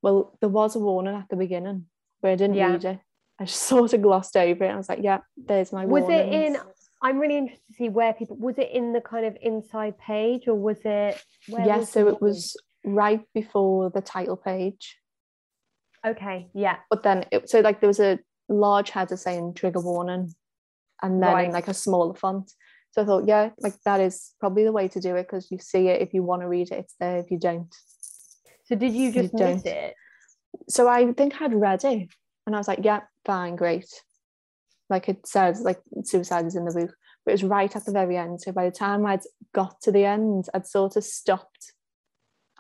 well, 0.02 0.38
there 0.42 0.50
was 0.50 0.76
a 0.76 0.80
warning 0.80 1.16
at 1.16 1.30
the 1.30 1.38
beginning, 1.38 1.86
but 2.22 2.32
I 2.32 2.36
didn't 2.36 2.58
Yeah. 2.58 2.72
read 2.72 2.84
it. 2.86 3.00
I 3.40 3.46
just 3.46 3.62
sort 3.64 3.94
of 3.94 4.02
glossed 4.02 4.36
over 4.36 4.66
it. 4.66 4.70
I 4.70 4.76
was 4.76 4.90
like, 4.90 5.00
yeah, 5.02 5.20
there's 5.38 5.72
my 5.72 5.86
Was 5.86 6.10
it 6.10 6.28
in? 6.32 6.58
I'm 7.02 7.20
really 7.20 7.38
interested 7.38 7.68
to 7.68 7.74
see 7.74 7.90
where 7.90 8.14
people. 8.14 8.38
Was 8.38 8.58
it 8.58 8.70
in 8.72 8.94
the 8.94 9.02
kind 9.02 9.26
of 9.26 9.38
inside 9.42 9.98
page, 9.98 10.48
or 10.48 10.56
was 10.56 10.78
it? 10.86 11.22
Where 11.48 11.66
Yes, 11.66 11.80
was 11.80 11.90
so 11.90 12.08
it 12.08 12.22
was 12.22 12.58
right 12.86 13.22
before 13.34 13.90
the 13.90 14.02
title 14.02 14.38
page. 14.38 14.98
Okay, 16.06 16.50
yeah, 16.54 16.78
But 16.90 17.04
then, 17.04 17.26
it, 17.32 17.50
so 17.50 17.62
like 17.62 17.80
there 17.80 17.88
was 17.88 18.02
a 18.02 18.20
large 18.50 18.90
header 18.90 19.16
saying 19.16 19.54
trigger 19.54 19.80
warning, 19.80 20.34
and 21.04 21.22
then 21.22 21.34
Right. 21.34 21.46
in 21.48 21.52
like 21.52 21.68
a 21.68 21.74
smaller 21.74 22.16
font. 22.16 22.52
So 22.92 23.02
I 23.02 23.06
thought, 23.06 23.28
yeah, 23.28 23.50
like 23.60 23.74
that 23.86 24.00
is 24.02 24.34
probably 24.40 24.64
the 24.64 24.72
way 24.72 24.88
to 24.88 25.00
do 25.00 25.16
it 25.16 25.24
because 25.24 25.52
you 25.52 25.60
see 25.60 25.88
it 25.90 26.02
if 26.02 26.14
you 26.14 26.24
want 26.24 26.42
to 26.42 26.48
read 26.48 26.72
it, 26.72 26.80
it's 26.80 26.96
there. 27.00 27.18
If 27.18 27.30
you 27.32 27.38
don't, 27.40 27.74
So 28.66 28.76
did 28.76 28.94
you 28.94 29.12
just 29.12 29.34
miss 29.34 29.62
don't. 29.64 29.66
it? 29.66 29.96
so 30.70 30.88
I 30.88 31.12
think 31.14 31.42
I'd 31.42 31.54
read 31.54 31.84
it, 31.84 32.10
and 32.46 32.56
I 32.56 32.60
was 32.60 32.68
like, 32.68 32.80
yeah, 32.84 33.02
fine, 33.26 33.56
great. 33.56 33.88
Like 34.90 35.10
it 35.10 35.26
says, 35.26 35.62
like 35.62 35.82
suicide 36.04 36.46
is 36.46 36.56
in 36.56 36.66
the 36.66 36.72
book, 36.74 36.94
but 37.26 37.32
it 37.32 37.34
was 37.34 37.44
right 37.44 37.76
at 37.76 37.84
the 37.86 37.92
very 37.92 38.16
end. 38.16 38.42
So 38.42 38.52
by 38.52 38.66
the 38.66 38.72
time 38.72 39.06
I'd 39.08 39.22
got 39.56 39.82
to 39.82 39.92
the 39.92 40.06
end, 40.06 40.46
I'd 40.54 40.68
sort 40.68 40.96
of 40.96 41.04
stopped 41.04 41.74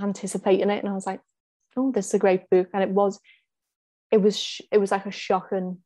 anticipating 0.01 0.71
it, 0.71 0.79
and 0.83 0.89
I 0.89 0.93
was 0.95 1.05
like, 1.05 1.21
oh, 1.77 1.91
this 1.91 2.07
is 2.07 2.13
a 2.15 2.19
great 2.19 2.49
book, 2.49 2.69
and 2.73 2.81
it 2.81 2.89
was, 2.89 3.19
it 4.11 4.17
was, 4.17 4.39
sh- 4.39 4.61
it 4.71 4.79
was 4.79 4.89
like 4.89 5.05
a 5.05 5.11
shocking 5.11 5.77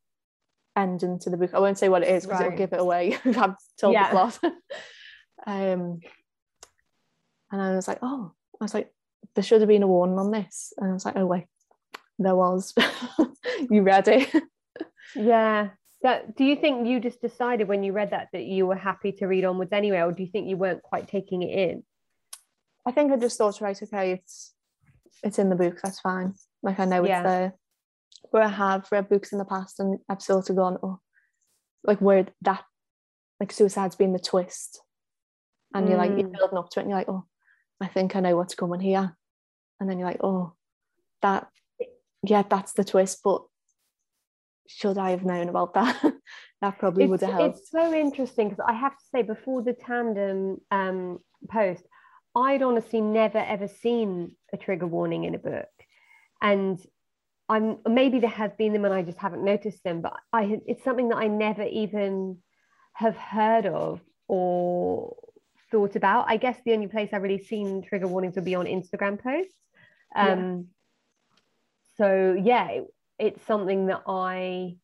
ending 0.78 1.20
to 1.20 1.30
the 1.30 1.38
book. 1.38 1.54
I 1.54 1.60
won't 1.60 1.78
say 1.78 1.90
what 1.90 2.04
it 2.04 2.10
is 2.10 2.24
because 2.26 2.40
Right. 2.40 2.48
it'll 2.48 2.58
give 2.58 2.74
it 2.74 2.80
away. 2.80 3.18
I've 3.26 3.56
told 3.80 3.94
Yeah. 3.94 4.10
the 4.10 4.12
plot. 4.12 4.40
um, 5.48 6.00
and 7.52 7.62
I 7.62 7.76
was 7.76 7.88
like, 7.88 8.00
oh, 8.02 8.32
I 8.62 8.64
was 8.64 8.74
like, 8.74 8.94
there 9.36 9.44
should 9.44 9.62
have 9.62 9.68
been 9.68 9.84
a 9.84 9.88
warning 9.88 10.20
on 10.20 10.32
this, 10.32 10.74
and 10.78 10.90
I 10.90 10.94
was 10.94 11.06
like, 11.06 11.16
oh 11.18 11.26
wait, 11.26 11.46
there 12.20 12.36
was. 12.36 12.74
you 13.70 13.82
read 13.82 14.08
it. 14.08 14.30
Yeah. 15.16 15.70
That, 16.04 16.36
do 16.36 16.44
you 16.46 16.56
think 16.56 16.88
you 16.88 17.00
just 17.00 17.22
decided 17.22 17.68
when 17.68 17.84
you 17.84 17.92
read 17.92 18.12
that 18.12 18.28
that 18.32 18.44
you 18.44 18.68
were 18.68 18.76
happy 18.76 19.12
to 19.14 19.26
read 19.26 19.46
onwards 19.46 19.74
anyway, 19.74 20.00
or 20.02 20.12
do 20.12 20.22
you 20.24 20.30
think 20.30 20.48
you 20.48 20.56
weren't 20.58 20.84
quite 20.84 21.08
taking 21.08 21.42
it 21.42 21.58
in? 21.70 21.84
I 22.86 22.92
think 22.92 23.12
I 23.12 23.18
just 23.18 23.38
thought, 23.38 23.60
right, 23.62 23.82
okay, 23.82 24.12
it's 24.12 24.54
it's 25.24 25.40
in 25.40 25.50
the 25.50 25.56
book, 25.56 25.80
that's 25.82 26.00
fine. 26.00 26.34
Like 26.62 26.80
I 26.80 26.86
know 26.86 27.04
Yeah. 27.04 27.20
it's 27.22 27.26
there. 27.28 27.54
Where 28.32 28.44
I 28.44 28.48
have 28.50 28.88
read 28.92 29.10
books 29.10 29.32
in 29.32 29.38
the 29.38 29.46
past 29.46 29.80
and 29.80 30.00
I've 30.10 30.22
sort 30.22 30.50
of 30.50 30.56
gone, 30.56 30.78
oh, 30.84 31.00
like 31.84 32.00
where 32.02 32.28
that 32.42 32.64
like 33.40 33.52
suicide's 33.52 33.96
been 33.96 34.14
the 34.14 34.20
twist. 34.20 34.82
And 35.74 35.88
you're 35.88 35.98
like, 35.98 36.12
you're 36.18 36.28
Mm. 36.28 36.38
building 36.38 36.58
up 36.58 36.70
to 36.72 36.80
it 36.80 36.84
and 36.84 36.90
you're 36.90 37.00
like, 37.00 37.10
oh, 37.10 37.26
I 37.82 37.88
think 37.88 38.16
I 38.16 38.20
know 38.20 38.36
what's 38.36 38.56
coming 38.56 38.80
here. 38.80 39.16
And 39.80 39.90
then 39.90 40.00
you're 40.00 40.08
like, 40.08 40.24
oh, 40.24 40.54
that 41.22 41.48
yeah, 42.24 42.44
that's 42.50 42.74
the 42.74 42.84
twist, 42.84 43.20
but 43.24 43.44
should 44.68 44.98
I 44.98 45.12
have 45.12 45.24
known 45.24 45.50
about 45.50 45.74
that? 45.76 45.96
that 46.62 46.80
probably 46.80 47.08
would 47.08 47.22
have 47.22 47.34
helped. 47.34 47.60
it's 47.60 47.72
so 47.72 47.94
interesting 47.94 48.50
because 48.50 48.66
I 48.68 48.74
have 48.74 48.98
to 48.98 49.06
say, 49.14 49.22
before 49.22 49.62
the 49.62 49.74
tandem 49.74 50.60
um, 50.72 51.20
post, 51.50 51.84
I'd 52.36 52.62
honestly 52.62 53.02
never 53.02 53.38
ever 53.38 53.68
seen 53.68 54.36
a 54.54 54.58
trigger 54.58 54.88
warning 54.88 55.24
in 55.24 55.36
a 55.36 55.40
book, 55.40 55.70
and 56.42 56.80
I'm 57.50 57.78
maybe 57.88 58.20
there 58.20 58.30
have 58.30 58.58
been 58.58 58.74
them 58.74 58.86
and 58.86 58.94
I 58.94 59.04
just 59.04 59.18
haven't 59.18 59.44
noticed 59.44 59.84
them, 59.84 60.02
but 60.02 60.14
I 60.34 60.60
it's 60.66 60.84
something 60.84 61.10
that 61.10 61.18
I 61.18 61.28
never 61.28 61.64
even 61.64 62.40
have 62.94 63.16
heard 63.16 63.66
of 63.66 64.02
or 64.28 65.16
thought 65.72 65.96
about. 65.96 66.26
I 66.28 66.38
guess 66.38 66.60
the 66.66 66.74
only 66.74 66.88
place 66.88 67.10
I've 67.14 67.22
really 67.22 67.44
seen 67.44 67.82
trigger 67.82 68.08
warnings 68.08 68.36
would 68.36 68.46
be 68.46 68.56
on 68.56 68.66
Instagram 68.66 69.22
posts. 69.22 69.54
Yeah. 70.16 70.32
Um, 70.34 70.68
So 71.98 72.38
yeah, 72.42 72.68
it, 72.70 72.88
it's 73.18 73.46
something 73.46 73.88
that 73.88 74.04
I 74.08 74.78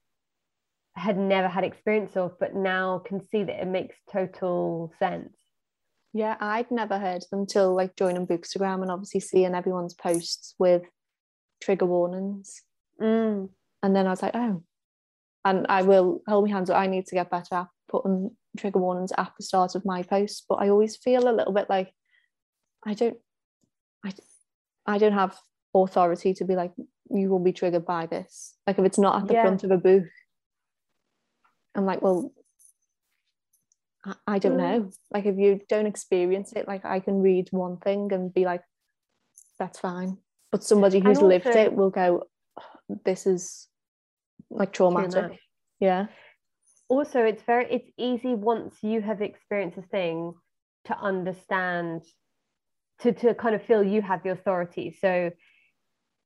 had 0.96 1.18
never 1.18 1.48
had 1.48 1.64
experience 1.64 2.16
of, 2.16 2.40
but 2.40 2.56
now 2.56 3.00
can 3.00 3.20
see 3.28 3.44
that 3.44 3.62
it 3.62 3.68
makes 3.68 3.96
total 4.12 4.94
sense. 5.00 5.34
Yeah, 6.14 6.38
I'd 6.40 6.70
never 6.70 7.00
heard 7.00 7.24
them 7.32 7.46
till 7.46 7.76
like 7.76 7.96
joining 7.96 8.28
Bookstagram 8.28 8.84
and 8.84 8.92
obviously 8.92 9.20
seeing 9.20 9.56
everyone's 9.56 9.96
posts 9.96 10.54
with 10.60 10.84
trigger 11.64 11.86
warnings. 11.86 12.62
Mm. 13.02 13.50
And 13.82 13.96
then 13.96 14.08
I 14.08 14.10
was 14.12 14.22
like, 14.22 14.36
oh, 14.36 14.64
and 15.46 15.66
I 15.70 15.82
will 15.82 16.22
hold 16.28 16.46
my 16.46 16.52
hands 16.52 16.70
up. 16.70 16.78
I 16.78 16.88
need 16.88 17.06
to 17.08 17.16
get 17.16 17.30
better 17.30 17.56
at 17.56 17.68
putting 17.90 18.32
trigger 18.58 18.80
warnings 18.80 19.12
at 19.18 19.32
the 19.38 19.44
start 19.44 19.76
of 19.76 19.86
my 19.86 20.04
posts. 20.04 20.44
But 20.48 20.56
I 20.56 20.70
always 20.70 20.96
feel 20.98 21.28
a 21.28 21.36
little 21.36 21.54
bit 21.54 21.70
like 21.70 21.94
I 22.86 22.94
don't, 22.94 23.18
I, 24.06 24.14
I 24.86 24.98
don't 24.98 25.14
have 25.14 25.38
authority 25.74 26.34
to 26.36 26.46
be 26.46 26.56
like, 26.56 26.74
you 27.10 27.30
will 27.30 27.40
be 27.40 27.54
triggered 27.54 27.86
by 27.86 28.06
this. 28.06 28.56
Like 28.68 28.80
if 28.80 28.86
it's 28.86 29.00
not 29.00 29.22
at 29.22 29.28
the 29.28 29.34
Yeah. 29.36 29.42
front 29.44 29.64
of 29.64 29.72
a 29.72 29.78
book, 29.78 30.04
I'm 31.76 31.86
like, 31.86 32.02
well, 32.02 32.32
I, 34.06 34.16
I 34.28 34.40
don't 34.40 34.58
Mm. 34.58 34.58
know. 34.58 34.92
Like 35.12 35.26
if 35.26 35.38
you 35.38 35.62
don't 35.70 35.88
experience 35.88 36.54
it, 36.54 36.68
like 36.68 36.86
I 36.86 37.00
can 37.00 37.22
read 37.22 37.48
one 37.52 37.78
thing 37.78 38.12
and 38.12 38.34
be 38.34 38.46
like, 38.46 38.64
that's 39.60 39.80
fine. 39.80 40.18
But 40.54 40.64
somebody 40.64 41.00
who's 41.00 41.20
lived 41.20 41.48
it 41.48 41.74
will 41.74 41.90
go, 41.90 42.28
"Oh, 42.60 42.96
this 43.06 43.26
is 43.26 43.68
like 44.52 44.72
traumatic. 44.72 45.40
Yeah. 45.80 46.06
Also, 46.88 47.24
it's 47.24 47.42
very 47.42 47.66
it's 47.72 47.90
easy 47.98 48.36
once 48.36 48.78
you 48.84 49.02
have 49.02 49.24
experienced 49.24 49.80
a 49.80 49.82
thing 49.82 50.36
to 50.86 50.96
understand 50.96 52.04
to 53.00 53.12
to 53.14 53.34
kind 53.34 53.56
of 53.56 53.64
feel 53.64 53.84
you 53.84 54.04
have 54.04 54.22
the 54.22 54.30
authority. 54.30 54.96
So 55.02 55.32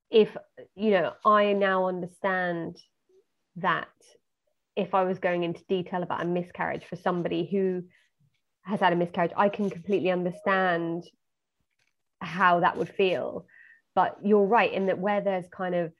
if 0.10 0.36
you 0.76 0.92
know, 0.92 1.13
I 1.24 1.54
now 1.54 1.88
understand 1.88 2.76
that 3.56 3.88
if 4.76 4.94
I 4.94 5.04
was 5.06 5.20
going 5.20 5.44
into 5.44 5.63
detail 5.70 6.04
about 6.04 6.22
a 6.22 6.26
miscarriage 6.26 6.84
for 6.84 6.98
somebody 6.98 7.48
who 7.50 7.84
has 8.63 8.82
had 8.82 8.92
a 8.92 8.98
miscarriage, 8.98 9.32
I 9.38 9.48
can 9.48 9.70
completely 9.70 10.12
understand 10.12 11.06
how 12.20 12.60
that 12.60 12.76
would 12.76 12.90
feel. 12.90 13.48
But 13.97 14.17
you're 14.23 14.45
right 14.45 14.71
in 14.71 14.86
that 14.86 14.99
where 14.99 15.21
there's 15.21 15.47
kind 15.47 15.73
of 15.73 15.91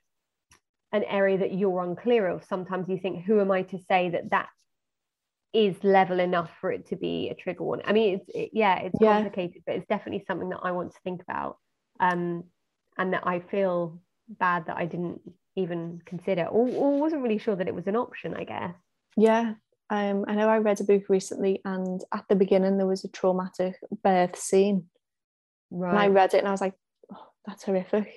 an 0.92 1.02
area 1.02 1.36
that 1.38 1.52
you're 1.52 1.82
unclear 1.82 2.28
of, 2.28 2.44
sometimes 2.44 2.88
you 2.88 2.96
think, 2.96 3.24
who 3.24 3.40
am 3.40 3.50
I 3.50 3.62
to 3.62 3.78
say 3.90 4.10
that 4.10 4.30
that 4.30 4.48
is 5.52 5.74
level 5.82 6.20
enough 6.20 6.48
for 6.60 6.70
it 6.70 6.86
to 6.90 6.96
be 6.96 7.28
a 7.28 7.34
trigger 7.34 7.64
warning? 7.64 7.86
I 7.88 7.92
mean, 7.92 8.14
it's 8.14 8.28
it, 8.32 8.50
yeah, 8.52 8.78
it's 8.78 8.96
Yeah. 9.00 9.14
complicated, 9.14 9.62
but 9.66 9.74
it's 9.74 9.88
definitely 9.88 10.24
something 10.28 10.48
that 10.50 10.60
I 10.62 10.70
want 10.70 10.92
to 10.92 11.00
think 11.02 11.22
about, 11.22 11.58
um, 11.98 12.44
and 12.96 13.12
that 13.14 13.26
I 13.26 13.40
feel 13.40 14.00
bad 14.28 14.66
that 14.66 14.76
I 14.76 14.86
didn't 14.86 15.20
even 15.56 16.00
consider, 16.06 16.44
or, 16.44 16.68
or 16.68 17.00
wasn't 17.00 17.22
really 17.24 17.38
sure 17.38 17.56
that 17.56 17.66
it 17.66 17.74
was 17.74 17.88
an 17.88 17.96
option. 17.96 18.32
I 18.34 18.44
guess. 18.44 18.76
Yeah. 19.16 19.54
Um, 19.90 20.24
I 20.28 20.36
know 20.36 20.48
I 20.48 20.58
read 20.58 20.80
a 20.80 20.84
book 20.84 21.08
recently, 21.08 21.62
and 21.64 22.00
at 22.12 22.26
the 22.28 22.36
beginning 22.36 22.76
there 22.76 22.86
was 22.86 23.04
a 23.04 23.08
traumatic 23.08 23.74
birth 24.04 24.38
scene, 24.38 24.84
and 25.72 25.98
I 25.98 26.06
read 26.06 26.34
it 26.34 26.38
and 26.38 26.46
I 26.46 26.52
was 26.52 26.60
like, 26.60 26.74
that's 27.46 27.64
horrific. 27.64 28.12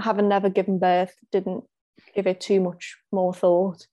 Having 0.00 0.28
never 0.28 0.48
given 0.48 0.78
birth, 0.78 1.14
didn't 1.30 1.64
give 2.14 2.26
it 2.26 2.40
too 2.40 2.60
much 2.60 2.96
more 3.12 3.32
thought. 3.32 3.86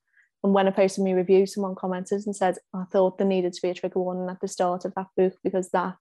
And 0.44 0.54
when 0.54 0.68
I 0.68 0.72
posted 0.72 1.04
my 1.04 1.12
review, 1.12 1.46
someone 1.46 1.76
commented 1.76 2.24
and 2.26 2.36
said, 2.36 2.58
I 2.74 2.84
thought 2.92 3.18
there 3.20 3.28
needed 3.28 3.54
to 3.54 3.62
be 3.62 3.70
a 3.70 3.74
trigger 3.76 4.00
warning 4.00 4.30
at 4.30 4.42
the 4.42 4.48
start 4.48 4.86
of 4.86 4.96
that 4.96 5.08
book 5.16 5.34
because 5.44 5.70
that 5.70 5.98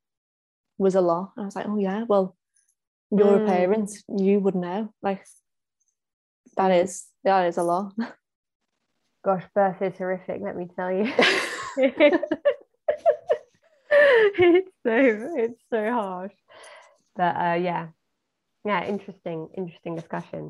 was 0.78 0.94
a 0.94 1.02
lot. 1.02 1.32
And 1.36 1.44
I 1.44 1.46
was 1.46 1.56
like, 1.56 1.66
oh, 1.68 1.78
yeah, 1.78 2.04
well, 2.08 2.36
you're 3.10 3.38
Mm. 3.38 3.42
a 3.42 3.46
parent, 3.46 3.90
you 4.16 4.40
would 4.40 4.54
know. 4.54 4.94
Like, 5.02 5.26
that 6.56 6.70
is, 6.70 7.06
that 7.24 7.46
is 7.48 7.58
a 7.58 7.62
lot. 7.62 7.92
Gosh, 9.24 9.44
birth 9.54 9.82
is 9.82 9.98
horrific. 9.98 10.40
Let 10.40 10.56
me 10.56 10.68
tell 10.74 10.90
you. 10.90 11.12
it's 13.92 14.70
so 14.82 14.92
it's 15.36 15.60
so 15.70 15.90
harsh 15.92 16.32
but 17.20 17.34
uh 17.46 17.58
yeah 17.68 17.84
yeah 18.64 18.80
interesting 18.94 19.38
interesting 19.60 19.94
discussion 20.00 20.42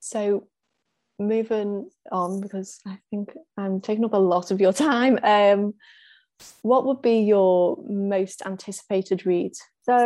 So 0.00 0.20
moving 1.18 1.90
on 2.20 2.40
because 2.40 2.70
I 2.86 2.96
think 3.10 3.26
I'm 3.56 3.80
taking 3.80 4.04
up 4.04 4.14
a 4.14 4.24
lot 4.34 4.50
of 4.52 4.60
your 4.64 4.72
time. 4.72 5.14
Um, 5.22 5.74
what 6.62 6.84
would 6.86 7.02
be 7.02 7.16
your 7.34 7.76
most 7.88 8.38
anticipated 8.46 9.26
read? 9.26 9.54
so 9.88 9.98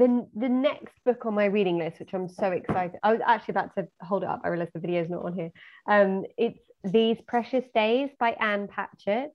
the 0.00 0.08
the 0.44 0.48
next 0.48 0.94
book 1.06 1.20
on 1.26 1.34
my 1.34 1.46
reading 1.56 1.76
list 1.82 1.98
which 2.00 2.14
i'm 2.16 2.28
so 2.42 2.48
excited 2.60 2.96
i 3.02 3.10
was 3.14 3.22
actually 3.32 3.54
about 3.56 3.70
to 3.76 3.82
hold 4.08 4.22
it 4.22 4.28
up 4.32 4.40
i 4.44 4.48
realized 4.48 4.74
the 4.74 4.84
video 4.86 5.02
is 5.04 5.10
not 5.14 5.24
on 5.28 5.34
here 5.40 5.50
um 5.94 6.12
it's 6.44 6.62
these 6.98 7.18
precious 7.32 7.66
days 7.82 8.08
by 8.24 8.30
ann 8.50 8.62
patchett 8.74 9.30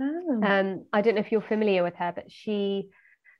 Oh, 0.00 0.40
Um, 0.50 0.68
I 0.92 0.98
don't 1.02 1.14
know 1.14 1.24
if 1.26 1.30
you're 1.32 1.52
familiar 1.54 1.82
with 1.88 1.96
her, 2.02 2.12
but 2.18 2.26
she 2.40 2.90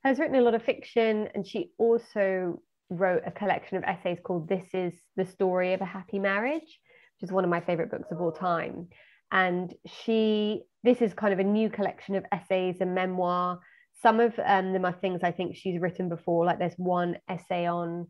has 0.04 0.18
written 0.18 0.36
a 0.36 0.42
lot 0.42 0.54
of 0.54 0.62
fiction 0.62 1.28
and 1.34 1.46
she 1.46 1.70
also 1.78 2.60
wrote 2.90 3.22
a 3.26 3.30
collection 3.30 3.76
of 3.76 3.84
essays 3.84 4.18
called 4.22 4.48
This 4.48 4.66
is 4.74 4.92
the 5.16 5.24
Story 5.24 5.72
of 5.72 5.80
a 5.80 5.86
Happy 5.86 6.18
Marriage, 6.18 6.60
which 6.60 7.28
is 7.28 7.32
one 7.32 7.44
of 7.44 7.50
my 7.50 7.60
favorite 7.60 7.90
books 7.90 8.10
of 8.10 8.20
all 8.20 8.32
time. 8.32 8.88
And 9.32 9.74
she, 9.86 10.62
this 10.82 11.00
is 11.00 11.14
kind 11.14 11.32
of 11.32 11.38
a 11.38 11.44
new 11.44 11.70
collection 11.70 12.14
of 12.14 12.24
essays 12.30 12.76
and 12.80 12.94
memoir. 12.94 13.58
Some 14.02 14.20
of 14.20 14.38
um, 14.44 14.72
them 14.72 14.84
are 14.84 14.92
things 14.92 15.20
I 15.22 15.32
think 15.32 15.56
she's 15.56 15.80
written 15.80 16.08
before, 16.08 16.44
like 16.44 16.58
there's 16.58 16.74
one 16.76 17.16
essay 17.28 17.66
on 17.66 18.06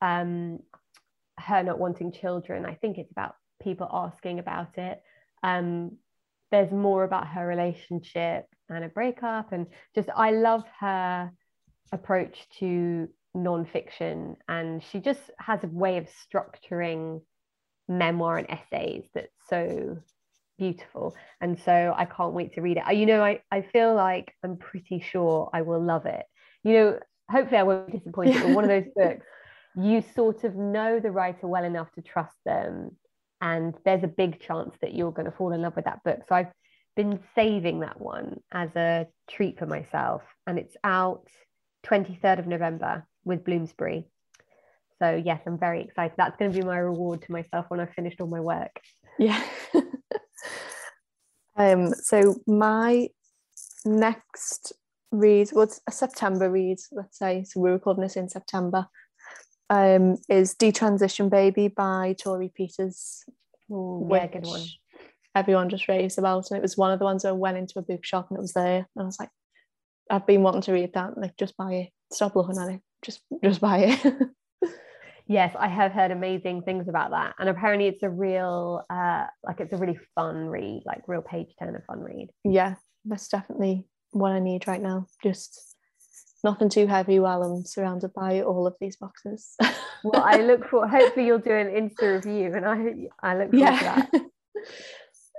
um, 0.00 0.60
her 1.38 1.62
not 1.62 1.78
wanting 1.78 2.12
children. 2.12 2.64
I 2.64 2.74
think 2.74 2.96
it's 2.96 3.12
about 3.12 3.34
people 3.62 3.88
asking 3.92 4.38
about 4.38 4.78
it. 4.78 5.00
Um, 5.42 5.98
there's 6.50 6.72
more 6.72 7.04
about 7.04 7.28
her 7.28 7.46
relationship 7.46 8.46
and 8.74 8.84
a 8.84 8.88
breakup, 8.88 9.52
and 9.52 9.66
just 9.94 10.08
I 10.14 10.30
love 10.32 10.64
her 10.80 11.30
approach 11.92 12.46
to 12.58 13.08
nonfiction, 13.36 14.36
and 14.48 14.82
she 14.82 15.00
just 15.00 15.20
has 15.38 15.62
a 15.64 15.68
way 15.68 15.98
of 15.98 16.08
structuring 16.08 17.22
memoir 17.88 18.38
and 18.38 18.50
essays 18.50 19.04
that's 19.14 19.32
so 19.48 19.98
beautiful. 20.58 21.14
And 21.40 21.58
so 21.58 21.94
I 21.96 22.04
can't 22.04 22.34
wait 22.34 22.54
to 22.54 22.60
read 22.60 22.78
it. 22.78 22.96
You 22.96 23.06
know, 23.06 23.22
I, 23.22 23.40
I 23.50 23.62
feel 23.62 23.94
like 23.94 24.34
I'm 24.44 24.56
pretty 24.56 25.00
sure 25.00 25.50
I 25.52 25.62
will 25.62 25.82
love 25.82 26.06
it. 26.06 26.24
You 26.62 26.72
know, 26.72 26.98
hopefully 27.30 27.58
I 27.58 27.62
won't 27.64 27.86
be 27.90 27.98
disappointed. 27.98 28.42
but 28.42 28.50
one 28.50 28.64
of 28.64 28.70
those 28.70 28.92
books, 28.96 29.26
you 29.76 30.04
sort 30.14 30.44
of 30.44 30.54
know 30.54 31.00
the 31.00 31.10
writer 31.10 31.46
well 31.46 31.64
enough 31.64 31.90
to 31.92 32.02
trust 32.02 32.36
them. 32.44 32.96
And 33.40 33.74
there's 33.84 34.04
a 34.04 34.08
big 34.08 34.40
chance 34.40 34.74
that 34.82 34.94
you're 34.94 35.10
going 35.10 35.26
to 35.26 35.36
fall 35.36 35.52
in 35.52 35.62
love 35.62 35.74
with 35.74 35.86
that 35.86 36.04
book. 36.04 36.20
So 36.28 36.34
I've 36.34 36.52
been 36.96 37.20
saving 37.34 37.80
that 37.80 38.00
one 38.00 38.40
as 38.52 38.70
a 38.76 39.06
treat 39.30 39.58
for 39.58 39.66
myself. 39.66 40.22
And 40.46 40.58
it's 40.58 40.76
out 40.84 41.26
23rd 41.86 42.40
of 42.40 42.46
November 42.46 43.06
with 43.24 43.44
Bloomsbury. 43.44 44.06
So 45.00 45.20
yes, 45.22 45.40
I'm 45.46 45.58
very 45.58 45.82
excited. 45.82 46.14
That's 46.16 46.36
going 46.36 46.52
to 46.52 46.58
be 46.58 46.64
my 46.64 46.78
reward 46.78 47.22
to 47.22 47.32
myself 47.32 47.66
when 47.68 47.80
I've 47.80 47.92
finished 47.92 48.20
all 48.20 48.28
my 48.28 48.40
work. 48.40 48.80
Yeah. 49.18 49.42
um, 51.56 51.92
so 51.94 52.36
my 52.46 53.08
next 53.84 54.72
read, 55.10 55.50
what's 55.52 55.80
well, 55.80 55.82
a 55.88 55.92
September 55.92 56.50
read, 56.50 56.78
let's 56.92 57.18
say, 57.18 57.44
so 57.44 57.60
we're 57.60 57.72
recording 57.72 58.02
this 58.02 58.16
in 58.16 58.28
September, 58.28 58.86
um, 59.70 60.16
is 60.28 60.54
Detransition 60.54 61.30
Baby 61.30 61.68
by 61.68 62.14
Torrey 62.18 62.52
Peters. 62.54 63.24
Ooh, 63.70 64.08
yeah, 64.10 64.26
good 64.26 64.46
one. 64.46 64.62
Everyone 65.34 65.70
just 65.70 65.88
raves 65.88 66.18
about, 66.18 66.50
and 66.50 66.58
it 66.58 66.62
was 66.62 66.76
one 66.76 66.92
of 66.92 66.98
the 66.98 67.04
ones 67.04 67.24
I 67.24 67.32
went 67.32 67.56
into 67.56 67.78
a 67.78 67.82
bookshop 67.82 68.28
and 68.28 68.38
it 68.38 68.42
was 68.42 68.52
there, 68.52 68.86
and 68.94 69.02
I 69.02 69.04
was 69.04 69.18
like, 69.18 69.30
I've 70.10 70.26
been 70.26 70.42
wanting 70.42 70.62
to 70.62 70.72
read 70.72 70.92
that, 70.94 71.16
like 71.16 71.36
just 71.36 71.56
buy 71.56 71.72
it. 71.74 71.88
Stop 72.12 72.36
looking 72.36 72.58
at 72.58 72.68
it, 72.68 72.80
just 73.02 73.20
just 73.42 73.60
buy 73.60 73.78
it. 73.78 74.16
yes 75.28 75.54
i 75.58 75.68
have 75.68 75.92
heard 75.92 76.10
amazing 76.10 76.62
things 76.62 76.88
about 76.88 77.10
that. 77.10 77.34
And 77.38 77.48
apparently 77.48 77.88
it's 77.88 78.02
a 78.02 78.10
real 78.10 78.84
uh 78.90 79.26
like 79.42 79.60
it's 79.60 79.72
a 79.72 79.76
really 79.76 79.98
fun 80.14 80.48
read 80.48 80.82
like 80.84 81.02
real 81.06 81.22
page 81.22 81.48
turner 81.58 81.84
fun 81.86 82.00
read. 82.00 82.28
Yeah 82.44 82.74
that's 83.04 83.28
definitely 83.28 83.86
what 84.10 84.32
i 84.32 84.38
need 84.38 84.66
right 84.68 84.82
now. 84.82 85.06
Just 85.22 85.76
nothing 86.44 86.68
too 86.68 86.86
heavy 86.86 87.18
while 87.18 87.42
i'm 87.42 87.64
surrounded 87.64 88.12
by 88.12 88.42
all 88.42 88.66
of 88.66 88.74
these 88.80 88.96
boxes. 88.96 89.54
Well 90.04 90.22
i 90.22 90.36
look 90.36 90.66
for 90.70 90.86
hopefully 90.86 91.26
you'll 91.26 91.38
do 91.38 91.52
an 91.52 91.68
insta 91.68 92.16
review 92.16 92.54
and 92.54 92.66
i 92.66 93.30
i 93.30 93.36
look 93.36 93.50
forward 93.50 93.58
yeah. 93.58 93.96
to 93.96 94.10
that 94.12 94.22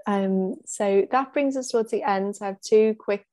um 0.07 0.55
so 0.65 1.05
that 1.11 1.33
brings 1.33 1.55
us 1.55 1.69
towards 1.69 1.91
the 1.91 2.03
end 2.03 2.35
so 2.35 2.45
i 2.45 2.47
have 2.49 2.61
two 2.61 2.95
quick 2.99 3.25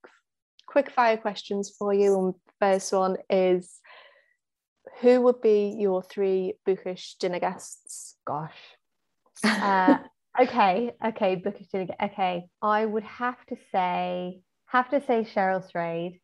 quick 0.66 0.90
fire 0.90 1.16
questions 1.16 1.72
for 1.78 1.92
you 1.92 2.18
and 2.18 2.34
first 2.60 2.92
one 2.92 3.16
is 3.28 3.80
who 5.00 5.22
would 5.22 5.40
be 5.40 5.76
your 5.78 6.02
three 6.02 6.54
bookish 6.66 7.14
dinner 7.14 7.40
guests? 7.40 8.16
Gosh. 8.26 8.56
Uh, 9.44 9.98
okay, 10.40 10.92
okay, 11.04 11.36
bookish 11.36 11.68
dinner. 11.68 11.86
Okay, 12.02 12.44
I 12.62 12.84
would 12.84 13.04
have 13.04 13.44
to 13.46 13.56
say 13.72 14.40
have 14.66 14.90
to 14.90 15.00
say 15.04 15.26
Cheryl 15.34 15.66
Strayed. 15.66 16.20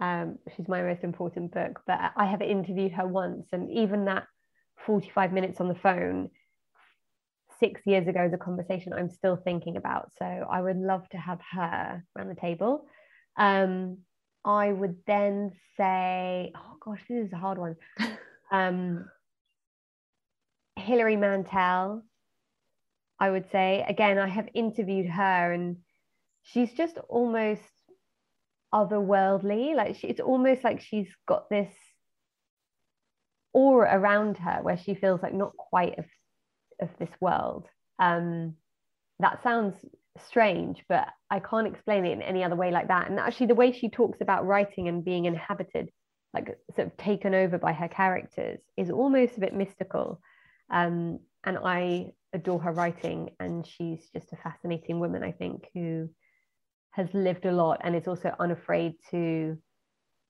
Um, 0.00 0.38
she's 0.56 0.68
my 0.68 0.82
most 0.82 1.04
important 1.04 1.52
book, 1.52 1.80
but 1.86 1.98
I 2.16 2.26
have 2.26 2.42
interviewed 2.42 2.92
her 2.92 3.06
once, 3.06 3.46
and 3.52 3.70
even 3.70 4.06
that 4.06 4.24
forty-five 4.86 5.32
minutes 5.32 5.60
on 5.60 5.68
the 5.68 5.74
phone 5.74 6.30
six 7.64 7.80
years 7.86 8.06
ago 8.06 8.24
is 8.24 8.34
a 8.34 8.38
conversation 8.38 8.92
I'm 8.92 9.08
still 9.08 9.36
thinking 9.36 9.78
about. 9.78 10.10
So 10.18 10.26
I 10.26 10.60
would 10.60 10.76
love 10.76 11.08
to 11.10 11.16
have 11.16 11.40
her 11.52 12.04
around 12.14 12.28
the 12.28 12.34
table. 12.34 12.84
Um, 13.38 13.98
I 14.44 14.70
would 14.70 14.96
then 15.06 15.52
say, 15.78 16.52
oh 16.54 16.76
gosh, 16.84 17.02
this 17.08 17.26
is 17.26 17.32
a 17.32 17.36
hard 17.36 17.58
one. 17.58 17.76
Um, 18.52 19.06
Hilary 20.76 21.16
Mantel, 21.16 22.04
I 23.18 23.30
would 23.30 23.50
say. 23.50 23.84
Again, 23.88 24.18
I 24.18 24.28
have 24.28 24.48
interviewed 24.54 25.08
her 25.08 25.52
and 25.52 25.78
she's 26.42 26.72
just 26.74 26.98
almost 27.08 27.62
otherworldly. 28.72 29.74
Like 29.74 29.96
she, 29.96 30.06
it's 30.06 30.20
almost 30.20 30.62
like 30.62 30.82
she's 30.82 31.08
got 31.26 31.48
this 31.48 31.72
aura 33.52 33.88
around 33.98 34.36
her 34.36 34.60
where 34.62 34.76
she 34.76 34.94
feels 34.94 35.22
like 35.22 35.34
not 35.34 35.56
quite 35.56 35.98
of, 35.98 36.04
of 36.80 36.88
this 36.98 37.10
world. 37.20 37.66
Um, 37.98 38.54
that 39.20 39.42
sounds 39.42 39.74
strange, 40.26 40.84
but 40.88 41.08
I 41.30 41.40
can't 41.40 41.66
explain 41.66 42.04
it 42.04 42.12
in 42.12 42.22
any 42.22 42.44
other 42.44 42.56
way 42.56 42.70
like 42.70 42.88
that. 42.88 43.08
And 43.08 43.18
actually, 43.18 43.46
the 43.46 43.54
way 43.54 43.72
she 43.72 43.88
talks 43.88 44.20
about 44.20 44.46
writing 44.46 44.88
and 44.88 45.04
being 45.04 45.24
inhabited, 45.24 45.90
like 46.32 46.56
sort 46.74 46.88
of 46.88 46.96
taken 46.96 47.34
over 47.34 47.58
by 47.58 47.72
her 47.72 47.88
characters, 47.88 48.60
is 48.76 48.90
almost 48.90 49.36
a 49.36 49.40
bit 49.40 49.54
mystical. 49.54 50.20
Um, 50.70 51.20
and 51.44 51.58
I 51.58 52.12
adore 52.32 52.60
her 52.60 52.72
writing, 52.72 53.30
and 53.38 53.66
she's 53.66 54.08
just 54.12 54.32
a 54.32 54.36
fascinating 54.36 54.98
woman, 54.98 55.22
I 55.22 55.32
think, 55.32 55.68
who 55.74 56.08
has 56.90 57.08
lived 57.12 57.44
a 57.44 57.52
lot 57.52 57.80
and 57.82 57.96
is 57.96 58.06
also 58.06 58.34
unafraid 58.38 58.94
to 59.10 59.58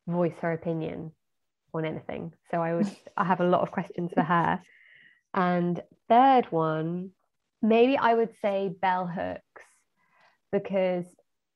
voice 0.07 0.35
her 0.41 0.53
opinion 0.53 1.13
on 1.75 1.85
anything. 1.85 2.33
So 2.51 2.63
I 2.63 2.75
would 2.75 2.91
I 3.17 3.25
have 3.25 3.41
a 3.41 3.49
lot 3.49 3.63
of 3.63 3.71
questions 3.71 4.13
for 4.15 4.23
her. 4.23 4.61
And 5.35 5.82
third 6.09 6.47
one, 6.51 7.11
maybe 7.61 7.99
I 7.99 8.14
would 8.14 8.30
say 8.41 8.74
bell 8.80 9.07
hooks 9.07 9.62
because 10.53 11.05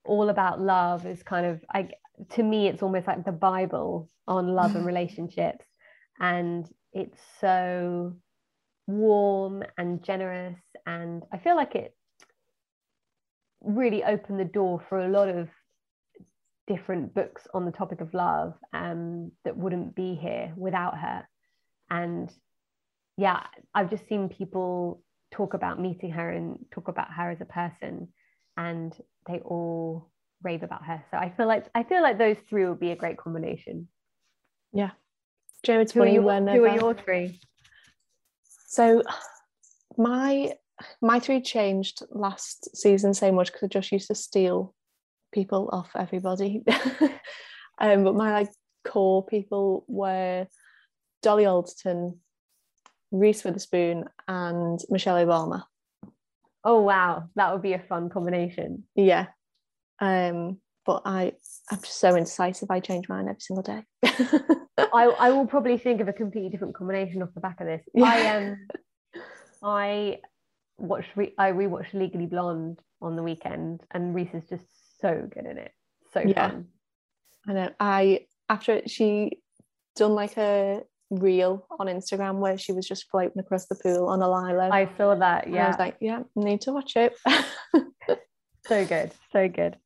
all 0.05 0.29
about 0.31 0.61
love 0.61 1.07
is 1.07 1.23
kind 1.23 1.47
of 1.47 1.61
I 1.73 1.91
to 2.31 2.43
me 2.43 2.67
it's 2.67 2.83
almost 2.83 3.07
like 3.07 3.25
the 3.25 3.33
Bible 3.33 4.11
on 4.27 4.49
love 4.49 4.75
and 4.75 4.85
relationships. 4.93 5.65
And 6.21 6.69
it's 6.93 7.21
so 7.41 8.17
warm 8.89 9.63
and 9.77 10.03
generous. 10.03 10.59
And 10.87 11.23
I 11.33 11.39
feel 11.39 11.55
like 11.55 11.77
it 11.77 11.95
really 13.61 14.03
opened 14.03 14.41
the 14.41 14.45
door 14.45 14.83
for 14.89 15.01
a 15.01 15.09
lot 15.09 15.29
of 15.29 15.49
different 16.67 17.15
books 17.15 17.47
on 17.55 17.65
the 17.65 17.73
topic 17.73 18.01
of 18.01 18.13
love 18.15 18.55
um, 18.73 19.31
that 19.45 19.57
wouldn't 19.57 19.95
be 19.95 20.15
here 20.15 20.53
without 20.57 20.99
her. 20.99 21.27
And 21.91 22.31
yeah, 23.19 23.43
I've 23.75 23.91
just 23.91 24.09
seen 24.09 24.29
people 24.29 25.03
talk 25.33 25.53
about 25.53 25.81
meeting 25.81 26.13
her 26.13 26.31
and 26.31 26.65
talk 26.71 26.87
about 26.87 27.13
her 27.13 27.33
as 27.33 27.41
a 27.41 27.45
person 27.45 28.09
and 28.57 28.97
they 29.27 29.41
all 29.41 30.09
rave 30.43 30.63
about 30.63 30.85
her. 30.85 31.05
So 31.11 31.19
i 31.19 31.29
feel 31.37 31.49
like 31.49 31.67
i 31.75 31.83
feel 31.83 32.01
like 32.01 32.17
those 32.17 32.37
three 32.49 32.65
would 32.65 32.79
be 32.79 32.93
a 32.93 32.97
great 32.97 33.19
combination. 33.19 33.89
Yeah. 34.73 34.93
Joe, 35.65 35.81
it's 35.81 35.93
who 35.93 36.01
funny 36.01 36.19
are, 36.19 36.23
when 36.23 36.47
who 36.47 36.65
are 36.65 36.77
your 36.77 36.95
three? 36.95 37.41
So 38.69 39.03
my 39.97 40.53
my 41.03 41.19
three 41.19 41.43
changed 41.43 42.03
last 42.11 42.77
season 42.77 43.15
so 43.15 43.33
much 43.33 43.53
because 43.53 43.65
i 43.65 43.67
just 43.67 43.91
used 43.91 44.07
to 44.09 44.15
steal 44.15 44.77
people 45.33 45.69
off 45.73 45.91
everybody. 45.97 46.63
Um 47.81 48.03
but 48.03 48.17
my 48.17 48.33
like 48.33 48.51
core 48.85 49.25
people 49.25 49.85
were 49.87 50.49
dolly 51.23 51.47
alderton 51.47 52.19
reese 53.11 53.45
witherspoon 53.45 54.05
and 54.27 54.81
michelle 54.91 55.17
obama 55.17 55.65
Oh 56.65 56.81
wow, 56.83 57.29
that 57.37 57.53
would 57.53 57.63
be 57.63 57.73
a 57.73 57.79
fun 57.79 58.11
combination. 58.11 58.85
Yeah. 58.95 59.27
Um, 60.01 60.59
but 60.85 61.03
I 61.05 61.33
I'm 61.71 61.81
just 61.81 61.99
so 61.99 62.15
indecisive. 62.15 62.71
I 62.71 62.81
change 62.81 63.09
mine 63.09 63.29
every 63.29 63.41
single 63.41 63.63
day. 63.63 63.85
I 64.93 65.05
I 65.05 65.31
will 65.31 65.47
probably 65.47 65.79
think 65.79 66.01
of 66.01 66.09
a 66.09 66.13
completely 66.13 66.51
different 66.51 66.75
combination 66.75 67.23
off 67.23 67.31
the 67.35 67.41
back 67.41 67.61
of 67.61 67.67
this. 67.67 67.83
Yeah. 67.95 68.05
I 68.05 68.37
um 68.37 68.57
I 69.63 70.19
watched 70.79 71.11
re- 71.17 71.35
I 71.39 71.53
rewatched 71.53 71.95
Legally 71.95 72.27
Blonde 72.27 72.81
on 73.01 73.17
the 73.17 73.23
weekend, 73.23 73.83
and 73.93 74.15
Reese 74.15 74.35
is 74.35 74.45
just 74.49 74.65
so 75.01 75.29
good 75.33 75.47
in 75.47 75.59
it. 75.59 75.73
So 76.13 76.21
yeah. 76.21 76.51
fun. 76.51 76.67
I 77.47 77.53
know. 77.53 77.71
I 77.79 78.27
after 78.49 78.83
she 78.87 79.39
done 79.95 80.13
like 80.13 80.37
a 80.37 80.83
reel 81.11 81.67
on 81.79 81.87
Instagram 81.87 82.39
where 82.39 82.59
she 82.59 82.73
was 82.73 82.87
just 82.87 83.09
floating 83.11 83.39
across 83.41 83.67
the 83.67 83.75
pool 83.75 84.09
on 84.09 84.21
a 84.21 84.29
lilo. 84.29 84.71
I 84.71 84.91
saw 84.97 85.15
that. 85.15 85.49
Yeah. 85.49 85.67
I 85.67 85.69
was 85.69 85.79
like, 85.79 85.97
yeah, 86.01 86.23
need 86.35 86.61
to 86.63 86.73
watch 86.73 86.97
it. 86.97 87.17
so 88.67 88.87
good. 88.87 89.13
So 89.33 89.49
good. 89.49 89.77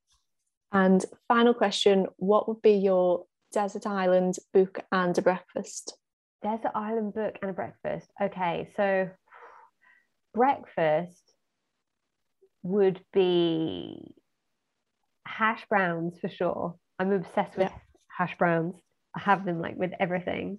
And 0.72 1.04
final 1.28 1.54
question 1.54 2.06
What 2.16 2.48
would 2.48 2.62
be 2.62 2.72
your 2.72 3.26
desert 3.52 3.86
island 3.86 4.36
book 4.52 4.80
and 4.90 5.16
a 5.16 5.22
breakfast? 5.22 5.96
Desert 6.42 6.72
island 6.74 7.14
book 7.14 7.38
and 7.40 7.50
a 7.50 7.54
breakfast. 7.54 8.10
Okay. 8.20 8.70
So, 8.76 9.10
breakfast 10.34 11.34
would 12.62 13.00
be 13.12 14.14
hash 15.26 15.64
browns 15.68 16.18
for 16.20 16.28
sure. 16.28 16.76
I'm 16.98 17.12
obsessed 17.12 17.56
with 17.56 17.68
yeah. 17.70 17.78
hash 18.16 18.36
browns. 18.38 18.74
I 19.14 19.20
have 19.20 19.44
them 19.44 19.60
like 19.60 19.76
with 19.76 19.92
everything. 20.00 20.58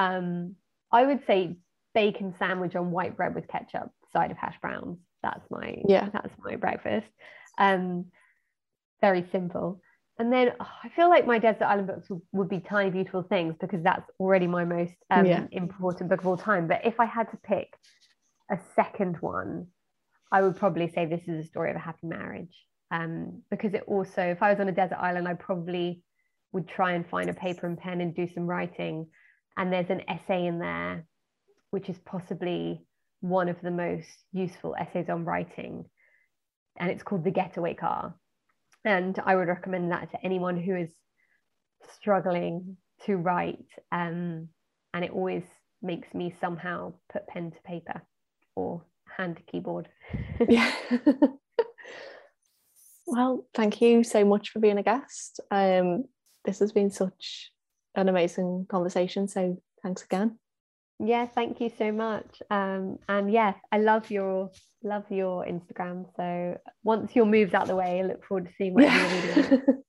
Um, 0.00 0.56
I 0.90 1.04
would 1.04 1.26
say 1.26 1.56
bacon 1.94 2.34
sandwich 2.38 2.74
on 2.74 2.90
white 2.90 3.16
bread 3.16 3.34
with 3.34 3.48
ketchup, 3.48 3.90
side 4.12 4.30
of 4.30 4.38
hash 4.38 4.56
browns. 4.62 4.98
That's 5.22 5.48
my 5.50 5.76
Yeah. 5.86 6.08
That's 6.12 6.34
my 6.42 6.56
breakfast. 6.56 7.06
Um, 7.58 8.06
very 9.00 9.26
simple. 9.30 9.80
And 10.18 10.32
then 10.32 10.52
oh, 10.58 10.72
I 10.84 10.88
feel 10.90 11.08
like 11.08 11.26
my 11.26 11.38
desert 11.38 11.64
island 11.64 11.88
books 11.88 12.08
would, 12.32 12.48
be 12.48 12.60
tiny 12.60 12.90
beautiful 12.90 13.22
things 13.22 13.54
because 13.60 13.82
that's 13.82 14.08
already 14.18 14.46
my 14.46 14.64
most 14.64 14.94
um, 15.10 15.26
Yeah. 15.26 15.46
important 15.52 16.08
book 16.08 16.20
of 16.20 16.26
all 16.26 16.36
time. 16.36 16.66
But 16.66 16.84
if 16.84 16.98
I 16.98 17.04
had 17.04 17.30
to 17.30 17.36
pick 17.38 17.68
a 18.50 18.58
second 18.74 19.16
one, 19.20 19.66
I 20.32 20.42
would 20.42 20.56
probably 20.56 20.88
say 20.88 21.06
this 21.06 21.26
is 21.28 21.44
a 21.44 21.48
story 21.48 21.70
of 21.70 21.76
a 21.76 21.80
happy 21.80 22.06
marriage. 22.06 22.56
Um, 22.90 23.42
because 23.50 23.74
it 23.74 23.84
also, 23.86 24.22
if 24.22 24.42
I 24.42 24.50
was 24.50 24.60
on 24.60 24.68
a 24.68 24.72
desert 24.72 24.98
island, 24.98 25.28
I 25.28 25.34
probably 25.34 26.02
would 26.52 26.66
try 26.66 26.92
and 26.92 27.06
find 27.06 27.30
a 27.30 27.34
paper 27.34 27.66
and 27.66 27.78
pen 27.78 28.00
and 28.00 28.14
do 28.14 28.26
some 28.26 28.46
writing. 28.46 29.06
And 29.60 29.70
there's 29.70 29.90
an 29.90 30.00
essay 30.08 30.46
in 30.46 30.58
there, 30.58 31.04
which 31.70 31.90
is 31.90 31.98
possibly 32.06 32.80
one 33.20 33.50
of 33.50 33.60
the 33.60 33.70
most 33.70 34.08
useful 34.32 34.74
essays 34.74 35.10
on 35.10 35.26
writing. 35.26 35.84
And 36.78 36.90
it's 36.90 37.02
called 37.02 37.24
The 37.24 37.30
Getaway 37.30 37.74
Car. 37.74 38.14
And 38.86 39.20
I 39.22 39.36
would 39.36 39.48
recommend 39.48 39.92
that 39.92 40.10
to 40.12 40.24
anyone 40.24 40.56
who 40.56 40.74
is 40.76 40.88
struggling 41.94 42.78
to 43.04 43.16
write. 43.18 43.66
Um, 43.92 44.48
and 44.94 45.04
it 45.04 45.10
always 45.10 45.42
makes 45.82 46.14
me 46.14 46.34
somehow 46.40 46.94
put 47.12 47.26
pen 47.26 47.50
to 47.50 47.60
paper 47.62 48.00
or 48.56 48.82
hand 49.14 49.36
to 49.36 49.42
keyboard. 49.42 49.88
Yeah. 50.48 50.72
well, 53.06 53.44
thank 53.52 53.82
you 53.82 54.04
so 54.04 54.24
much 54.24 54.48
for 54.48 54.58
being 54.58 54.78
a 54.78 54.82
guest. 54.82 55.38
Um, 55.50 56.04
this 56.46 56.60
has 56.60 56.72
been 56.72 56.90
such 56.90 57.52
an 57.94 58.08
amazing 58.08 58.66
conversation. 58.68 59.28
So 59.28 59.56
thanks 59.82 60.02
again. 60.02 60.38
yeah, 60.98 61.26
thank 61.26 61.60
you 61.60 61.70
so 61.76 61.92
much. 61.92 62.42
Um, 62.50 62.98
and 63.08 63.32
yeah, 63.32 63.54
I 63.72 63.78
love 63.78 64.10
your 64.10 64.50
love 64.82 65.04
your 65.10 65.44
Instagram. 65.44 66.06
So 66.16 66.58
once 66.84 67.14
your 67.14 67.26
move's 67.26 67.54
out 67.54 67.66
the 67.66 67.76
way, 67.76 68.00
I 68.00 68.06
look 68.06 68.24
forward 68.24 68.46
to 68.46 68.52
seeing 68.56 68.74
what 68.74 68.84
you're 68.84 69.34
doing. 69.34 69.62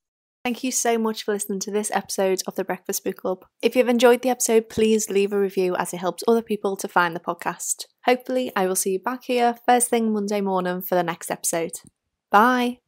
Thank 0.44 0.64
you 0.64 0.72
so 0.72 0.98
much 0.98 1.24
for 1.24 1.34
listening 1.34 1.60
to 1.62 1.72
this 1.72 1.92
episode 1.94 2.42
of 2.48 2.56
the 2.56 2.64
Breakfast 2.64 3.04
Book 3.04 3.18
Club. 3.18 3.46
If 3.62 3.76
you've 3.76 3.88
enjoyed 3.88 4.24
the 4.24 4.30
episode, 4.30 4.70
please 4.70 5.08
leave 5.08 5.32
a 5.34 5.40
review 5.40 5.76
as 5.76 5.94
it 5.94 5.98
helps 5.98 6.24
other 6.28 6.42
people 6.42 6.76
to 6.78 6.88
find 6.88 7.16
the 7.16 7.20
podcast. 7.20 7.86
Hopefully, 8.06 8.52
I 8.56 8.66
will 8.66 8.76
see 8.76 8.94
you 8.94 9.00
back 9.00 9.26
here 9.26 9.56
first 9.68 9.90
thing 9.90 10.12
Monday 10.12 10.42
morning 10.42 10.82
for 10.82 10.96
the 10.96 11.04
next 11.04 11.30
episode. 11.30 11.74
Bye. 12.32 12.80